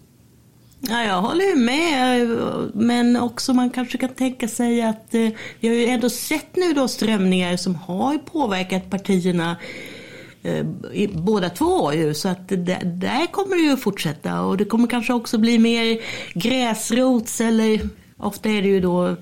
Ja, 0.80 1.04
jag 1.04 1.22
håller 1.22 1.56
med, 1.56 2.28
men 2.74 3.16
också 3.16 3.54
man 3.54 3.70
kanske 3.70 3.98
kan 3.98 4.10
tänka 4.10 4.48
sig 4.48 4.82
att 4.82 5.14
eh, 5.14 5.30
vi 5.60 5.68
har 5.68 5.76
ju 5.76 5.86
ändå 5.86 6.10
sett 6.10 6.56
nu 6.56 6.74
då 6.74 6.88
strömningar 6.88 7.58
som 7.58 7.76
har 7.76 8.18
påverkat 8.18 8.90
partierna 8.90 9.52
eh, 9.52 9.58
Eh, 10.46 11.10
båda 11.14 11.50
två 11.50 11.94
ju. 11.94 12.14
Så 12.14 12.30
att 12.30 12.48
det, 12.48 12.80
där 12.84 13.32
kommer 13.32 13.56
det 13.56 13.62
ju 13.62 13.78
fortsätta 13.78 14.42
och 14.42 14.58
det 14.58 14.66
kommer 14.66 14.88
kanske 14.88 15.14
också 15.14 15.38
bli 15.38 15.60
mer 15.60 16.00
gräsrots 16.34 17.42
eller 17.42 17.90
ofta 18.18 18.50
är 18.50 18.62
det 18.62 18.68
ju 18.68 18.80
då 18.80 19.16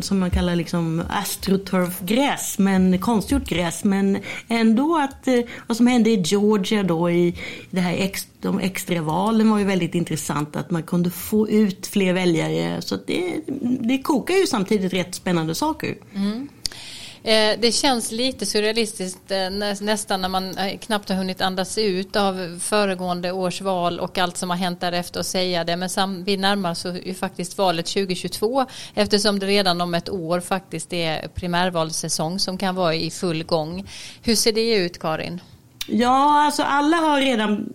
som 0.00 0.18
man 0.18 0.30
kallar 0.30 0.56
liksom 0.56 1.02
astroturfgräs, 1.10 2.58
men 2.58 2.98
konstgjort 2.98 3.48
gräs. 3.48 3.84
Men 3.84 4.18
ändå 4.48 4.98
att 4.98 5.28
eh, 5.28 5.40
vad 5.66 5.76
som 5.76 5.86
hände 5.86 6.10
i 6.10 6.22
Georgia 6.22 6.82
då 6.82 7.10
i 7.10 7.34
det 7.70 7.80
här 7.80 7.94
ex, 7.98 8.26
de 8.40 8.58
extravalen 8.58 9.50
var 9.50 9.58
ju 9.58 9.64
väldigt 9.64 9.94
intressant. 9.94 10.56
Att 10.56 10.70
man 10.70 10.82
kunde 10.82 11.10
få 11.10 11.48
ut 11.48 11.86
fler 11.86 12.12
väljare. 12.12 12.82
Så 12.82 12.96
det, 13.06 13.34
det 13.80 14.02
kokar 14.02 14.34
ju 14.34 14.46
samtidigt 14.46 14.92
rätt 14.92 15.14
spännande 15.14 15.54
saker. 15.54 15.96
Mm. 16.14 16.48
Eh, 17.28 17.58
det 17.58 17.72
känns 17.72 18.12
lite 18.12 18.46
surrealistiskt 18.46 19.30
eh, 19.30 19.50
nästan 19.80 20.20
när 20.20 20.28
man 20.28 20.58
eh, 20.58 20.78
knappt 20.78 21.08
har 21.08 21.16
hunnit 21.16 21.40
andas 21.40 21.78
ut 21.78 22.16
av 22.16 22.60
föregående 22.62 23.32
års 23.32 23.60
val 23.60 24.00
och 24.00 24.18
allt 24.18 24.36
som 24.36 24.50
har 24.50 24.56
hänt 24.56 24.80
därefter 24.80 25.20
och 25.20 25.26
säga 25.26 25.64
det. 25.64 25.76
Men 25.76 26.24
vi 26.24 26.36
närmar 26.36 26.70
oss 26.70 26.86
ju 27.04 27.14
faktiskt 27.14 27.58
valet 27.58 27.86
2022 27.86 28.66
eftersom 28.94 29.38
det 29.38 29.46
redan 29.46 29.80
om 29.80 29.94
ett 29.94 30.10
år 30.10 30.40
faktiskt 30.40 30.92
är 30.92 31.28
primärvalssäsong 31.28 32.38
som 32.38 32.58
kan 32.58 32.74
vara 32.74 32.94
i 32.94 33.10
full 33.10 33.44
gång. 33.44 33.88
Hur 34.22 34.34
ser 34.34 34.52
det 34.52 34.74
ut 34.74 34.98
Karin? 34.98 35.40
Ja, 35.86 36.44
alltså 36.44 36.62
alla 36.62 36.96
har 36.96 37.20
redan 37.20 37.68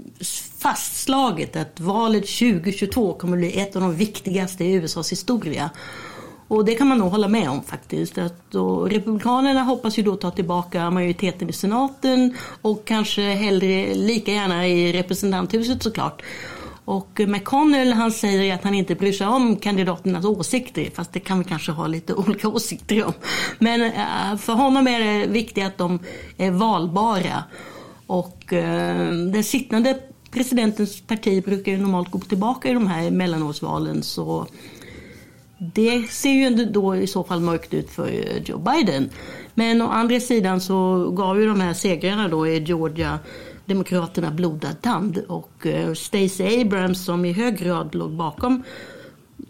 fastslagit 0.60 1.56
att 1.56 1.80
valet 1.80 2.28
2022 2.28 3.14
kommer 3.14 3.38
bli 3.38 3.60
ett 3.60 3.76
av 3.76 3.82
de 3.82 3.96
viktigaste 3.96 4.64
i 4.64 4.74
USAs 4.74 5.12
historia. 5.12 5.70
Och 6.54 6.66
det 6.66 6.76
kan 6.76 6.88
man 6.88 6.98
nog 6.98 7.12
hålla 7.12 7.28
med 7.28 7.50
om 7.50 7.64
faktiskt. 7.64 8.18
Att 8.18 8.52
då, 8.52 8.86
Republikanerna 8.86 9.64
hoppas 9.64 9.98
ju 10.00 10.04
då 10.04 10.16
ta 10.16 10.32
tillbaka 10.32 10.90
majoriteten 10.90 11.50
i 11.50 11.54
senaten 11.54 12.38
och 12.62 12.86
kanske 12.86 13.22
hellre 13.22 13.94
lika 13.94 14.32
gärna 14.32 14.68
i 14.68 14.94
representanthuset 14.94 15.84
såklart. 15.84 16.22
Och 16.86 17.22
McConnell 17.28 17.94
han 17.94 18.12
säger 18.12 18.54
att 18.56 18.64
han 18.64 18.74
inte 18.74 18.96
bryr 18.96 19.12
sig 19.12 19.28
om 19.28 19.56
kandidaternas 19.56 20.26
åsikter, 20.26 20.90
fast 20.94 21.14
det 21.14 21.20
kan 21.20 21.40
vi 21.40 21.46
kanske 21.46 21.72
ha 21.72 21.88
lite 21.88 22.14
olika 22.24 22.48
åsikter 22.48 23.06
om. 23.06 23.14
Men 23.60 23.82
eh, 23.82 24.38
för 24.38 24.54
honom 24.54 24.88
är 24.88 25.00
det 25.00 25.28
viktigt 25.28 25.66
att 25.66 25.78
de 25.78 26.00
är 26.38 26.52
valbara. 26.52 27.44
Och 28.08 28.54
eh, 28.54 29.12
den 29.12 29.44
sittande 29.44 30.00
presidentens 30.32 31.02
parti 31.02 31.46
brukar 31.46 31.72
ju 31.72 31.78
normalt 31.78 32.12
gå 32.12 32.20
tillbaka 32.20 32.70
i 32.70 32.74
de 32.74 32.88
här 32.88 33.12
mellanårsvalen. 33.12 34.04
Så 34.04 34.48
det 35.74 36.12
ser 36.12 36.32
ju 36.32 36.66
då 36.66 36.96
i 36.96 37.08
så 37.08 37.24
fall 37.24 37.40
mörkt 37.40 37.74
ut 37.74 37.90
för 37.90 38.12
Joe 38.46 38.58
Biden. 38.58 39.10
Men 39.54 39.82
å 39.82 39.88
andra 39.88 40.20
sidan 40.20 40.62
så 40.62 41.10
gav 41.12 41.42
ju 41.42 41.48
de 41.48 41.62
här 41.62 41.74
segrarna 41.74 42.28
då 42.28 42.48
i 42.48 42.64
Georgia 42.64 43.20
Demokraterna 43.66 44.32
blodad 44.32 44.82
tand 44.82 45.18
och 45.18 45.66
eh, 45.66 45.94
Stacey 45.94 46.62
Abrams 46.62 47.06
som 47.06 47.26
i 47.26 47.32
hög 47.32 47.58
grad 47.58 47.96
låg 47.96 48.12
bakom 48.12 48.64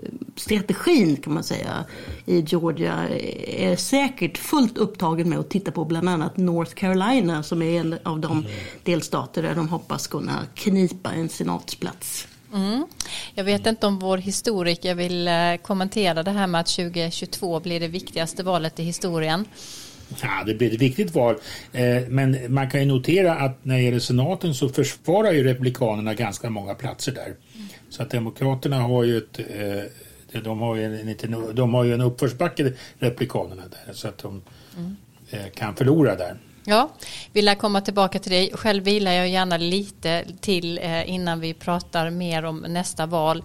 eh, 0.03 0.09
strategin 0.35 1.17
kan 1.17 1.33
man 1.33 1.43
säga 1.43 1.85
i 2.25 2.41
Georgia 2.41 3.09
är 3.47 3.75
säkert 3.75 4.37
fullt 4.37 4.77
upptagen 4.77 5.29
med 5.29 5.39
att 5.39 5.49
titta 5.49 5.71
på 5.71 5.85
bland 5.85 6.09
annat 6.09 6.37
North 6.37 6.73
Carolina 6.73 7.43
som 7.43 7.61
är 7.61 7.79
en 7.79 7.97
av 8.03 8.19
de 8.19 8.31
mm. 8.31 8.51
delstater 8.83 9.43
där 9.43 9.55
de 9.55 9.69
hoppas 9.69 10.07
kunna 10.07 10.39
knipa 10.53 11.11
en 11.11 11.29
senatsplats. 11.29 12.27
Mm. 12.53 12.87
Jag 13.35 13.43
vet 13.43 13.65
inte 13.65 13.87
om 13.87 13.99
vår 13.99 14.17
historiker 14.17 14.95
vill 14.95 15.27
eh, 15.27 15.55
kommentera 15.61 16.23
det 16.23 16.31
här 16.31 16.47
med 16.47 16.61
att 16.61 16.67
2022 16.67 17.59
blir 17.59 17.79
det 17.79 17.87
viktigaste 17.87 18.43
valet 18.43 18.79
i 18.79 18.83
historien. 18.83 19.45
Ja, 20.21 20.43
det 20.45 20.53
blir 20.53 20.73
ett 20.73 20.81
viktigt 20.81 21.15
val. 21.15 21.35
Eh, 21.71 22.01
men 22.07 22.53
man 22.53 22.69
kan 22.69 22.79
ju 22.79 22.85
notera 22.85 23.35
att 23.35 23.65
när 23.65 23.75
det 23.75 23.81
gäller 23.81 23.99
senaten 23.99 24.53
så 24.53 24.69
försvarar 24.69 25.31
ju 25.31 25.43
republikanerna 25.43 26.13
ganska 26.13 26.49
många 26.49 26.75
platser 26.75 27.11
där. 27.11 27.35
Så 27.89 28.03
att 28.03 28.09
demokraterna 28.09 28.79
har 28.79 29.03
ju 29.03 29.17
ett 29.17 29.39
eh, 29.39 30.41
de 30.43 30.59
har 30.59 30.75
ju 30.75 30.83
en, 30.83 31.55
de 31.55 31.73
har 31.73 31.83
ju 31.83 31.93
en 31.93 32.01
uppförsbacke, 32.01 32.73
republikanerna 32.99 33.63
där, 33.69 33.93
så 33.93 34.07
att 34.07 34.17
de 34.17 34.41
mm. 34.77 34.95
kan 35.55 35.75
förlora 35.75 36.15
där. 36.15 36.37
Ja, 36.65 36.89
vi 37.33 37.41
lär 37.41 37.55
komma 37.55 37.81
tillbaka 37.81 38.19
till 38.19 38.31
dig. 38.31 38.51
Själv 38.53 38.83
vilar 38.83 39.11
jag 39.11 39.29
gärna 39.29 39.57
lite 39.57 40.23
till 40.39 40.79
eh, 40.83 41.09
innan 41.09 41.39
vi 41.39 41.53
pratar 41.53 42.09
mer 42.09 42.45
om 42.45 42.57
nästa 42.57 43.05
val 43.05 43.43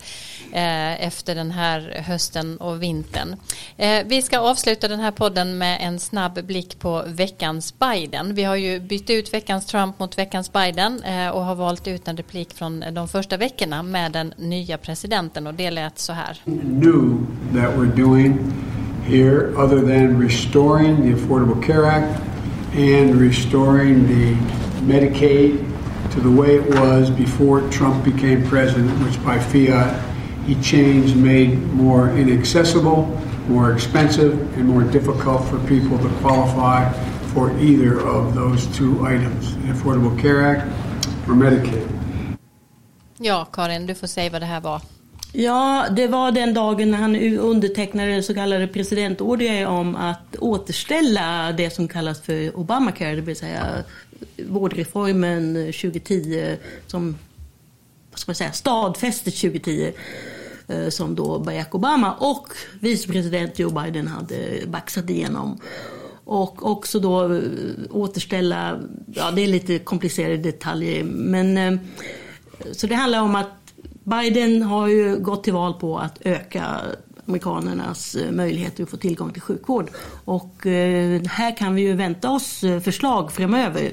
eh, 0.53 1.07
efter 1.07 1.35
den 1.35 1.51
här 1.51 2.03
hösten 2.07 2.57
och 2.57 2.83
vintern. 2.83 3.37
Eh, 3.77 4.07
vi 4.07 4.23
ska 4.23 4.39
avsluta 4.39 4.89
den 4.89 5.01
här 5.01 5.11
podden 5.11 5.59
med 5.59 5.79
en 5.81 6.01
snabb 6.01 6.45
blick 6.45 6.79
på 6.79 7.05
veckans 7.07 7.79
Biden. 7.79 8.35
Vi 8.35 8.45
har 8.45 8.57
ju 8.57 8.81
bytt 8.81 9.11
ut 9.11 9.35
veckans 9.35 9.67
Trump 9.67 9.99
mot 9.99 10.19
veckans 10.19 10.53
Biden 10.53 11.03
och 11.33 11.45
har 11.45 11.55
valt 11.55 11.89
ut 11.89 12.09
en 12.09 12.17
replik 12.17 12.55
från 12.55 12.85
de 12.93 13.09
första 13.09 13.37
veckorna 13.37 13.83
med 13.83 14.13
den 14.13 14.35
nya 14.37 14.79
presidenten 14.79 15.47
och 15.47 15.55
det 15.55 15.71
lät 15.71 15.99
så 15.99 16.13
här. 16.13 16.41
New 16.45 17.27
that 17.55 17.75
we're 17.77 17.97
doing 17.97 18.53
here 19.05 19.55
other 19.57 19.81
than 19.81 20.23
restoring 20.23 21.03
the 21.03 21.13
Affordable 21.13 21.67
Care 21.67 21.87
Act 21.87 22.38
and 22.73 23.17
restoring 23.17 24.07
the 24.07 24.35
Medicaid 24.83 25.65
to 26.13 26.21
the 26.21 26.31
way 26.31 26.57
it 26.57 26.67
was 26.81 27.11
before 27.11 27.61
Trump 27.71 28.05
became 28.05 28.47
president, 28.47 28.91
which 29.05 29.23
by 29.25 29.39
fiat 29.39 30.05
he 30.47 30.55
changed, 30.63 31.17
made 31.17 31.59
more 31.75 32.11
inaccessible, 32.11 33.07
more 33.49 33.73
expensive, 33.73 34.33
and 34.57 34.67
more 34.67 34.83
difficult 34.83 35.45
for 35.45 35.59
people 35.67 35.99
to 35.99 36.09
qualify 36.21 36.91
for 37.35 37.51
either 37.59 38.01
of 38.01 38.35
those 38.35 38.67
two 38.77 39.05
items, 39.05 39.55
the 39.57 39.73
Affordable 39.73 40.19
Care 40.19 40.43
Act 40.43 40.67
or 41.29 41.35
Medicaid. 41.35 41.87
Ja, 43.19 43.47
Karin, 43.53 43.87
du 43.87 43.95
får 43.95 44.07
säga 44.07 44.31
vad 44.31 44.43
det 44.43 44.47
här 44.47 44.61
var. 44.61 44.83
Ja, 45.33 45.87
det 45.97 46.07
var 46.07 46.33
den 46.33 46.55
dagen 46.55 46.91
när 46.91 46.99
han 46.99 47.17
undertecknade 47.39 48.15
det 48.15 48.23
så 48.23 48.35
kallade 48.35 48.67
presidentordet 48.67 49.69
om 49.69 49.97
att 49.97 50.37
återställa 50.37 51.53
det 51.53 51.71
som 51.71 51.89
kallas 51.89 52.21
för 52.21 52.57
Obamacare, 52.57 53.15
det 53.15 53.21
vill 53.21 53.37
säga 53.37 53.85
vårdreformen 54.49 55.55
2010 55.55 56.57
som 56.87 57.19
vad 58.11 58.21
ska 58.21 58.31
man 58.31 58.35
säga, 58.35 58.53
stadfästet 58.53 59.37
2010 59.37 59.93
eh, 60.69 60.89
som 60.89 61.15
då 61.15 61.39
Barack 61.39 61.75
Obama 61.75 62.15
och 62.15 62.49
vicepresident 62.81 63.59
Joe 63.59 63.71
Biden 63.71 64.07
hade 64.07 64.67
baxat 64.67 65.11
igenom. 65.11 65.59
Och 66.25 66.71
också 66.71 67.01
då 67.01 67.35
eh, 67.35 67.41
återställa, 67.91 68.81
ja 69.15 69.31
det 69.31 69.43
är 69.43 69.47
lite 69.47 69.79
komplicerade 69.79 70.37
detaljer, 70.37 71.05
men 71.05 71.59
eh, 71.59 71.81
så 72.73 72.87
det 72.87 72.95
handlar 72.95 73.23
om 73.23 73.35
att 73.35 73.68
Biden 74.09 74.63
har 74.63 74.89
ju 74.89 75.19
gått 75.19 75.45
till 75.45 75.53
val 75.53 75.75
på 75.75 75.99
att 75.99 76.19
öka 76.21 76.81
amerikanernas 77.29 78.15
eh, 78.15 78.33
möjligheter 78.33 78.83
att 78.83 78.91
få 78.91 78.97
tillgång 78.97 79.33
till 79.33 79.43
sjukvård. 79.43 79.91
Och 80.25 80.67
eh, 80.67 81.23
här 81.23 81.57
kan 81.57 81.75
vi 81.75 81.83
ju 81.83 81.95
vänta 81.95 82.31
oss 82.31 82.65
eh, 82.65 82.81
förslag 82.81 83.33
framöver. 83.33 83.93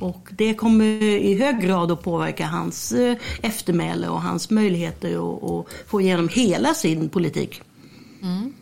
Och 0.00 0.28
det 0.30 0.54
kommer 0.54 0.84
i 1.02 1.34
hög 1.34 1.60
grad 1.60 1.90
att 1.90 2.02
påverka 2.02 2.46
hans 2.46 2.94
eftermäle 3.42 4.08
och 4.08 4.22
hans 4.22 4.50
möjligheter 4.50 5.14
att 5.60 5.66
få 5.86 6.00
igenom 6.00 6.28
hela 6.28 6.74
sin 6.74 7.08
politik. 7.08 7.62
Mm. 8.22 8.52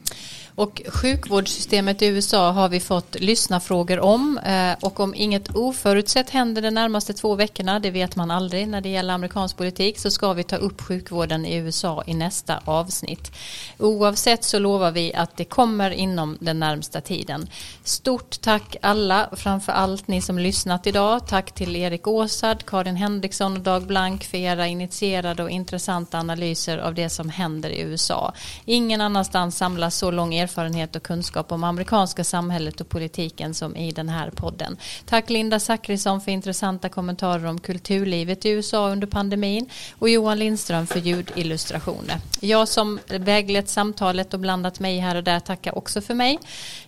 Och 0.60 0.82
sjukvårdssystemet 0.86 2.02
i 2.02 2.06
USA 2.06 2.50
har 2.50 2.68
vi 2.68 2.80
fått 2.80 3.20
lyssna 3.20 3.60
frågor 3.60 4.00
om 4.00 4.38
eh, 4.38 4.72
och 4.80 5.00
om 5.00 5.14
inget 5.14 5.56
oförutsett 5.56 6.30
händer 6.30 6.62
de 6.62 6.70
närmaste 6.70 7.12
två 7.12 7.34
veckorna, 7.34 7.80
det 7.80 7.90
vet 7.90 8.16
man 8.16 8.30
aldrig 8.30 8.68
när 8.68 8.80
det 8.80 8.88
gäller 8.88 9.14
amerikansk 9.14 9.56
politik, 9.56 9.98
så 9.98 10.10
ska 10.10 10.32
vi 10.32 10.44
ta 10.44 10.56
upp 10.56 10.80
sjukvården 10.80 11.46
i 11.46 11.56
USA 11.56 12.02
i 12.06 12.14
nästa 12.14 12.60
avsnitt. 12.64 13.32
Oavsett 13.78 14.44
så 14.44 14.58
lovar 14.58 14.90
vi 14.90 15.14
att 15.14 15.36
det 15.36 15.44
kommer 15.44 15.90
inom 15.90 16.38
den 16.40 16.60
närmsta 16.60 17.00
tiden. 17.00 17.48
Stort 17.84 18.40
tack 18.40 18.76
alla, 18.82 19.28
framför 19.32 19.72
allt 19.72 20.08
ni 20.08 20.20
som 20.20 20.38
lyssnat 20.38 20.86
idag. 20.86 21.26
Tack 21.26 21.52
till 21.52 21.76
Erik 21.76 22.06
Åsard, 22.06 22.66
Karin 22.66 22.96
Henriksson 22.96 23.56
och 23.56 23.62
Dag 23.62 23.82
Blank 23.82 24.24
för 24.24 24.38
era 24.38 24.66
initierade 24.66 25.42
och 25.42 25.50
intressanta 25.50 26.18
analyser 26.18 26.78
av 26.78 26.94
det 26.94 27.08
som 27.08 27.30
händer 27.30 27.70
i 27.70 27.80
USA. 27.80 28.32
Ingen 28.64 29.00
annanstans 29.00 29.56
samlas 29.56 29.96
så 29.96 30.10
lång 30.10 30.34
erfarenhet 30.34 30.49
erfarenhet 30.50 30.96
och 30.96 31.02
kunskap 31.02 31.52
om 31.52 31.64
amerikanska 31.64 32.24
samhället 32.24 32.80
och 32.80 32.88
politiken 32.88 33.54
som 33.54 33.76
i 33.76 33.92
den 33.92 34.08
här 34.08 34.30
podden. 34.30 34.76
Tack 35.06 35.30
Linda 35.30 35.60
Zachrisson 35.60 36.20
för 36.20 36.32
intressanta 36.32 36.88
kommentarer 36.88 37.46
om 37.46 37.60
kulturlivet 37.60 38.44
i 38.44 38.48
USA 38.48 38.88
under 38.88 39.06
pandemin 39.06 39.68
och 39.98 40.08
Johan 40.08 40.38
Lindström 40.38 40.86
för 40.86 41.00
ljudillustrationer. 41.00 42.16
Jag 42.40 42.68
som 42.68 42.98
väglett 43.06 43.68
samtalet 43.68 44.34
och 44.34 44.40
blandat 44.40 44.80
mig 44.80 44.98
här 44.98 45.16
och 45.16 45.24
där 45.24 45.40
tackar 45.40 45.78
också 45.78 46.00
för 46.00 46.14
mig. 46.14 46.38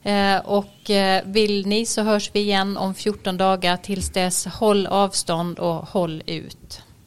Eh, 0.02 0.36
och 0.36 0.90
eh, 0.90 1.22
vill 1.24 1.66
ni 1.66 1.86
så 1.86 2.02
hörs 2.02 2.30
vi 2.32 2.40
igen 2.40 2.76
om 2.76 2.94
14 2.94 3.36
dagar. 3.36 3.76
Tills 3.76 4.10
dess 4.10 4.46
håll 4.46 4.86
avstånd 4.86 5.58
och 5.58 5.88
håll 5.88 6.22
ut. 6.26 6.82